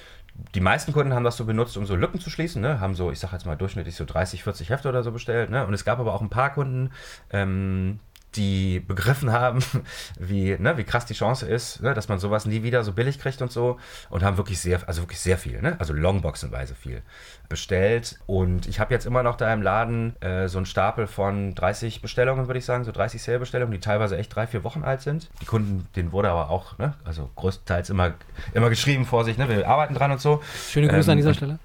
die 0.55 0.61
meisten 0.61 0.93
Kunden 0.93 1.15
haben 1.15 1.25
das 1.25 1.37
so 1.37 1.45
benutzt, 1.45 1.77
um 1.77 1.87
so 1.87 1.95
Lücken 1.97 2.21
zu 2.21 2.31
schließen, 2.31 2.61
ne? 2.61 2.81
haben 2.81 2.95
so, 2.95 3.11
ich 3.11 3.21
sag 3.21 3.33
jetzt 3.33 3.47
mal 3.47 3.57
durchschnittlich 3.57 3.95
so 3.95 4.05
30, 4.05 4.43
40 4.43 4.71
Hefte 4.71 4.89
oder 4.89 5.03
so 5.03 5.13
bestellt. 5.13 5.51
Ne? 5.51 5.67
Und 5.67 5.75
es 5.75 5.85
gab 5.85 5.99
aber 6.01 6.15
auch 6.15 6.23
ein 6.23 6.31
paar 6.31 6.53
Kunden, 6.53 6.91
ähm, 7.31 8.01
die 8.37 8.81
begriffen 8.81 9.33
haben, 9.33 9.61
wie, 10.19 10.57
ne, 10.59 10.77
wie 10.77 10.85
krass 10.85 11.07
die 11.07 11.15
Chance 11.15 11.47
ist, 11.47 11.83
ne, 11.83 11.95
dass 11.95 12.09
man 12.09 12.19
sowas 12.19 12.47
nie 12.47 12.63
wieder 12.63 12.83
so 12.83 12.93
billig 12.93 13.19
kriegt 13.19 13.43
und 13.43 13.53
so. 13.53 13.79
Und 14.11 14.23
haben 14.23 14.37
wirklich 14.37 14.59
sehr, 14.61 14.81
also 14.87 15.03
wirklich 15.03 15.21
sehr 15.21 15.39
viel, 15.39 15.61
ne? 15.61 15.77
also 15.79 15.93
longboxenweise 15.93 16.75
viel 16.75 17.03
bestellt. 17.49 18.19
Und 18.27 18.67
ich 18.67 18.81
habe 18.81 18.93
jetzt 18.95 19.07
immer 19.07 19.23
noch 19.23 19.37
da 19.37 19.53
im 19.53 19.63
Laden 19.63 20.21
äh, 20.21 20.49
so 20.49 20.59
einen 20.59 20.67
Stapel 20.67 21.07
von 21.07 21.55
30 21.55 22.03
Bestellungen, 22.03 22.49
würde 22.49 22.59
ich 22.59 22.65
sagen, 22.65 22.85
so 22.85 22.93
30 22.93 23.23
Sale-Bestellungen, 23.23 23.73
die 23.73 23.81
teilweise 23.81 24.17
echt 24.17 24.35
drei, 24.35 24.47
vier 24.47 24.65
Wochen 24.65 24.83
alt 24.83 25.03
sind. 25.03 25.29
Die 25.41 25.47
Kunden, 25.47 25.87
denen 25.97 26.13
wurde 26.13 26.31
aber 26.31 26.51
auch, 26.51 26.79
ne, 26.79 26.95
also 27.05 27.31
größtenteils 27.37 27.91
immer, 27.91 28.15
immer 28.53 28.71
geschrieben 28.71 29.05
vor 29.05 29.25
sich, 29.25 29.39
ne, 29.39 29.49
wir 29.49 29.69
arbeiten 29.69 29.95
dran 29.95 30.11
und 30.11 30.21
so. 30.21 30.43
Schöne 30.71 30.89
Grüße 30.89 31.11
Ähm, 31.11 31.13
an 31.13 31.17
dieser 31.19 31.35
Stelle. 31.35 31.59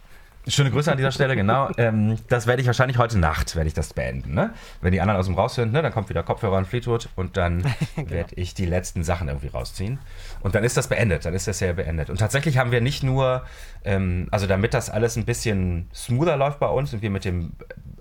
Schöne 0.50 0.72
Grüße 0.72 0.92
an 0.92 0.98
dieser 0.98 1.12
Stelle, 1.12 1.36
genau. 1.36 1.70
ähm, 1.78 2.18
das 2.28 2.48
werde 2.48 2.62
ich 2.62 2.68
wahrscheinlich 2.68 2.98
heute 2.98 3.18
Nacht, 3.20 3.56
werde 3.56 3.68
ich 3.68 3.74
das 3.74 3.94
beenden. 3.94 4.34
Ne? 4.34 4.54
Wenn 4.82 4.92
die 4.92 5.02
anderen 5.02 5.20
aus 5.20 5.28
dem 5.28 5.36
Raus 5.36 5.56
sind, 5.56 5.72
ne, 5.72 5.82
dann 5.82 5.92
kommt 5.92 6.10
wieder 6.10 6.24
Kopfhörer 6.24 6.58
und 6.58 6.66
Fleetwood 6.66 7.10
und 7.16 7.38
dann 7.38 7.64
Genau. 7.96 8.10
werde 8.12 8.36
ich 8.36 8.54
die 8.54 8.66
letzten 8.66 9.04
Sachen 9.04 9.28
irgendwie 9.28 9.48
rausziehen. 9.48 10.00
Und 10.42 10.56
dann 10.56 10.64
ist 10.64 10.78
das 10.78 10.88
beendet, 10.88 11.26
dann 11.26 11.34
ist 11.34 11.48
das 11.48 11.60
ja 11.60 11.74
beendet. 11.74 12.10
Und 12.10 12.18
tatsächlich 12.18 12.58
haben 12.58 12.72
wir 12.72 12.82
nicht 12.82 13.04
nur, 13.04 13.44
ähm, 13.84 14.28
also 14.32 14.48
damit 14.48 14.74
das 14.74 14.90
alles 14.90 15.16
ein 15.16 15.26
bisschen 15.26 15.90
smoother 15.94 16.38
läuft 16.38 16.60
bei 16.60 16.68
uns 16.68 16.94
und 16.94 17.02
wir 17.02 17.10
mit 17.10 17.26
dem 17.26 17.54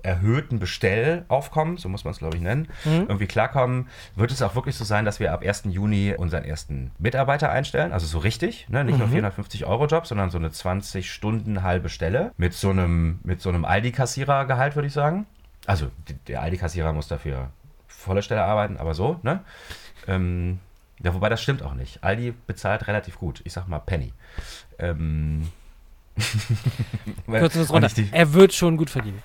erhöhten 0.03 0.59
Bestellaufkommen, 0.59 1.77
so 1.77 1.89
muss 1.89 2.03
man 2.03 2.13
es 2.13 2.19
glaube 2.19 2.37
ich 2.37 2.41
nennen, 2.41 2.67
irgendwie 2.85 3.27
klarkommen, 3.27 3.87
wird 4.15 4.31
es 4.31 4.41
auch 4.41 4.55
wirklich 4.55 4.75
so 4.75 4.83
sein, 4.83 5.05
dass 5.05 5.19
wir 5.19 5.33
ab 5.33 5.43
1. 5.43 5.63
Juni 5.69 6.15
unseren 6.17 6.43
ersten 6.43 6.91
Mitarbeiter 6.97 7.49
einstellen, 7.51 7.91
also 7.91 8.05
so 8.05 8.19
richtig, 8.19 8.67
ne? 8.69 8.83
nicht 8.83 8.97
nur 8.97 9.07
450 9.07 9.65
Euro 9.65 9.85
Job, 9.87 10.07
sondern 10.07 10.29
so 10.29 10.37
eine 10.37 10.51
20 10.51 11.11
Stunden 11.11 11.63
halbe 11.63 11.89
Stelle 11.89 12.31
mit 12.37 12.53
so 12.53 12.69
einem, 12.69 13.19
mit 13.23 13.41
so 13.41 13.49
einem 13.49 13.65
Aldi-Kassierer-Gehalt, 13.65 14.75
würde 14.75 14.87
ich 14.87 14.93
sagen. 14.93 15.25
Also 15.65 15.87
der 16.27 16.41
Aldi-Kassierer 16.41 16.93
muss 16.93 17.07
dafür 17.07 17.49
volle 17.87 18.21
Stelle 18.21 18.43
arbeiten, 18.43 18.77
aber 18.77 18.93
so, 18.93 19.19
ne? 19.23 19.41
Ähm, 20.07 20.59
ja, 21.03 21.13
wobei 21.13 21.29
das 21.29 21.41
stimmt 21.41 21.63
auch 21.63 21.73
nicht. 21.73 22.03
Aldi 22.03 22.33
bezahlt 22.47 22.87
relativ 22.87 23.17
gut. 23.17 23.41
Ich 23.45 23.53
sag 23.53 23.67
mal 23.67 23.79
Penny. 23.79 24.13
Ähm, 24.77 25.49
Kürzen 27.27 27.59
wir 27.59 27.63
es 27.63 27.71
runter. 27.71 27.89
Er 28.11 28.33
wird 28.33 28.53
schon 28.53 28.77
gut 28.77 28.89
verdienen. 28.89 29.21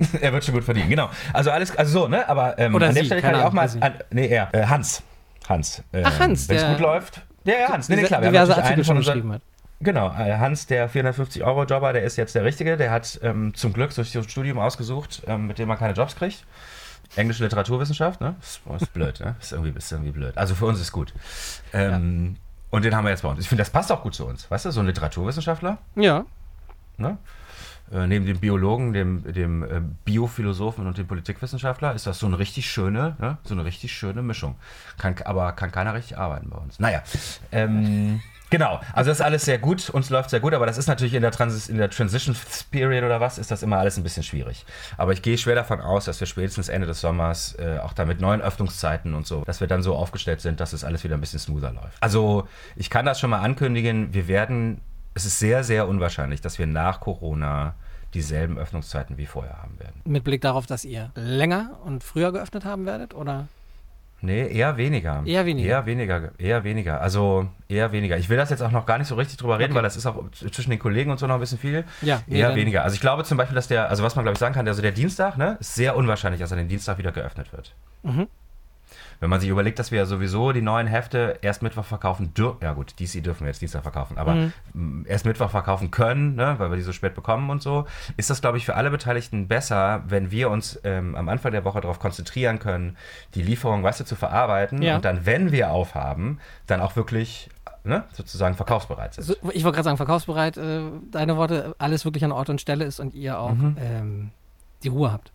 er 0.20 0.32
wird 0.32 0.44
schon 0.44 0.54
gut 0.54 0.64
verdienen, 0.64 0.88
genau. 0.88 1.10
Also 1.32 1.50
alles, 1.50 1.76
also 1.76 2.00
so, 2.00 2.08
ne? 2.08 2.28
Aber 2.28 2.58
ähm, 2.58 2.74
Oder 2.74 2.88
an 2.88 2.94
der 2.94 3.04
Stelle 3.04 3.22
kann 3.22 3.34
ich 3.34 3.42
auch 3.42 3.52
mal. 3.52 3.68
An, 3.80 3.94
nee, 4.10 4.28
er. 4.28 4.48
Äh, 4.52 4.66
Hans. 4.66 5.02
Hans. 5.48 5.82
Ähm, 5.92 6.04
Ach, 6.06 6.20
Hans, 6.20 6.48
Wenn 6.48 6.56
es 6.56 6.66
gut 6.66 6.80
läuft. 6.80 7.22
Ja, 7.44 7.54
ja, 7.54 7.68
Hans. 7.68 7.88
Nee, 7.88 7.96
nee, 7.96 8.02
klar. 8.04 8.20
Wir 8.20 8.28
haben 8.28 8.32
diverse 8.34 8.50
natürlich 8.50 8.64
Artikel 8.70 8.90
einen 8.90 9.02
schon 9.02 9.12
geschrieben 9.14 9.32
hat. 9.32 9.42
Genau, 9.82 10.08
äh, 10.12 10.36
Hans, 10.36 10.66
der 10.66 10.90
450-Euro-Jobber, 10.90 11.94
der 11.94 12.02
ist 12.02 12.16
jetzt 12.16 12.34
der 12.34 12.44
Richtige. 12.44 12.76
Der 12.76 12.90
hat 12.90 13.18
ähm, 13.22 13.54
zum 13.54 13.72
Glück 13.72 13.94
durch 13.94 14.12
das 14.12 14.30
Studium 14.30 14.58
ausgesucht, 14.58 15.22
ähm, 15.26 15.46
mit 15.46 15.58
dem 15.58 15.68
man 15.68 15.78
keine 15.78 15.94
Jobs 15.94 16.16
kriegt. 16.16 16.44
Englische 17.16 17.42
Literaturwissenschaft, 17.42 18.20
ne? 18.20 18.36
Ist, 18.40 18.60
ist 18.78 18.92
blöd, 18.92 19.18
ne? 19.20 19.34
Ist 19.40 19.52
irgendwie, 19.52 19.76
ist 19.76 19.90
irgendwie 19.90 20.12
blöd. 20.12 20.36
Also 20.36 20.54
für 20.54 20.66
uns 20.66 20.80
ist 20.80 20.92
gut. 20.92 21.12
Ähm, 21.72 22.36
Und 22.68 22.84
den 22.84 22.94
haben 22.94 23.04
wir 23.04 23.10
jetzt 23.10 23.22
bei 23.22 23.28
uns. 23.30 23.40
Ich 23.40 23.48
finde, 23.48 23.62
das 23.62 23.70
passt 23.70 23.90
auch 23.90 24.02
gut 24.02 24.14
zu 24.14 24.26
uns. 24.26 24.48
Weißt 24.50 24.66
du, 24.66 24.70
so 24.70 24.80
ein 24.80 24.86
Literaturwissenschaftler, 24.86 25.78
Ja. 25.96 26.24
ne? 26.98 27.16
Äh, 27.92 28.06
neben 28.06 28.24
dem 28.24 28.38
Biologen, 28.38 28.92
dem, 28.92 29.32
dem 29.32 29.64
äh, 29.64 29.80
Biophilosophen 30.04 30.86
und 30.86 30.96
dem 30.96 31.08
Politikwissenschaftler 31.08 31.92
ist 31.94 32.06
das 32.06 32.20
so 32.20 32.26
eine 32.26 32.38
richtig 32.38 32.70
schöne, 32.70 33.16
ne? 33.18 33.38
so 33.42 33.54
eine 33.54 33.64
richtig 33.64 33.92
schöne 33.92 34.22
Mischung. 34.22 34.54
Kann, 34.96 35.16
aber 35.24 35.52
kann 35.52 35.72
keiner 35.72 35.92
richtig 35.94 36.16
arbeiten 36.16 36.50
bei 36.50 36.58
uns. 36.58 36.78
Naja, 36.78 37.02
ähm, 37.50 38.20
genau. 38.48 38.80
Also 38.92 39.10
das 39.10 39.18
ist 39.18 39.24
alles 39.24 39.44
sehr 39.44 39.58
gut, 39.58 39.90
uns 39.90 40.08
läuft 40.08 40.30
sehr 40.30 40.38
gut, 40.38 40.54
aber 40.54 40.66
das 40.66 40.78
ist 40.78 40.86
natürlich 40.86 41.14
in 41.14 41.22
der, 41.22 41.32
Transis 41.32 41.68
in 41.68 41.78
der 41.78 41.90
Transition 41.90 42.36
Period 42.70 43.02
oder 43.02 43.20
was, 43.20 43.38
ist 43.38 43.50
das 43.50 43.64
immer 43.64 43.78
alles 43.78 43.96
ein 43.96 44.04
bisschen 44.04 44.22
schwierig. 44.22 44.64
Aber 44.96 45.12
ich 45.12 45.20
gehe 45.20 45.36
schwer 45.36 45.56
davon 45.56 45.80
aus, 45.80 46.04
dass 46.04 46.20
wir 46.20 46.28
spätestens 46.28 46.68
Ende 46.68 46.86
des 46.86 47.00
Sommers 47.00 47.56
äh, 47.58 47.78
auch 47.82 47.92
da 47.92 48.04
mit 48.04 48.20
neuen 48.20 48.40
Öffnungszeiten 48.40 49.14
und 49.14 49.26
so, 49.26 49.42
dass 49.46 49.58
wir 49.58 49.66
dann 49.66 49.82
so 49.82 49.96
aufgestellt 49.96 50.40
sind, 50.40 50.60
dass 50.60 50.72
es 50.72 50.84
alles 50.84 51.02
wieder 51.02 51.16
ein 51.16 51.20
bisschen 51.20 51.40
smoother 51.40 51.72
läuft. 51.72 52.00
Also 52.00 52.46
ich 52.76 52.88
kann 52.88 53.04
das 53.04 53.18
schon 53.18 53.30
mal 53.30 53.40
ankündigen, 53.40 54.14
wir 54.14 54.28
werden 54.28 54.80
es 55.14 55.24
ist 55.24 55.38
sehr, 55.38 55.64
sehr 55.64 55.88
unwahrscheinlich, 55.88 56.40
dass 56.40 56.58
wir 56.58 56.66
nach 56.66 57.00
Corona 57.00 57.74
dieselben 58.14 58.58
Öffnungszeiten 58.58 59.18
wie 59.18 59.26
vorher 59.26 59.58
haben 59.62 59.78
werden. 59.78 60.00
Mit 60.04 60.24
Blick 60.24 60.40
darauf, 60.40 60.66
dass 60.66 60.84
ihr 60.84 61.10
länger 61.14 61.78
und 61.84 62.02
früher 62.02 62.32
geöffnet 62.32 62.64
haben 62.64 62.86
werdet, 62.86 63.14
oder? 63.14 63.46
Nee, 64.22 64.48
eher 64.52 64.76
weniger. 64.76 65.22
Eher 65.24 65.46
weniger. 65.46 65.68
Eher 65.68 65.86
weniger, 65.86 66.30
eher 66.38 66.64
weniger. 66.64 67.00
Also 67.00 67.48
eher 67.68 67.90
weniger. 67.92 68.18
Ich 68.18 68.28
will 68.28 68.36
das 68.36 68.50
jetzt 68.50 68.60
auch 68.62 68.70
noch 68.70 68.84
gar 68.84 68.98
nicht 68.98 69.06
so 69.08 69.14
richtig 69.14 69.38
drüber 69.38 69.58
reden, 69.58 69.70
Okay. 69.72 69.76
weil 69.76 69.82
das 69.82 69.96
ist 69.96 70.04
auch 70.04 70.22
zwischen 70.32 70.68
den 70.70 70.78
Kollegen 70.78 71.10
und 71.10 71.18
so 71.18 71.26
noch 71.26 71.34
ein 71.36 71.40
bisschen 71.40 71.56
viel. 71.58 71.84
Ja, 72.02 72.20
eher 72.28 72.48
dann- 72.48 72.56
weniger. 72.56 72.82
Also 72.84 72.94
ich 72.94 73.00
glaube 73.00 73.24
zum 73.24 73.38
Beispiel, 73.38 73.54
dass 73.54 73.68
der, 73.68 73.88
also 73.88 74.02
was 74.02 74.16
man 74.16 74.24
glaube 74.26 74.34
ich 74.34 74.38
sagen 74.40 74.54
kann, 74.54 74.68
also 74.68 74.82
der 74.82 74.92
Dienstag, 74.92 75.38
ne, 75.38 75.56
ist 75.60 75.74
sehr 75.74 75.96
unwahrscheinlich, 75.96 76.40
dass 76.40 76.50
er 76.50 76.58
den 76.58 76.68
Dienstag 76.68 76.98
wieder 76.98 77.12
geöffnet 77.12 77.50
wird. 77.52 77.74
Mhm. 78.02 78.26
Wenn 79.20 79.28
man 79.30 79.38
sich 79.38 79.50
überlegt, 79.50 79.78
dass 79.78 79.90
wir 79.90 79.98
ja 79.98 80.06
sowieso 80.06 80.52
die 80.52 80.62
neuen 80.62 80.86
Hefte 80.86 81.38
erst 81.42 81.62
Mittwoch 81.62 81.84
verkaufen 81.84 82.32
dürfen, 82.32 82.58
ja 82.62 82.72
gut, 82.72 82.98
DC 82.98 83.22
dürfen 83.22 83.40
wir 83.42 83.48
jetzt 83.48 83.60
Dienstag 83.60 83.82
verkaufen, 83.82 84.16
aber 84.18 84.34
Mhm. 84.74 85.04
erst 85.06 85.26
Mittwoch 85.26 85.50
verkaufen 85.50 85.90
können, 85.90 86.36
ne, 86.36 86.54
weil 86.58 86.70
wir 86.70 86.76
die 86.76 86.82
so 86.82 86.92
spät 86.92 87.14
bekommen 87.14 87.50
und 87.50 87.60
so, 87.62 87.84
ist 88.16 88.30
das, 88.30 88.40
glaube 88.40 88.56
ich, 88.56 88.64
für 88.64 88.76
alle 88.76 88.90
Beteiligten 88.90 89.46
besser, 89.46 90.02
wenn 90.08 90.30
wir 90.30 90.48
uns 90.50 90.80
ähm, 90.84 91.14
am 91.16 91.28
Anfang 91.28 91.52
der 91.52 91.64
Woche 91.66 91.80
darauf 91.82 91.98
konzentrieren 91.98 92.58
können, 92.58 92.96
die 93.34 93.42
Lieferung, 93.42 93.82
weißt 93.82 94.00
du, 94.00 94.04
zu 94.04 94.16
verarbeiten 94.16 94.80
Ja. 94.82 94.96
und 94.96 95.04
dann, 95.04 95.26
wenn 95.26 95.52
wir 95.52 95.70
aufhaben, 95.70 96.40
dann 96.66 96.80
auch 96.80 96.96
wirklich 96.96 97.50
ne, 97.84 98.04
sozusagen 98.12 98.54
verkaufsbereit 98.54 99.14
sind. 99.14 99.24
So, 99.24 99.34
ich 99.52 99.64
wollte 99.64 99.76
gerade 99.76 99.84
sagen, 99.84 99.96
verkaufsbereit, 99.96 100.56
äh, 100.56 100.80
deine 101.10 101.36
Worte, 101.36 101.74
alles 101.78 102.04
wirklich 102.04 102.24
an 102.24 102.32
Ort 102.32 102.48
und 102.50 102.60
Stelle 102.60 102.84
ist 102.84 103.00
und 103.00 103.14
ihr 103.14 103.38
auch 103.38 103.52
Mhm. 103.54 103.76
ähm, 103.78 104.30
die 104.82 104.88
Ruhe 104.88 105.12
habt. 105.12 105.32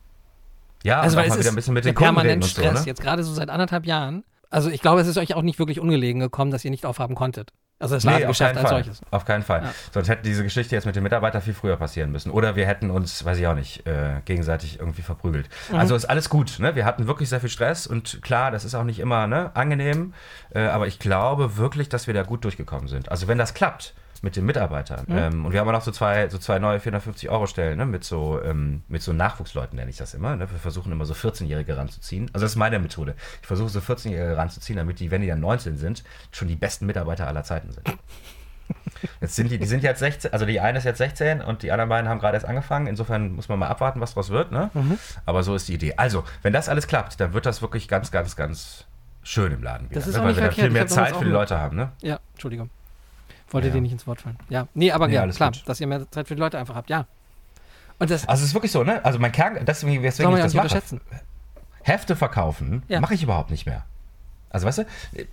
Ja, 0.85 1.01
Also, 1.01 1.17
weil 1.17 1.25
es 1.27 1.33
wieder 1.33 1.41
ist 1.41 1.49
ein 1.49 1.55
bisschen 1.55 1.73
mit 1.73 1.85
den 1.85 1.95
Kunden 1.95 2.13
permanent 2.13 2.43
und 2.43 2.49
so, 2.49 2.61
Stress, 2.61 2.81
ne? 2.81 2.87
jetzt 2.87 3.01
gerade 3.01 3.23
so 3.23 3.33
seit 3.33 3.49
anderthalb 3.49 3.85
Jahren. 3.85 4.23
Also 4.51 4.69
ich 4.69 4.81
glaube, 4.81 5.01
es 5.01 5.07
ist 5.07 5.17
euch 5.17 5.33
auch 5.33 5.41
nicht 5.41 5.59
wirklich 5.59 5.79
ungelegen 5.79 6.21
gekommen, 6.21 6.51
dass 6.51 6.63
ihr 6.63 6.71
nicht 6.71 6.85
aufhaben 6.85 7.15
konntet. 7.15 7.51
Also 7.77 7.95
das 7.95 8.05
Nee, 8.05 8.11
Ladengeschäft 8.11 8.53
keinen 8.53 8.57
als 8.63 8.71
Fall. 8.71 8.83
solches. 8.85 9.01
Auf 9.11 9.25
keinen 9.25 9.43
Fall. 9.43 9.63
Ja. 9.63 9.73
Sonst 9.91 10.07
hätte 10.07 10.21
diese 10.23 10.43
Geschichte 10.43 10.75
jetzt 10.75 10.85
mit 10.85 10.95
den 10.95 11.03
Mitarbeitern 11.03 11.41
viel 11.41 11.53
früher 11.53 11.75
passieren 11.75 12.09
müssen. 12.11 12.31
Oder 12.31 12.55
wir 12.55 12.65
hätten 12.65 12.89
uns, 12.89 13.25
weiß 13.25 13.37
ich 13.37 13.47
auch 13.47 13.55
nicht, 13.55 13.85
äh, 13.85 14.21
gegenseitig 14.23 14.79
irgendwie 14.79 15.01
verprügelt. 15.01 15.49
Mhm. 15.71 15.79
Also 15.79 15.95
ist 15.95 16.05
alles 16.05 16.29
gut. 16.29 16.59
Ne? 16.59 16.75
Wir 16.75 16.85
hatten 16.85 17.07
wirklich 17.07 17.27
sehr 17.27 17.41
viel 17.41 17.49
Stress 17.49 17.85
und 17.85 18.21
klar, 18.21 18.51
das 18.51 18.63
ist 18.63 18.75
auch 18.75 18.85
nicht 18.85 18.99
immer 18.99 19.27
ne, 19.27 19.51
angenehm. 19.55 20.13
Äh, 20.53 20.61
aber 20.67 20.87
ich 20.87 20.99
glaube 20.99 21.57
wirklich, 21.57 21.89
dass 21.89 22.07
wir 22.07 22.13
da 22.13 22.23
gut 22.23 22.45
durchgekommen 22.45 22.87
sind. 22.87 23.09
Also 23.11 23.27
wenn 23.27 23.37
das 23.37 23.53
klappt 23.55 23.93
mit 24.23 24.35
den 24.35 24.45
Mitarbeitern. 24.45 25.05
Mhm. 25.07 25.17
Ähm, 25.17 25.45
und 25.45 25.53
wir 25.53 25.59
haben 25.59 25.67
auch 25.67 25.73
noch 25.73 25.81
so 25.81 25.91
zwei, 25.91 26.29
so 26.29 26.37
zwei 26.37 26.59
neue 26.59 26.79
450 26.79 27.29
Euro 27.29 27.47
Stellen 27.47 27.77
ne? 27.77 27.85
mit, 27.85 28.03
so, 28.03 28.41
ähm, 28.43 28.83
mit 28.87 29.01
so 29.01 29.13
Nachwuchsleuten, 29.13 29.77
nenne 29.77 29.89
ich 29.89 29.97
das 29.97 30.13
immer. 30.13 30.35
Ne? 30.35 30.49
Wir 30.49 30.59
versuchen 30.59 30.91
immer 30.91 31.05
so 31.05 31.13
14-Jährige 31.13 31.77
ranzuziehen. 31.77 32.29
Also 32.33 32.45
das 32.45 32.51
ist 32.51 32.57
meine 32.57 32.79
Methode. 32.79 33.15
Ich 33.41 33.47
versuche 33.47 33.69
so 33.69 33.79
14-Jährige 33.79 34.37
ranzuziehen, 34.37 34.77
damit 34.77 34.99
die, 34.99 35.11
wenn 35.11 35.21
die 35.21 35.27
dann 35.27 35.39
19 35.39 35.77
sind, 35.77 36.03
schon 36.31 36.47
die 36.47 36.55
besten 36.55 36.85
Mitarbeiter 36.85 37.27
aller 37.27 37.43
Zeiten 37.43 37.71
sind. 37.71 37.85
Jetzt 39.21 39.35
sind 39.35 39.51
die, 39.51 39.59
die 39.59 39.67
sind 39.67 39.83
jetzt 39.83 39.99
16, 39.99 40.33
also 40.33 40.45
die 40.45 40.59
eine 40.59 40.79
ist 40.79 40.83
jetzt 40.83 40.97
16 40.97 41.41
und 41.41 41.61
die 41.63 41.71
anderen 41.71 41.89
beiden 41.89 42.09
haben 42.09 42.19
gerade 42.19 42.35
erst 42.35 42.47
angefangen. 42.47 42.87
Insofern 42.87 43.33
muss 43.33 43.49
man 43.49 43.59
mal 43.59 43.67
abwarten, 43.67 44.01
was 44.01 44.13
draus 44.13 44.29
wird, 44.29 44.51
ne? 44.51 44.71
Mhm. 44.73 44.97
Aber 45.25 45.43
so 45.43 45.53
ist 45.55 45.67
die 45.67 45.73
Idee. 45.73 45.93
Also, 45.97 46.23
wenn 46.41 46.53
das 46.53 46.69
alles 46.69 46.87
klappt, 46.87 47.19
dann 47.19 47.33
wird 47.33 47.45
das 47.45 47.61
wirklich 47.61 47.87
ganz, 47.87 48.11
ganz, 48.11 48.35
ganz 48.35 48.85
schön 49.23 49.51
im 49.51 49.63
Laden 49.63 49.89
wieder. 49.89 49.99
Das 49.99 50.07
ist 50.07 50.17
ne? 50.17 50.23
Weil 50.23 50.35
wir 50.35 50.43
dann 50.43 50.51
viel 50.51 50.69
mehr 50.69 50.87
Zeit 50.87 51.15
für 51.15 51.25
die 51.25 51.31
Leute 51.31 51.59
haben, 51.59 51.75
ne? 51.75 51.91
Ja, 52.01 52.19
Entschuldigung. 52.33 52.69
Wollte 53.55 53.67
Ja. 53.69 53.73
dir 53.73 53.81
nicht 53.81 53.91
ins 53.93 54.05
Wort 54.05 54.21
fallen. 54.21 54.37
Ja, 54.49 54.67
nee, 54.73 54.91
aber 54.91 55.07
Nee, 55.07 55.15
ja, 55.15 55.21
alles 55.21 55.37
klar, 55.37 55.51
gut. 55.51 55.63
dass 55.67 55.79
ihr 55.81 55.87
mehr 55.87 56.09
Zeit 56.11 56.27
für 56.27 56.35
die 56.35 56.39
Leute 56.41 56.57
einfach 56.59 56.75
habt, 56.75 56.89
ja. 56.89 57.05
Und 57.97 58.09
das 58.11 58.27
Also 58.27 58.43
es 58.43 58.49
ist 58.49 58.53
wirklich 58.53 58.71
so, 58.71 58.83
ne? 58.83 59.03
Also 59.03 59.17
mein 59.19 59.31
Kern, 59.31 59.57
deswegen, 59.65 60.01
man 60.01 60.03
ich 60.03 60.17
das 60.17 60.19
nicht 60.53 60.55
mache. 60.55 60.65
unterschätzen. 60.67 61.01
Hefte 61.81 62.15
verkaufen 62.15 62.83
Ja. 62.87 62.99
mache 62.99 63.13
ich 63.13 63.23
überhaupt 63.23 63.51
nicht 63.51 63.65
mehr. 63.65 63.83
Also 64.49 64.67
weißt 64.67 64.77
du, 64.79 64.85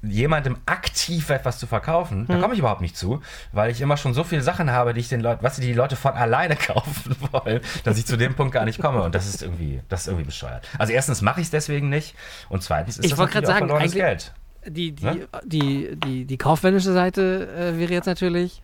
jemandem 0.03 0.57
aktiv 0.67 1.31
etwas 1.31 1.59
zu 1.59 1.67
verkaufen, 1.69 2.23
Mhm. 2.23 2.27
da 2.27 2.39
komme 2.41 2.55
ich 2.55 2.59
überhaupt 2.61 2.81
nicht 2.81 2.97
zu, 2.97 3.21
weil 3.53 3.71
ich 3.71 3.81
immer 3.81 3.97
schon 3.97 4.15
so 4.15 4.25
viele 4.25 4.43
Sachen 4.43 4.71
habe, 4.73 4.95
die 4.95 5.01
ich 5.01 5.09
den 5.09 5.21
Leuten, 5.21 5.45
was 5.45 5.57
die 5.57 5.73
Leute 5.73 5.95
von 5.97 6.13
alleine 6.15 6.57
kaufen 6.75 7.15
wollen, 7.31 7.61
dass 7.85 7.99
ich 7.99 8.07
zu 8.07 8.17
dem 8.17 8.35
Punkt 8.35 8.53
gar 8.53 8.65
nicht 8.65 8.81
komme. 8.81 9.03
Und 9.03 9.15
das 9.15 9.27
ist 9.29 9.43
irgendwie, 9.43 9.81
das 9.89 10.03
ist 10.03 10.07
irgendwie 10.09 10.27
bescheuert. 10.27 10.67
Also 10.79 10.93
erstens 10.93 11.23
mache 11.23 11.41
ich 11.41 11.47
es 11.47 11.51
deswegen 11.53 11.89
nicht 11.89 12.17
und 12.49 12.63
zweitens 12.65 12.99
ist 12.99 13.05
Ich 13.05 13.11
das 13.13 13.19
natürlich 13.21 13.45
auch 13.47 13.49
sagen, 13.53 13.59
verlorenes 13.69 13.93
Geld. 13.95 14.33
Die, 14.67 14.93
die, 14.93 15.05
Ne? 15.05 15.29
die, 15.45 15.97
die, 15.97 16.25
die 16.25 16.37
kaufmännische 16.39 16.93
Seite 16.93 17.49
äh, 17.57 17.79
wäre 17.79 17.93
jetzt 17.93 18.07
natürlich 18.07 18.63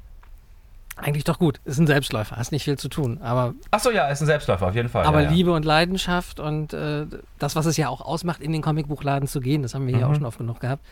eigentlich 0.96 1.24
doch 1.24 1.38
gut. 1.38 1.61
Ist 1.64 1.78
ein 1.78 1.87
Selbstläufer, 1.87 2.37
hast 2.37 2.50
nicht 2.52 2.64
viel 2.64 2.76
zu 2.78 2.88
tun. 2.88 3.18
Aber, 3.22 3.54
Achso, 3.70 3.90
ja, 3.90 4.08
ist 4.08 4.20
ein 4.20 4.26
Selbstläufer, 4.26 4.66
auf 4.68 4.74
jeden 4.74 4.88
Fall. 4.88 5.04
aber 5.06 5.20
ja, 5.22 5.28
ja. 5.28 5.34
Liebe 5.34 5.52
und 5.52 5.64
Leidenschaft 5.64 6.40
und 6.40 6.72
äh, 6.72 7.06
das, 7.38 7.54
was 7.56 7.66
es 7.66 7.76
ja 7.76 7.88
auch 7.88 8.00
ausmacht, 8.00 8.40
in 8.40 8.52
den 8.52 8.62
Comicbuchladen 8.62 9.28
zu 9.28 9.40
gehen, 9.40 9.62
das 9.62 9.74
haben 9.74 9.87
wir 9.87 9.94
hier 9.96 10.06
Mhm. 10.06 10.12
auch 10.12 10.16
schon 10.16 10.26
oft 10.26 10.38
genug 10.38 10.61
gehabt, 10.61 10.82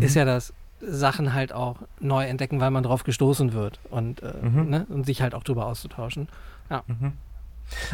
ist 0.00 0.16
ja 0.16 0.24
das 0.24 0.52
Sachen 0.80 1.34
halt 1.34 1.52
auch 1.52 1.76
neu 2.00 2.24
entdecken, 2.24 2.60
weil 2.60 2.72
man 2.72 2.82
drauf 2.82 3.04
gestoßen 3.04 3.52
wird 3.52 3.78
und, 3.90 4.22
äh, 4.24 4.32
Mhm. 4.42 4.70
ne, 4.70 4.86
und 4.88 5.06
sich 5.06 5.22
halt 5.22 5.34
auch 5.34 5.44
drüber 5.44 5.66
auszutauschen. 5.66 6.28
Ja. 6.68 6.82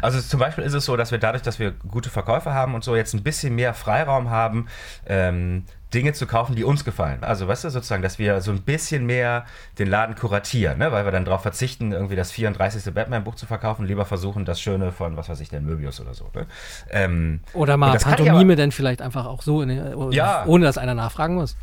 Also 0.03 0.21
zum 0.21 0.41
Beispiel 0.41 0.65
ist 0.65 0.73
es 0.75 0.85
so, 0.87 0.97
dass 0.97 1.11
wir 1.11 1.19
dadurch, 1.19 1.43
dass 1.43 1.59
wir 1.59 1.73
gute 1.73 2.09
Verkäufe 2.11 2.53
haben 2.55 2.75
und 2.75 2.83
so, 2.85 2.97
jetzt 2.97 3.13
ein 3.15 3.23
bisschen 3.23 3.55
mehr 3.55 3.75
Freiraum 3.75 4.31
haben, 4.31 4.67
ähm, 5.07 5.65
Dinge 5.93 6.13
zu 6.13 6.27
kaufen, 6.27 6.55
die 6.55 6.63
uns 6.65 6.85
gefallen. 6.85 7.25
Also 7.25 7.49
weißt 7.49 7.65
du, 7.65 7.71
sozusagen, 7.71 8.03
dass 8.03 8.19
wir 8.19 8.41
so 8.41 8.53
ein 8.53 8.63
bisschen 8.63 9.07
mehr 9.07 9.45
den 9.79 9.89
Laden 9.89 10.15
kuratieren, 10.15 10.79
ne? 10.79 10.93
weil 10.93 11.05
wir 11.05 11.11
dann 11.13 11.25
darauf 11.25 11.43
verzichten, 11.43 11.93
irgendwie 11.93 12.15
das 12.17 12.31
34. 12.31 12.95
Batman-Buch 12.95 13.35
zu 13.35 13.47
verkaufen, 13.47 13.87
lieber 13.87 14.05
versuchen, 14.05 14.45
das 14.45 14.61
Schöne 14.61 14.93
von, 14.93 15.17
was 15.17 15.29
weiß 15.29 15.41
ich, 15.41 15.49
denn 15.49 15.65
Möbius 15.65 16.01
oder 16.01 16.15
so. 16.15 16.31
Ne? 16.35 16.47
Ähm, 16.91 17.41
Oder 17.55 17.77
mal 17.77 17.99
Pantomime 17.99 18.55
dann 18.57 18.71
vielleicht 18.73 19.03
einfach 19.03 19.27
auch 19.27 19.43
so, 19.43 19.63
in, 19.63 19.69
den- 19.71 20.13
Ja. 20.13 20.45
ohne 20.47 20.65
dass 20.65 20.79
einer 20.79 20.95
nachfragen 20.95 21.35
muss. 21.35 21.57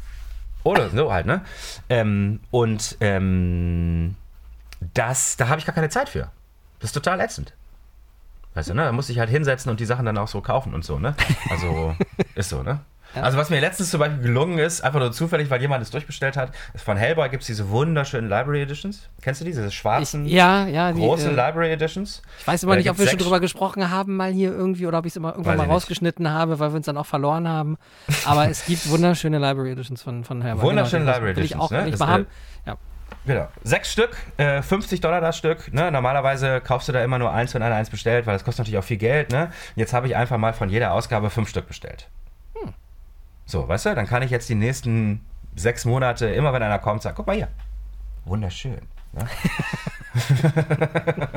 Oder 0.63 0.89
so 0.89 1.13
halt, 1.13 1.25
ne? 1.25 1.41
Ähm, 1.89 2.41
und 2.51 2.97
ähm, 2.99 4.15
das, 4.93 5.37
da 5.37 5.47
habe 5.47 5.59
ich 5.59 5.65
gar 5.65 5.73
keine 5.75 5.87
Zeit 5.89 6.09
für. 6.09 6.29
Das 6.79 6.89
ist 6.89 6.93
total 6.93 7.21
ätzend. 7.21 7.53
Weißt 8.55 8.69
du, 8.69 8.73
ne? 8.73 8.83
Da 8.83 8.91
muss 8.91 9.07
ich 9.09 9.19
halt 9.19 9.29
hinsetzen 9.29 9.69
und 9.71 9.79
die 9.79 9.85
Sachen 9.85 10.05
dann 10.05 10.17
auch 10.17 10.27
so 10.27 10.41
kaufen 10.41 10.73
und 10.73 10.83
so, 10.83 10.99
ne? 10.99 11.15
Also, 11.49 11.95
ist 12.35 12.49
so, 12.49 12.63
ne? 12.63 12.79
Ja. 13.17 13.23
Also, 13.23 13.37
was 13.37 13.49
mir 13.49 13.59
letztens 13.59 13.89
zum 13.89 13.99
Beispiel 13.99 14.21
gelungen 14.21 14.59
ist, 14.59 14.81
einfach 14.81 14.99
nur 14.99 15.11
zufällig, 15.11 15.49
weil 15.49 15.61
jemand 15.61 15.83
es 15.83 15.91
durchbestellt 15.91 16.37
hat, 16.37 16.51
ist 16.73 16.83
von 16.83 16.97
Hellboy 16.97 17.29
gibt 17.29 17.41
es 17.41 17.47
diese 17.47 17.69
wunderschönen 17.69 18.29
Library 18.29 18.61
Editions. 18.61 19.09
Kennst 19.21 19.41
du 19.41 19.45
diese? 19.45 19.61
Diese 19.61 19.69
Ich, 19.69 19.77
schwarzen, 19.77 20.25
ja, 20.25 20.67
ja, 20.67 20.91
die, 20.91 20.99
großen 20.99 21.31
äh, 21.31 21.47
Library 21.47 21.71
Editions? 21.71 22.21
Ich 22.39 22.47
weiß 22.47 22.63
immer 22.63 22.75
nicht, 22.75 22.89
ob 22.89 22.99
wir 22.99 23.07
schon 23.07 23.17
drüber 23.17 23.39
gesprochen 23.39 23.89
haben, 23.89 24.15
mal 24.15 24.31
hier 24.31 24.51
irgendwie, 24.51 24.85
oder 24.87 24.99
ob 24.99 25.05
ich 25.05 25.13
es 25.13 25.17
immer 25.17 25.29
irgendwann 25.29 25.53
Weiß 25.53 25.57
mal 25.57 25.63
ich 25.63 25.67
nicht. 25.69 25.75
rausgeschnitten 25.75 26.29
habe, 26.31 26.59
weil 26.59 26.71
wir 26.71 26.77
uns 26.77 26.85
dann 26.85 26.97
auch 26.97 27.05
verloren 27.05 27.47
haben. 27.47 27.77
Aber 28.25 28.49
es 28.49 28.65
gibt 28.65 28.89
wunderschöne 28.89 29.39
Library 29.39 29.71
Editions 29.71 30.03
von, 30.03 30.23
von 30.23 30.41
Hellboy. 30.41 30.63
Wunderschöne 30.63 31.05
Genau, 31.05 31.15
Library 31.15 31.35
Will 31.37 31.45
ich 31.45 31.55
auch 31.55 31.71
Editions, 31.71 31.85
ne? 31.85 31.91
Das, 31.91 31.99
mal 31.99 32.07
äh, 32.07 32.11
haben. 32.11 32.27
Ja. 32.65 32.77
Genau. 33.25 33.47
Sechs 33.63 33.91
Stück, 33.91 34.15
äh, 34.37 34.61
50 34.61 35.01
Dollar 35.01 35.21
das 35.21 35.37
Stück. 35.37 35.73
Ne? 35.73 35.91
Normalerweise 35.91 36.61
kaufst 36.61 36.87
du 36.87 36.91
da 36.93 37.03
immer 37.03 37.19
nur 37.19 37.31
eins, 37.31 37.53
wenn 37.53 37.61
einer 37.61 37.75
eins 37.75 37.89
bestellt, 37.89 38.25
weil 38.25 38.33
das 38.33 38.43
kostet 38.43 38.59
natürlich 38.65 38.79
auch 38.79 38.83
viel 38.85 38.97
Geld. 38.97 39.31
Ne? 39.31 39.51
Jetzt 39.75 39.93
habe 39.93 40.07
ich 40.07 40.15
einfach 40.15 40.37
mal 40.37 40.53
von 40.53 40.69
jeder 40.69 40.93
Ausgabe 40.93 41.29
fünf 41.29 41.49
Stück 41.49 41.67
bestellt. 41.67 42.09
So, 43.47 43.67
weißt 43.67 43.87
du, 43.87 43.95
dann 43.95 44.05
kann 44.05 44.21
ich 44.23 44.29
jetzt 44.29 44.49
die 44.49 44.55
nächsten 44.55 45.25
sechs 45.55 45.85
Monate, 45.85 46.27
immer 46.27 46.51
wenn 46.53 46.61
einer 46.61 46.79
kommt, 46.79 47.01
sagen, 47.01 47.15
guck 47.15 47.27
mal 47.27 47.35
hier. 47.35 47.47
Wunderschön. 48.25 48.81
Ne? 49.13 49.25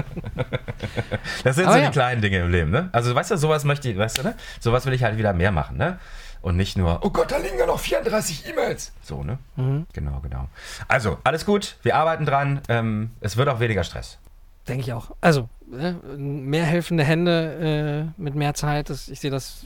das 1.44 1.54
sind 1.54 1.66
Aber 1.66 1.74
so 1.74 1.78
ja. 1.78 1.86
die 1.86 1.92
kleinen 1.92 2.20
Dinge 2.20 2.40
im 2.40 2.50
Leben, 2.50 2.70
ne? 2.70 2.88
Also, 2.92 3.14
weißt 3.14 3.30
du, 3.30 3.36
sowas 3.36 3.62
möchte 3.62 3.88
ich, 3.88 3.96
weißt 3.96 4.18
du, 4.18 4.22
ne? 4.24 4.34
Sowas 4.58 4.84
will 4.86 4.92
ich 4.92 5.04
halt 5.04 5.16
wieder 5.18 5.32
mehr 5.32 5.52
machen, 5.52 5.76
ne? 5.76 6.00
Und 6.42 6.56
nicht 6.56 6.76
nur, 6.76 6.98
oh 7.04 7.10
Gott, 7.10 7.30
da 7.30 7.36
liegen 7.36 7.58
ja 7.58 7.66
noch 7.66 7.78
34 7.78 8.48
E-Mails. 8.48 8.92
So, 9.02 9.22
ne? 9.22 9.38
Mhm. 9.54 9.86
Genau, 9.92 10.18
genau. 10.20 10.48
Also, 10.88 11.18
alles 11.22 11.46
gut, 11.46 11.76
wir 11.82 11.94
arbeiten 11.94 12.26
dran. 12.26 12.60
Ähm, 12.68 13.10
es 13.20 13.36
wird 13.36 13.48
auch 13.48 13.60
weniger 13.60 13.84
Stress. 13.84 14.18
Denke 14.66 14.82
ich 14.82 14.92
auch. 14.92 15.12
Also, 15.20 15.48
mehr 15.70 16.64
helfende 16.64 17.04
Hände 17.04 18.10
äh, 18.18 18.20
mit 18.20 18.34
mehr 18.34 18.54
Zeit. 18.54 18.90
Das, 18.90 19.08
ich 19.08 19.20
sehe 19.20 19.30
das 19.30 19.64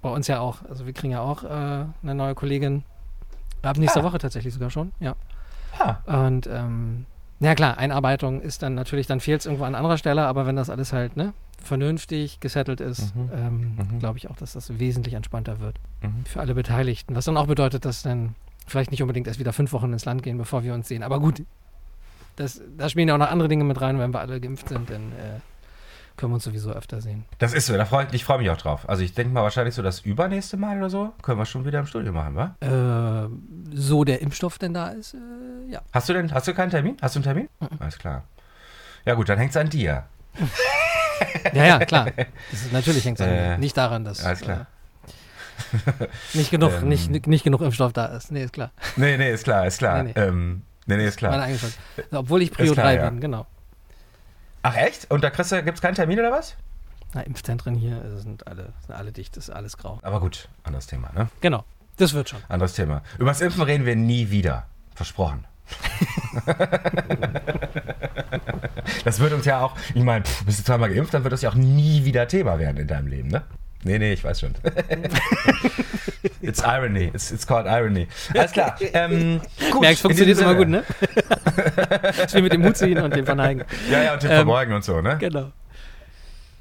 bei 0.00 0.08
uns 0.10 0.26
ja 0.28 0.40
auch. 0.40 0.58
Also, 0.68 0.86
wir 0.86 0.92
kriegen 0.92 1.12
ja 1.12 1.20
auch 1.20 1.44
äh, 1.44 1.48
eine 1.48 2.14
neue 2.14 2.34
Kollegin. 2.34 2.84
Ab 3.62 3.76
nächster 3.76 4.00
Ah. 4.00 4.04
Woche 4.04 4.18
tatsächlich 4.18 4.54
sogar 4.54 4.70
schon, 4.70 4.92
ja. 5.00 5.14
Ja. 5.78 6.02
Und, 6.26 6.46
ähm, 6.50 7.04
na 7.40 7.54
klar, 7.54 7.78
Einarbeitung 7.78 8.40
ist 8.40 8.62
dann 8.62 8.74
natürlich, 8.74 9.06
dann 9.06 9.20
fehlt 9.20 9.40
es 9.40 9.46
irgendwo 9.46 9.64
an 9.64 9.74
anderer 9.74 9.98
Stelle, 9.98 10.26
aber 10.26 10.46
wenn 10.46 10.56
das 10.56 10.70
alles 10.70 10.92
halt, 10.92 11.16
ne, 11.16 11.32
vernünftig 11.62 12.40
gesettelt 12.40 12.80
ist, 12.80 13.14
Mhm. 13.14 13.30
ähm, 13.34 13.76
Mhm. 13.76 13.98
glaube 13.98 14.18
ich 14.18 14.30
auch, 14.30 14.36
dass 14.36 14.52
das 14.54 14.78
wesentlich 14.78 15.14
entspannter 15.14 15.60
wird. 15.60 15.76
Mhm. 16.02 16.24
Für 16.24 16.40
alle 16.40 16.54
Beteiligten. 16.54 17.14
Was 17.14 17.26
dann 17.26 17.36
auch 17.36 17.46
bedeutet, 17.46 17.84
dass 17.84 18.02
dann 18.02 18.34
vielleicht 18.66 18.90
nicht 18.90 19.02
unbedingt 19.02 19.26
erst 19.26 19.38
wieder 19.40 19.52
fünf 19.52 19.72
Wochen 19.72 19.92
ins 19.92 20.04
Land 20.04 20.22
gehen, 20.22 20.38
bevor 20.38 20.64
wir 20.64 20.72
uns 20.74 20.88
sehen. 20.88 21.02
Aber 21.02 21.18
gut, 21.20 21.42
das, 22.40 22.60
da 22.76 22.88
spielen 22.88 23.08
ja 23.08 23.14
auch 23.14 23.18
noch 23.18 23.30
andere 23.30 23.48
Dinge 23.48 23.64
mit 23.64 23.80
rein. 23.80 23.98
Wenn 23.98 24.12
wir 24.12 24.20
alle 24.20 24.40
geimpft 24.40 24.68
sind, 24.68 24.90
dann 24.90 25.12
äh, 25.12 25.40
können 26.16 26.32
wir 26.32 26.34
uns 26.34 26.44
sowieso 26.44 26.70
öfter 26.72 27.00
sehen. 27.00 27.24
Das 27.38 27.52
ist 27.54 27.66
so, 27.66 27.76
da 27.76 27.84
freu, 27.84 28.04
ich 28.12 28.24
freue 28.24 28.38
mich 28.38 28.50
auch 28.50 28.56
drauf. 28.56 28.88
Also, 28.88 29.02
ich 29.02 29.14
denke 29.14 29.32
mal, 29.32 29.42
wahrscheinlich 29.42 29.74
so 29.74 29.82
das 29.82 30.00
übernächste 30.00 30.56
Mal 30.56 30.76
oder 30.78 30.90
so 30.90 31.12
können 31.22 31.38
wir 31.38 31.46
schon 31.46 31.64
wieder 31.64 31.78
im 31.78 31.86
Studio 31.86 32.12
machen, 32.12 32.34
wa? 32.36 32.56
Äh, 32.60 33.28
so 33.74 34.04
der 34.04 34.20
Impfstoff 34.20 34.58
denn 34.58 34.74
da 34.74 34.88
ist, 34.88 35.14
äh, 35.14 35.70
ja. 35.72 35.80
Hast 35.92 36.08
du 36.08 36.12
denn, 36.12 36.32
hast 36.32 36.46
du 36.48 36.54
keinen 36.54 36.70
Termin? 36.70 36.96
Hast 37.00 37.14
du 37.14 37.18
einen 37.18 37.24
Termin? 37.24 37.48
Alles 37.78 37.98
klar. 37.98 38.24
Ja, 39.06 39.14
gut, 39.14 39.28
dann 39.28 39.38
hängt 39.38 39.50
es 39.50 39.56
an 39.56 39.68
dir. 39.70 40.04
Ja, 41.52 41.66
ja, 41.66 41.78
klar. 41.84 42.06
Das 42.50 42.62
ist, 42.62 42.72
natürlich 42.72 43.04
hängt 43.04 43.20
es 43.20 43.26
Äh, 43.26 43.58
nicht 43.58 43.76
daran, 43.76 44.04
dass 44.04 44.24
alles 44.24 44.40
klar. 44.40 44.66
Äh, 45.72 46.06
nicht, 46.32 46.50
genug, 46.50 46.72
Ähm. 46.82 46.88
nicht, 46.88 47.26
nicht 47.26 47.44
genug 47.44 47.60
Impfstoff 47.60 47.92
da 47.92 48.06
ist. 48.06 48.32
Nee, 48.32 48.44
ist 48.44 48.54
klar. 48.54 48.70
Nee, 48.96 49.18
nee, 49.18 49.30
ist 49.30 49.44
klar, 49.44 49.66
ist 49.66 49.78
klar. 49.78 50.02
Nee, 50.02 50.12
nee. 50.16 50.20
Ähm, 50.20 50.62
nee, 50.86 50.96
nee, 50.96 51.06
ist 51.06 51.16
klar. 51.16 51.32
Meine 51.32 51.44
eigene. 51.44 51.58
Obwohl 52.12 52.42
ich 52.42 52.50
Prio 52.50 52.72
klar, 52.72 52.86
3 52.86 52.94
ja. 52.94 53.10
bin, 53.10 53.20
genau. 53.20 53.46
Ach, 54.62 54.76
echt? 54.76 55.10
Und 55.10 55.24
da 55.24 55.30
kriegst 55.30 55.52
du, 55.52 55.62
gibt's 55.62 55.80
keinen 55.80 55.94
Termin 55.94 56.18
oder 56.18 56.30
was? 56.32 56.56
Na, 57.14 57.22
Impfzentren 57.22 57.74
hier 57.74 58.04
äh, 58.04 58.18
sind 58.18 58.46
alle, 58.46 58.72
sind 58.86 58.94
alle 58.94 59.12
dicht, 59.12 59.36
ist 59.36 59.50
alles 59.50 59.76
grau. 59.76 59.98
Aber 60.02 60.20
gut, 60.20 60.48
anderes 60.62 60.86
Thema, 60.86 61.10
ne? 61.12 61.28
Genau, 61.40 61.64
das 61.96 62.12
wird 62.14 62.28
schon. 62.28 62.40
Anderes 62.48 62.74
Thema. 62.74 63.02
Über 63.18 63.30
das 63.30 63.40
Impfen 63.40 63.62
reden 63.62 63.84
wir 63.86 63.96
nie 63.96 64.30
wieder. 64.30 64.66
Versprochen. 64.94 65.46
das 69.04 69.20
wird 69.20 69.32
uns 69.32 69.44
ja 69.44 69.60
auch, 69.60 69.76
ich 69.94 70.02
meine, 70.02 70.24
bist 70.44 70.58
du 70.58 70.64
zweimal 70.64 70.92
geimpft, 70.92 71.14
dann 71.14 71.22
wird 71.24 71.32
das 71.32 71.42
ja 71.42 71.50
auch 71.50 71.54
nie 71.54 72.04
wieder 72.04 72.28
Thema 72.28 72.58
werden 72.58 72.76
in 72.76 72.88
deinem 72.88 73.06
Leben, 73.06 73.28
ne? 73.28 73.42
Nee, 73.82 73.98
nee, 73.98 74.12
ich 74.12 74.22
weiß 74.22 74.40
schon. 74.40 74.54
it's 76.42 76.62
irony. 76.62 77.10
It's, 77.14 77.30
it's 77.30 77.46
called 77.46 77.66
irony. 77.66 78.08
Alles 78.34 78.52
klar. 78.52 78.76
Ähm, 78.80 79.40
gut, 79.70 79.80
Merkst, 79.80 80.02
funktioniert 80.02 80.38
immer 80.38 80.54
gut, 80.54 80.68
ne? 80.68 80.84
das 82.16 82.34
wie 82.34 82.42
mit 82.42 82.52
dem 82.52 82.64
Hut 82.64 82.76
ziehen 82.76 82.98
und 82.98 83.16
dem 83.16 83.24
verneigen. 83.24 83.64
Ja, 83.90 84.02
ja, 84.02 84.14
und 84.14 84.22
den 84.22 84.30
Ähm, 84.30 84.36
Verbeugen 84.36 84.74
und 84.74 84.84
so, 84.84 85.00
ne? 85.00 85.16
Genau. 85.18 85.50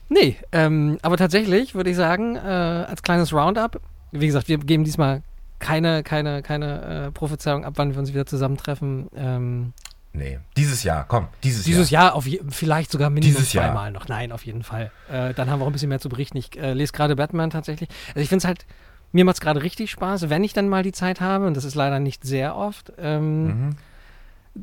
Nee, 0.08 0.38
ähm, 0.52 0.98
aber 1.02 1.18
tatsächlich 1.18 1.76
würde 1.76 1.90
ich 1.90 1.96
sagen, 1.96 2.36
äh, 2.36 2.40
als 2.40 3.04
kleines 3.04 3.34
Roundup, 3.34 3.80
wie 4.12 4.26
gesagt, 4.26 4.48
wir 4.48 4.58
geben 4.58 4.84
diesmal 4.84 5.22
keine, 5.60 6.04
keine, 6.04 6.42
keine 6.42 7.08
äh, 7.08 7.12
Prophezeiung 7.12 7.66
ab, 7.66 7.74
wann 7.76 7.92
wir 7.94 8.00
uns 8.00 8.14
wieder 8.14 8.26
zusammentreffen. 8.26 9.10
Ähm, 9.16 9.74
Nee, 10.12 10.40
dieses 10.58 10.84
Jahr, 10.84 11.06
komm, 11.08 11.28
dieses, 11.44 11.64
dieses 11.66 11.92
Jahr. 11.92 12.06
Jahr, 12.06 12.16
auf 12.16 12.26
je, 12.26 12.42
vielleicht 12.50 12.92
sogar 12.92 13.10
mindestens 13.10 13.52
zweimal 13.52 13.92
noch. 13.92 14.08
Nein, 14.08 14.32
auf 14.32 14.46
jeden 14.46 14.64
Fall. 14.64 14.92
Äh, 15.10 15.34
dann 15.36 15.50
haben 15.50 15.60
wir 15.60 15.64
auch 15.66 15.70
ein 15.70 15.74
bisschen 15.74 15.90
mehr 15.90 16.00
zu 16.00 16.10
berichten. 16.10 16.38
Ich 16.38 16.58
äh, 16.60 16.74
lese 16.74 16.94
gerade 16.94 17.16
Batman 17.16 17.52
tatsächlich. 17.52 17.90
Also 18.10 18.20
ich 18.22 18.30
finde 18.30 18.40
es 18.40 18.46
halt, 18.46 18.66
mir 19.12 19.24
macht 19.24 19.36
es 19.36 19.42
gerade 19.42 19.62
richtig 19.62 19.92
Spaß, 19.92 20.30
wenn 20.30 20.44
ich 20.44 20.54
dann 20.54 20.68
mal 20.68 20.82
die 20.84 20.92
Zeit 20.92 21.22
habe, 21.22 21.46
und 21.46 21.56
das 21.56 21.64
ist 21.64 21.76
leider 21.76 22.00
nicht 22.00 22.24
sehr 22.24 22.56
oft. 22.56 22.92
Ähm, 22.98 23.46
Mhm. 23.46 23.76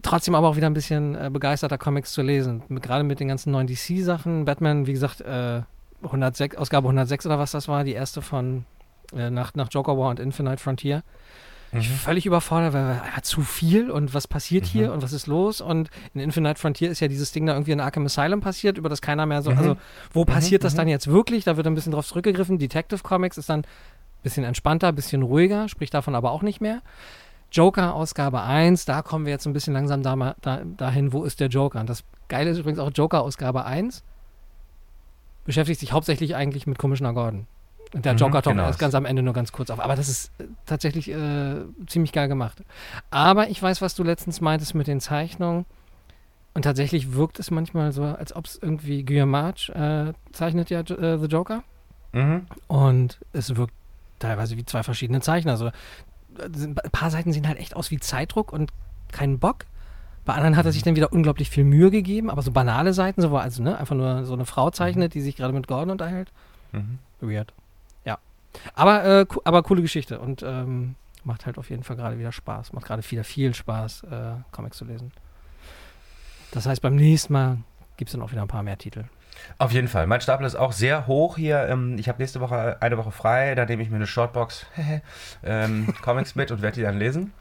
trotzdem 0.03 0.35
aber 0.35 0.49
auch 0.49 0.57
wieder 0.57 0.67
ein 0.67 0.75
bisschen 0.75 1.15
äh, 1.15 1.31
begeisterter 1.33 1.79
Comics 1.79 2.13
zu 2.13 2.23
lesen. 2.23 2.63
Gerade 2.81 3.05
mit 3.05 3.21
den 3.21 3.29
ganzen 3.29 3.53
neuen 3.53 3.69
DC-Sachen. 3.69 4.45
Batman, 4.45 4.87
wie 4.87 4.93
gesagt, 4.93 5.21
äh, 5.21 5.63
106, 6.03 6.57
Ausgabe 6.57 6.89
106 6.89 7.25
oder 7.27 7.39
was 7.39 7.53
das 7.53 7.69
war, 7.69 7.85
die 7.85 7.93
erste 7.93 8.21
von 8.21 8.67
äh, 9.17 9.31
nach, 9.31 9.55
nach 9.55 9.69
Joker 9.71 9.97
War 9.97 10.11
und 10.11 10.19
Infinite 10.21 10.59
Frontier. 10.59 11.03
Ich 11.73 11.91
Mhm. 11.91 11.95
völlig 11.95 12.27
überfordert, 12.27 12.73
weil 12.73 13.03
ja, 13.15 13.23
zu 13.23 13.43
viel 13.43 13.91
und 13.91 14.15
was 14.15 14.29
passiert 14.29 14.65
Mhm. 14.65 14.69
hier 14.69 14.93
und 14.93 15.03
was 15.03 15.13
ist 15.13 15.27
los? 15.27 15.61
Und 15.61 15.91
in 16.15 16.21
Infinite 16.21 16.61
Frontier 16.61 16.91
ist 16.91 17.01
ja 17.01 17.09
dieses 17.09 17.33
Ding 17.33 17.45
da 17.47 17.53
irgendwie 17.55 17.73
in 17.73 17.81
Arkham 17.81 18.05
Asylum 18.07 18.41
passiert, 18.41 18.79
über 18.79 18.89
das 18.89 19.03
keiner 19.03 19.27
mehr 19.27 19.43
so, 19.43 19.51
Mhm. 19.51 19.59
also 19.59 19.77
wo 20.13 20.25
passiert 20.25 20.65
das 20.65 20.75
mhm. 20.75 20.79
dann 20.79 20.89
jetzt 20.89 21.09
wirklich? 21.09 21.45
Da 21.45 21.57
wird 21.57 21.67
ein 21.67 21.75
bisschen 21.75 21.93
drauf 21.93 22.07
zurückgegriffen. 22.07 22.59
Detective 22.59 23.03
Comics 23.03 23.37
ist 23.37 23.49
dann 23.49 23.61
ein 23.61 23.65
bisschen 24.23 24.45
entspannter, 24.45 24.89
ein 24.89 24.95
bisschen 24.95 25.23
ruhiger, 25.23 25.69
spricht 25.69 25.93
davon 25.93 26.15
aber 26.15 26.31
auch 26.31 26.43
nicht 26.43 26.61
mehr. 26.61 26.83
Joker 27.53 27.95
Ausgabe 27.95 28.43
1, 28.43 28.85
da 28.87 29.03
kommen 29.03 29.25
wir 29.25 29.33
jetzt 29.33 29.47
ein 29.47 29.53
bisschen 29.53 29.73
langsam 29.75 30.03
da, 30.03 30.17
mal- 30.17 30.35
da, 30.43 30.63
dahin, 30.77 31.13
wo 31.13 31.25
ist 31.25 31.41
der 31.41 31.49
Joker? 31.49 31.81
Und 31.81 31.89
das 31.89 32.05
Geile 32.29 32.51
ist 32.51 32.59
übrigens 32.59 32.79
auch 32.81 32.91
Joker 32.95 33.23
Ausgabe 33.23 33.65
1 33.65 34.03
beschäftigt 35.45 35.81
sich 35.81 35.93
hauptsächlich 35.93 36.35
eigentlich 36.35 36.67
mit 36.67 36.79
Commissioner 36.79 37.13
Gordon. 37.13 37.47
Der 37.95 38.13
Mhm, 38.13 38.19
Joker 38.19 38.43
taucht 38.43 38.55
genau. 38.55 38.65
erst 38.67 38.79
ganz 38.79 38.95
am 38.95 39.05
Ende 39.05 39.23
nur 39.23 39.33
ganz 39.35 39.53
kurz 39.53 39.71
auf. 39.71 39.81
Aber 39.81 39.97
das 39.97 40.09
ist 40.09 40.31
äh, 40.39 40.45
tatsächlich 40.67 41.11
äh, 41.11 41.63
ziemlich 41.87 42.13
geil 42.13 42.29
gemacht. 42.29 42.63
Aber 43.11 43.49
ich 43.49 43.63
weiß, 43.63 43.81
was 43.81 43.95
du 43.95 44.03
letztens 44.03 44.41
meintest 44.41 44.75
mit 44.75 44.87
den 44.87 45.01
Zeichnungen. 45.01 45.65
Und 46.55 46.63
tatsächlich 46.63 47.13
wirkt 47.13 47.39
es 47.39 47.51
manchmal 47.51 47.93
so, 47.93 48.03
als 48.03 48.35
ob 48.35 48.47
es 48.47 48.59
irgendwie 48.61 49.05
Guillaume 49.05 49.31
March 49.31 49.69
äh, 49.71 50.13
zeichnet 50.33 50.71
ja 50.71 50.81
äh, 50.81 51.19
The 51.19 51.27
Joker. 51.27 51.63
Mhm. 52.13 52.47
Und 52.67 53.19
es 53.33 53.55
wirkt 53.57 53.75
teilweise 54.19 54.57
wie 54.57 54.65
zwei 54.65 54.83
verschiedene 54.83 55.21
Zeichner. 55.21 55.53
Also 55.53 55.71
ein 56.39 56.75
paar 56.93 57.11
Seiten 57.11 57.33
sehen 57.33 57.47
halt 57.47 57.59
echt 57.59 57.77
aus 57.77 57.91
wie 57.91 57.99
Zeitdruck 58.01 58.53
und 58.53 58.71
keinen 59.13 59.39
Bock. 59.39 59.67
Bei 60.25 60.35
anderen 60.35 60.57
hat 60.57 60.67
er 60.67 60.73
sich 60.73 60.83
dann 60.83 60.97
wieder 60.97 61.13
unglaublich 61.13 61.51
viel 61.51 61.65
Mühe 61.65 61.91
gegeben, 61.91 62.31
aber 62.31 62.43
so 62.43 62.51
banale 62.51 62.93
Seiten, 62.93 63.21
so 63.23 63.31
wo 63.31 63.37
also 63.37 63.63
ne, 63.63 63.79
einfach 63.79 63.95
nur 63.95 64.25
so 64.25 64.33
eine 64.33 64.45
Frau 64.45 64.71
zeichnet, 64.71 65.15
die 65.15 65.21
sich 65.21 65.37
gerade 65.37 65.53
mit 65.53 65.69
Gordon 65.69 65.91
unterhält. 65.91 66.33
Mhm. 66.73 66.99
Weird. 67.21 67.53
Aber, 68.75 69.05
äh, 69.05 69.27
aber 69.45 69.63
coole 69.63 69.83
Geschichte 69.83 70.19
und 70.19 70.43
ähm, 70.43 70.95
macht 71.25 71.47
halt 71.47 71.59
auf 71.59 71.71
jeden 71.71 71.83
Fall 71.83 71.97
gerade 71.97 72.19
wieder 72.19 72.33
Spaß. 72.33 72.73
Macht 72.73 72.87
gerade 72.87 73.03
wieder 73.11 73.25
viel 73.25 73.55
Spaß, 73.55 74.05
äh, 74.05 74.33
Comics 74.53 74.77
zu 74.79 74.85
lesen. 74.85 75.13
Das 76.53 76.67
heißt, 76.67 76.81
beim 76.83 76.95
nächsten 76.97 77.33
Mal 77.33 77.59
gibt 77.97 78.09
es 78.09 78.13
dann 78.13 78.23
auch 78.23 78.33
wieder 78.33 78.43
ein 78.43 78.49
paar 78.49 78.63
mehr 78.63 78.79
Titel. 78.79 79.05
Auf 79.59 79.73
jeden 79.73 79.89
Fall. 79.89 80.07
Mein 80.07 80.21
Stapel 80.21 80.47
ist 80.47 80.55
auch 80.55 80.73
sehr 80.73 81.07
hoch 81.07 81.37
hier. 81.37 81.67
Ähm, 81.69 81.97
Ich 81.99 82.09
habe 82.09 82.19
nächste 82.19 82.41
Woche 82.41 82.79
eine 82.81 82.97
Woche 82.97 83.11
frei. 83.11 83.55
Da 83.55 83.67
nehme 83.67 83.83
ich 83.83 83.91
mir 83.91 83.97
eine 83.97 84.07
Shortbox 84.07 84.67
ähm, 85.43 85.93
Comics 86.03 86.35
mit 86.35 86.51
und 86.51 86.63
werde 86.63 86.77
die 86.77 86.83
dann 86.83 86.99
lesen. 86.99 87.33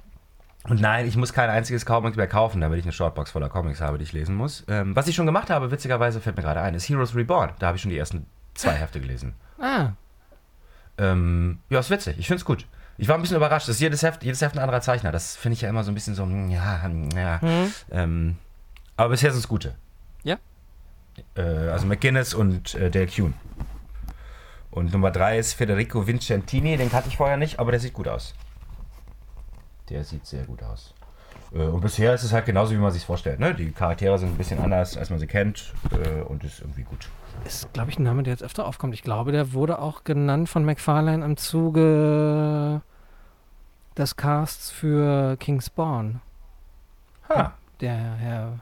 Und 0.67 0.81
nein, 0.81 1.05
ich 1.05 1.15
muss 1.15 1.31
kein 1.31 1.49
einziges 1.49 1.85
Comic 1.85 2.17
mehr 2.17 2.27
kaufen, 2.27 2.59
damit 2.59 2.79
ich 2.79 2.85
eine 2.85 2.91
Shortbox 2.91 3.31
voller 3.31 3.49
Comics 3.49 3.81
habe, 3.81 3.99
die 3.99 4.03
ich 4.03 4.13
lesen 4.13 4.35
muss. 4.35 4.65
Ähm, 4.67 4.95
was 4.95 5.07
ich 5.07 5.15
schon 5.15 5.27
gemacht 5.27 5.49
habe, 5.51 5.69
witzigerweise 5.69 6.19
fällt 6.19 6.37
mir 6.37 6.43
gerade 6.43 6.61
ein, 6.61 6.73
ist 6.73 6.89
Heroes 6.89 7.15
Reborn. 7.15 7.51
Da 7.59 7.67
habe 7.67 7.75
ich 7.77 7.83
schon 7.83 7.91
die 7.91 7.97
ersten 7.97 8.25
zwei 8.55 8.71
Hefte 8.71 8.99
gelesen. 8.99 9.35
Ah, 9.59 9.89
Ähm, 10.97 11.59
ja, 11.69 11.79
ist 11.79 11.89
witzig. 11.89 12.17
Ich 12.17 12.27
finde 12.27 12.39
es 12.39 12.45
gut. 12.45 12.65
Ich 12.97 13.07
war 13.07 13.15
ein 13.15 13.21
bisschen 13.21 13.37
überrascht. 13.37 13.67
Das 13.67 13.75
ist 13.75 13.81
jedes 13.81 14.03
Heft, 14.03 14.23
jedes 14.23 14.41
Heft 14.41 14.55
ein 14.55 14.59
anderer 14.59 14.81
Zeichner. 14.81 15.11
Das 15.11 15.35
finde 15.35 15.55
ich 15.55 15.61
ja 15.61 15.69
immer 15.69 15.83
so 15.83 15.91
ein 15.91 15.95
bisschen 15.95 16.15
so, 16.15 16.23
hm, 16.23 16.49
ja, 16.49 16.83
hm, 16.83 17.09
ja. 17.11 17.41
hm. 17.41 17.73
Ähm, 17.91 18.35
aber 18.95 19.09
bisher 19.09 19.31
sind 19.31 19.39
es 19.39 19.47
gute. 19.47 19.75
Ja. 20.23 20.37
Äh, 21.35 21.41
also 21.41 21.85
McGuinness 21.85 22.33
und 22.33 22.75
äh, 22.75 22.89
Dale 22.89 23.07
Kuhn. 23.07 23.33
Und 24.71 24.91
Nummer 24.91 25.11
drei 25.11 25.39
ist 25.39 25.53
Federico 25.53 26.05
Vincentini. 26.07 26.77
Den 26.77 26.89
kannte 26.89 27.09
ich 27.09 27.17
vorher 27.17 27.37
nicht, 27.37 27.59
aber 27.59 27.71
der 27.71 27.79
sieht 27.79 27.93
gut 27.93 28.07
aus. 28.07 28.33
Der 29.89 30.03
sieht 30.03 30.25
sehr 30.25 30.43
gut 30.45 30.63
aus. 30.63 30.93
Äh, 31.53 31.59
und 31.59 31.81
bisher 31.81 32.13
ist 32.13 32.23
es 32.23 32.33
halt 32.33 32.45
genauso, 32.45 32.73
wie 32.73 32.77
man 32.77 32.91
sich 32.91 33.05
vorstellt. 33.05 33.39
Ne? 33.39 33.53
Die 33.53 33.71
Charaktere 33.71 34.17
sind 34.17 34.29
ein 34.29 34.37
bisschen 34.37 34.59
anders, 34.59 34.97
als 34.97 35.09
man 35.09 35.19
sie 35.19 35.27
kennt. 35.27 35.73
Äh, 35.91 36.21
und 36.23 36.43
ist 36.43 36.59
irgendwie 36.61 36.83
gut. 36.83 37.09
ist, 37.45 37.71
glaube 37.73 37.89
ich, 37.91 37.99
ein 37.99 38.03
Name, 38.03 38.23
der 38.23 38.33
jetzt 38.33 38.43
öfter 38.43 38.65
aufkommt. 38.65 38.93
Ich 38.93 39.03
glaube, 39.03 39.31
der 39.31 39.53
wurde 39.53 39.79
auch 39.79 40.03
genannt 40.03 40.49
von 40.49 40.65
McFarlane 40.65 41.23
im 41.23 41.37
Zuge 41.37 42.81
des 43.97 44.15
Casts 44.15 44.71
für 44.71 45.37
King's 45.37 45.67
Spawn. 45.67 46.21
Ha. 47.29 47.53
Der 47.81 47.95
Herr 47.95 48.59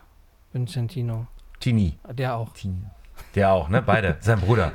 Vincentino. 0.52 1.28
Tini. 1.60 1.98
Der 2.12 2.36
auch. 2.36 2.54
Tini. 2.54 2.84
Der 3.36 3.52
auch, 3.52 3.70
ne? 3.70 3.82
Beide. 3.82 4.18
Sein 4.22 4.40
Bruder. 4.40 4.72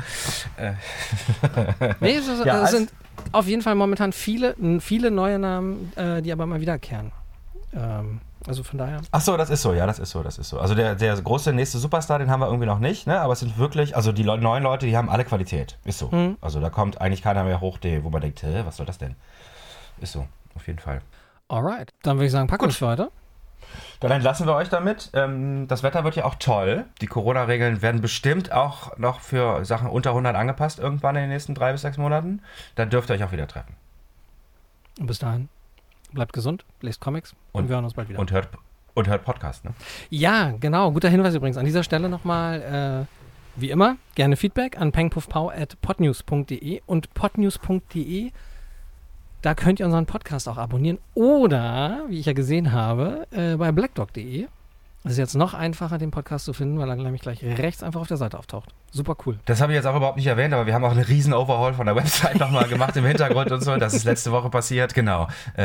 Nee, 2.01 2.17
es, 2.17 2.29
ist, 2.29 2.45
Ja, 2.45 2.65
es 2.65 2.71
sind 2.71 2.93
auf 3.33 3.47
jeden 3.47 3.63
Fall 3.63 3.75
momentan 3.75 4.13
viele, 4.13 4.57
viele 4.81 5.11
neue 5.11 5.39
Namen, 5.39 5.93
äh, 5.97 6.23
die 6.23 6.33
aber 6.33 6.47
mal 6.47 6.61
wiederkehren. 6.61 7.13
Ähm, 7.75 8.21
also 8.47 8.63
von 8.63 8.79
daher. 8.79 9.01
Ach 9.11 9.21
so, 9.21 9.37
das 9.37 9.51
ist 9.51 9.63
so, 9.63 9.75
ja, 9.75 9.87
das 9.87 9.99
ist 9.99 10.11
so, 10.11 10.23
das 10.23 10.39
ist 10.39 10.49
so. 10.49 10.59
Also 10.61 10.75
der, 10.75 10.95
der 10.95 11.17
große 11.21 11.53
nächste 11.53 11.79
Superstar, 11.79 12.19
den 12.19 12.31
haben 12.31 12.41
wir 12.41 12.47
irgendwie 12.47 12.67
noch 12.67 12.79
nicht, 12.79 13.07
ne? 13.07 13.21
Aber 13.21 13.33
es 13.33 13.41
sind 13.41 13.59
wirklich, 13.59 13.95
also 13.97 14.13
die 14.13 14.23
Leu- 14.23 14.39
neuen 14.39 14.63
Leute, 14.63 14.87
die 14.87 14.97
haben 14.97 15.11
alle 15.11 15.25
Qualität. 15.25 15.77
Ist 15.85 15.99
so. 15.99 16.09
Mhm. 16.11 16.37
Also 16.41 16.61
da 16.61 16.71
kommt 16.71 17.01
eigentlich 17.01 17.23
keiner 17.23 17.45
mehr 17.45 17.61
hoch, 17.61 17.79
der, 17.79 18.05
wo 18.05 18.11
man 18.11 18.21
denkt, 18.23 18.43
hä, 18.43 18.63
was 18.65 18.77
soll 18.77 18.87
das 18.87 18.99
denn? 18.99 19.17
Ist 20.01 20.13
so, 20.13 20.27
auf 20.55 20.67
jeden 20.67 20.79
Fall. 20.79 21.01
Alright. 21.49 21.93
Dann 22.03 22.17
würde 22.17 22.27
ich 22.27 22.33
sagen, 22.33 22.47
packen 22.47 22.65
wir 22.65 22.69
es 22.71 22.81
heute. 22.81 23.11
Dann 24.01 24.13
entlassen 24.13 24.47
wir 24.47 24.55
euch 24.55 24.69
damit. 24.69 25.11
Ähm, 25.13 25.67
das 25.69 25.83
Wetter 25.83 26.05
wird 26.05 26.15
ja 26.17 26.25
auch 26.25 26.37
toll. 26.37 26.85
Die 27.01 27.07
Corona-Regeln 27.07 27.83
werden 27.83 28.01
bestimmt 28.01 28.53
auch 28.53 28.97
noch 28.97 29.21
für 29.21 29.65
Sachen 29.65 29.89
unter 29.89 30.11
100 30.11 30.37
angepasst 30.37 30.79
irgendwann 30.79 31.17
in 31.17 31.23
den 31.23 31.31
nächsten 31.31 31.55
drei 31.55 31.73
bis 31.73 31.83
sechs 31.83 31.99
Monaten. 31.99 32.41
Dann 32.77 32.89
dürft 32.89 33.11
ihr 33.11 33.15
euch 33.17 33.25
auch 33.25 33.33
wieder 33.33 33.49
treffen. 33.49 33.75
Und 35.01 35.07
bis 35.07 35.19
dahin, 35.19 35.49
bleibt 36.13 36.33
gesund, 36.33 36.65
lest 36.81 37.01
Comics 37.01 37.35
und, 37.53 37.63
Und- 37.63 37.69
wir 37.69 37.75
hören 37.77 37.85
uns 37.85 37.95
bald 37.95 38.09
wieder. 38.09 38.19
Und 38.19 38.33
hört, 38.33 38.49
und 38.95 39.09
hört 39.09 39.25
Podcast, 39.25 39.65
ne? 39.65 39.73
Ja, 40.11 40.53
genau. 40.59 40.91
Guter 40.93 41.09
Hinweis 41.09 41.35
übrigens. 41.35 41.57
An 41.57 41.65
dieser 41.65 41.83
Stelle 41.83 42.09
nochmal, 42.09 43.07
äh, 43.07 43.61
wie 43.61 43.71
immer, 43.71 43.97
gerne 44.15 44.37
Feedback 44.37 44.81
an 44.81 44.93
pengpuffpau.podnews.de 44.93 46.83
und 46.87 47.13
podnews.de. 47.15 48.31
Da 49.43 49.55
könnt 49.55 49.79
ihr 49.81 49.87
unseren 49.87 50.07
Podcast 50.07 50.49
auch 50.49 50.59
abonnieren. 50.59 50.99
Oder, 51.15 52.03
wie 52.09 52.19
ich 52.19 52.27
ja 52.27 52.33
gesehen 52.33 52.73
habe, 52.73 53.27
äh, 53.31 53.57
bei 53.57 53.71
blackdog.de. 53.71 54.49
Es 55.05 55.13
ist 55.13 55.19
jetzt 55.19 55.35
noch 55.35 55.55
einfacher, 55.55 55.97
den 55.97 56.11
Podcast 56.11 56.45
zu 56.45 56.53
finden, 56.53 56.79
weil 56.79 56.89
er 56.89 56.97
nämlich 56.97 57.23
gleich 57.23 57.43
rechts 57.43 57.85
einfach 57.85 58.01
auf 58.01 58.09
der 58.09 58.17
Seite 58.17 58.37
auftaucht. 58.37 58.75
Super 58.91 59.17
cool. 59.25 59.39
Das 59.45 59.61
habe 59.61 59.73
ich 59.73 59.77
jetzt 59.77 59.87
auch 59.87 59.95
überhaupt 59.95 60.17
nicht 60.17 60.27
erwähnt, 60.27 60.53
aber 60.53 60.67
wir 60.67 60.75
haben 60.75 60.85
auch 60.85 60.91
einen 60.91 61.05
riesen 61.05 61.33
Overhaul 61.33 61.73
von 61.73 61.87
der 61.87 61.95
Website 61.97 62.41
nochmal 62.41 62.67
gemacht 62.69 62.97
im 62.97 63.05
Hintergrund 63.05 63.53
und 63.53 63.63
so. 63.63 63.77
Das 63.77 63.95
ist 63.95 64.05
letzte 64.05 64.33
Woche 64.33 64.51
passiert, 64.51 64.95
genau. 64.95 65.29
Äh, 65.57 65.63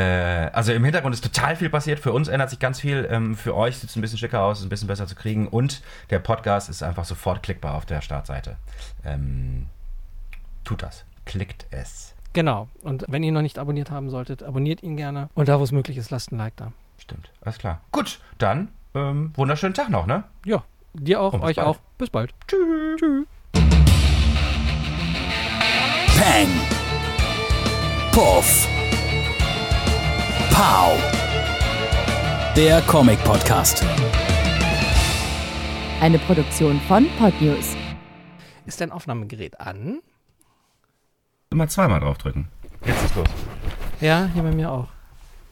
also 0.52 0.72
im 0.72 0.84
Hintergrund 0.84 1.14
ist 1.14 1.24
total 1.24 1.56
viel 1.56 1.68
passiert. 1.68 1.98
Für 1.98 2.12
uns 2.12 2.28
ändert 2.28 2.50
sich 2.50 2.60
ganz 2.60 2.78
viel. 2.78 3.08
Ähm, 3.10 3.36
für 3.36 3.56
euch 3.56 3.78
sieht 3.78 3.90
es 3.90 3.96
ein 3.96 4.02
bisschen 4.02 4.18
schicker 4.18 4.40
aus, 4.40 4.60
ist 4.60 4.66
ein 4.66 4.68
bisschen 4.68 4.88
besser 4.88 5.08
zu 5.08 5.16
kriegen. 5.16 5.48
Und 5.48 5.82
der 6.10 6.20
Podcast 6.20 6.68
ist 6.68 6.84
einfach 6.84 7.04
sofort 7.04 7.42
klickbar 7.42 7.74
auf 7.74 7.86
der 7.86 8.02
Startseite. 8.02 8.56
Ähm, 9.04 9.66
tut 10.62 10.82
das. 10.82 11.04
Klickt 11.24 11.66
es. 11.70 12.14
Genau. 12.34 12.68
Und 12.82 13.04
wenn 13.08 13.24
ihr 13.24 13.28
ihn 13.28 13.34
noch 13.34 13.42
nicht 13.42 13.58
abonniert 13.58 13.90
haben 13.90 14.10
solltet, 14.10 14.44
abonniert 14.44 14.82
ihn 14.82 14.96
gerne. 14.96 15.28
Und 15.34 15.48
da, 15.48 15.58
wo 15.58 15.64
es 15.64 15.72
möglich 15.72 15.96
ist, 15.96 16.10
lasst 16.10 16.30
ein 16.30 16.38
Like 16.38 16.56
da. 16.56 16.72
Stimmt. 16.98 17.30
Alles 17.40 17.58
klar. 17.58 17.80
Gut, 17.90 18.20
dann 18.38 18.68
ähm, 18.94 19.32
wunderschönen 19.34 19.74
Tag 19.74 19.90
noch, 19.90 20.06
ne? 20.06 20.24
Ja, 20.44 20.64
dir 20.94 21.20
auch, 21.20 21.34
euch 21.34 21.56
bald. 21.56 21.58
auch. 21.58 21.78
Bis 21.98 22.10
bald. 22.10 22.32
Tschüss. 22.46 23.00
Tschüss. 23.00 23.26
Peng. 26.16 26.48
Puff. 28.12 28.68
Pow. 30.52 30.96
Der 32.56 32.80
Comic 32.82 33.22
Podcast. 33.24 33.84
Eine 36.00 36.18
Produktion 36.20 36.80
von 36.82 37.08
Podnews. 37.18 37.76
Ist 38.66 38.80
dein 38.80 38.92
Aufnahmegerät 38.92 39.58
an? 39.60 40.00
Immer 41.50 41.68
zweimal 41.68 42.00
draufdrücken. 42.00 42.48
Jetzt 42.84 43.04
ist 43.04 43.16
los. 43.16 43.28
Ja, 44.00 44.28
hier 44.32 44.42
bei 44.42 44.52
mir 44.52 44.70
auch. 44.70 44.88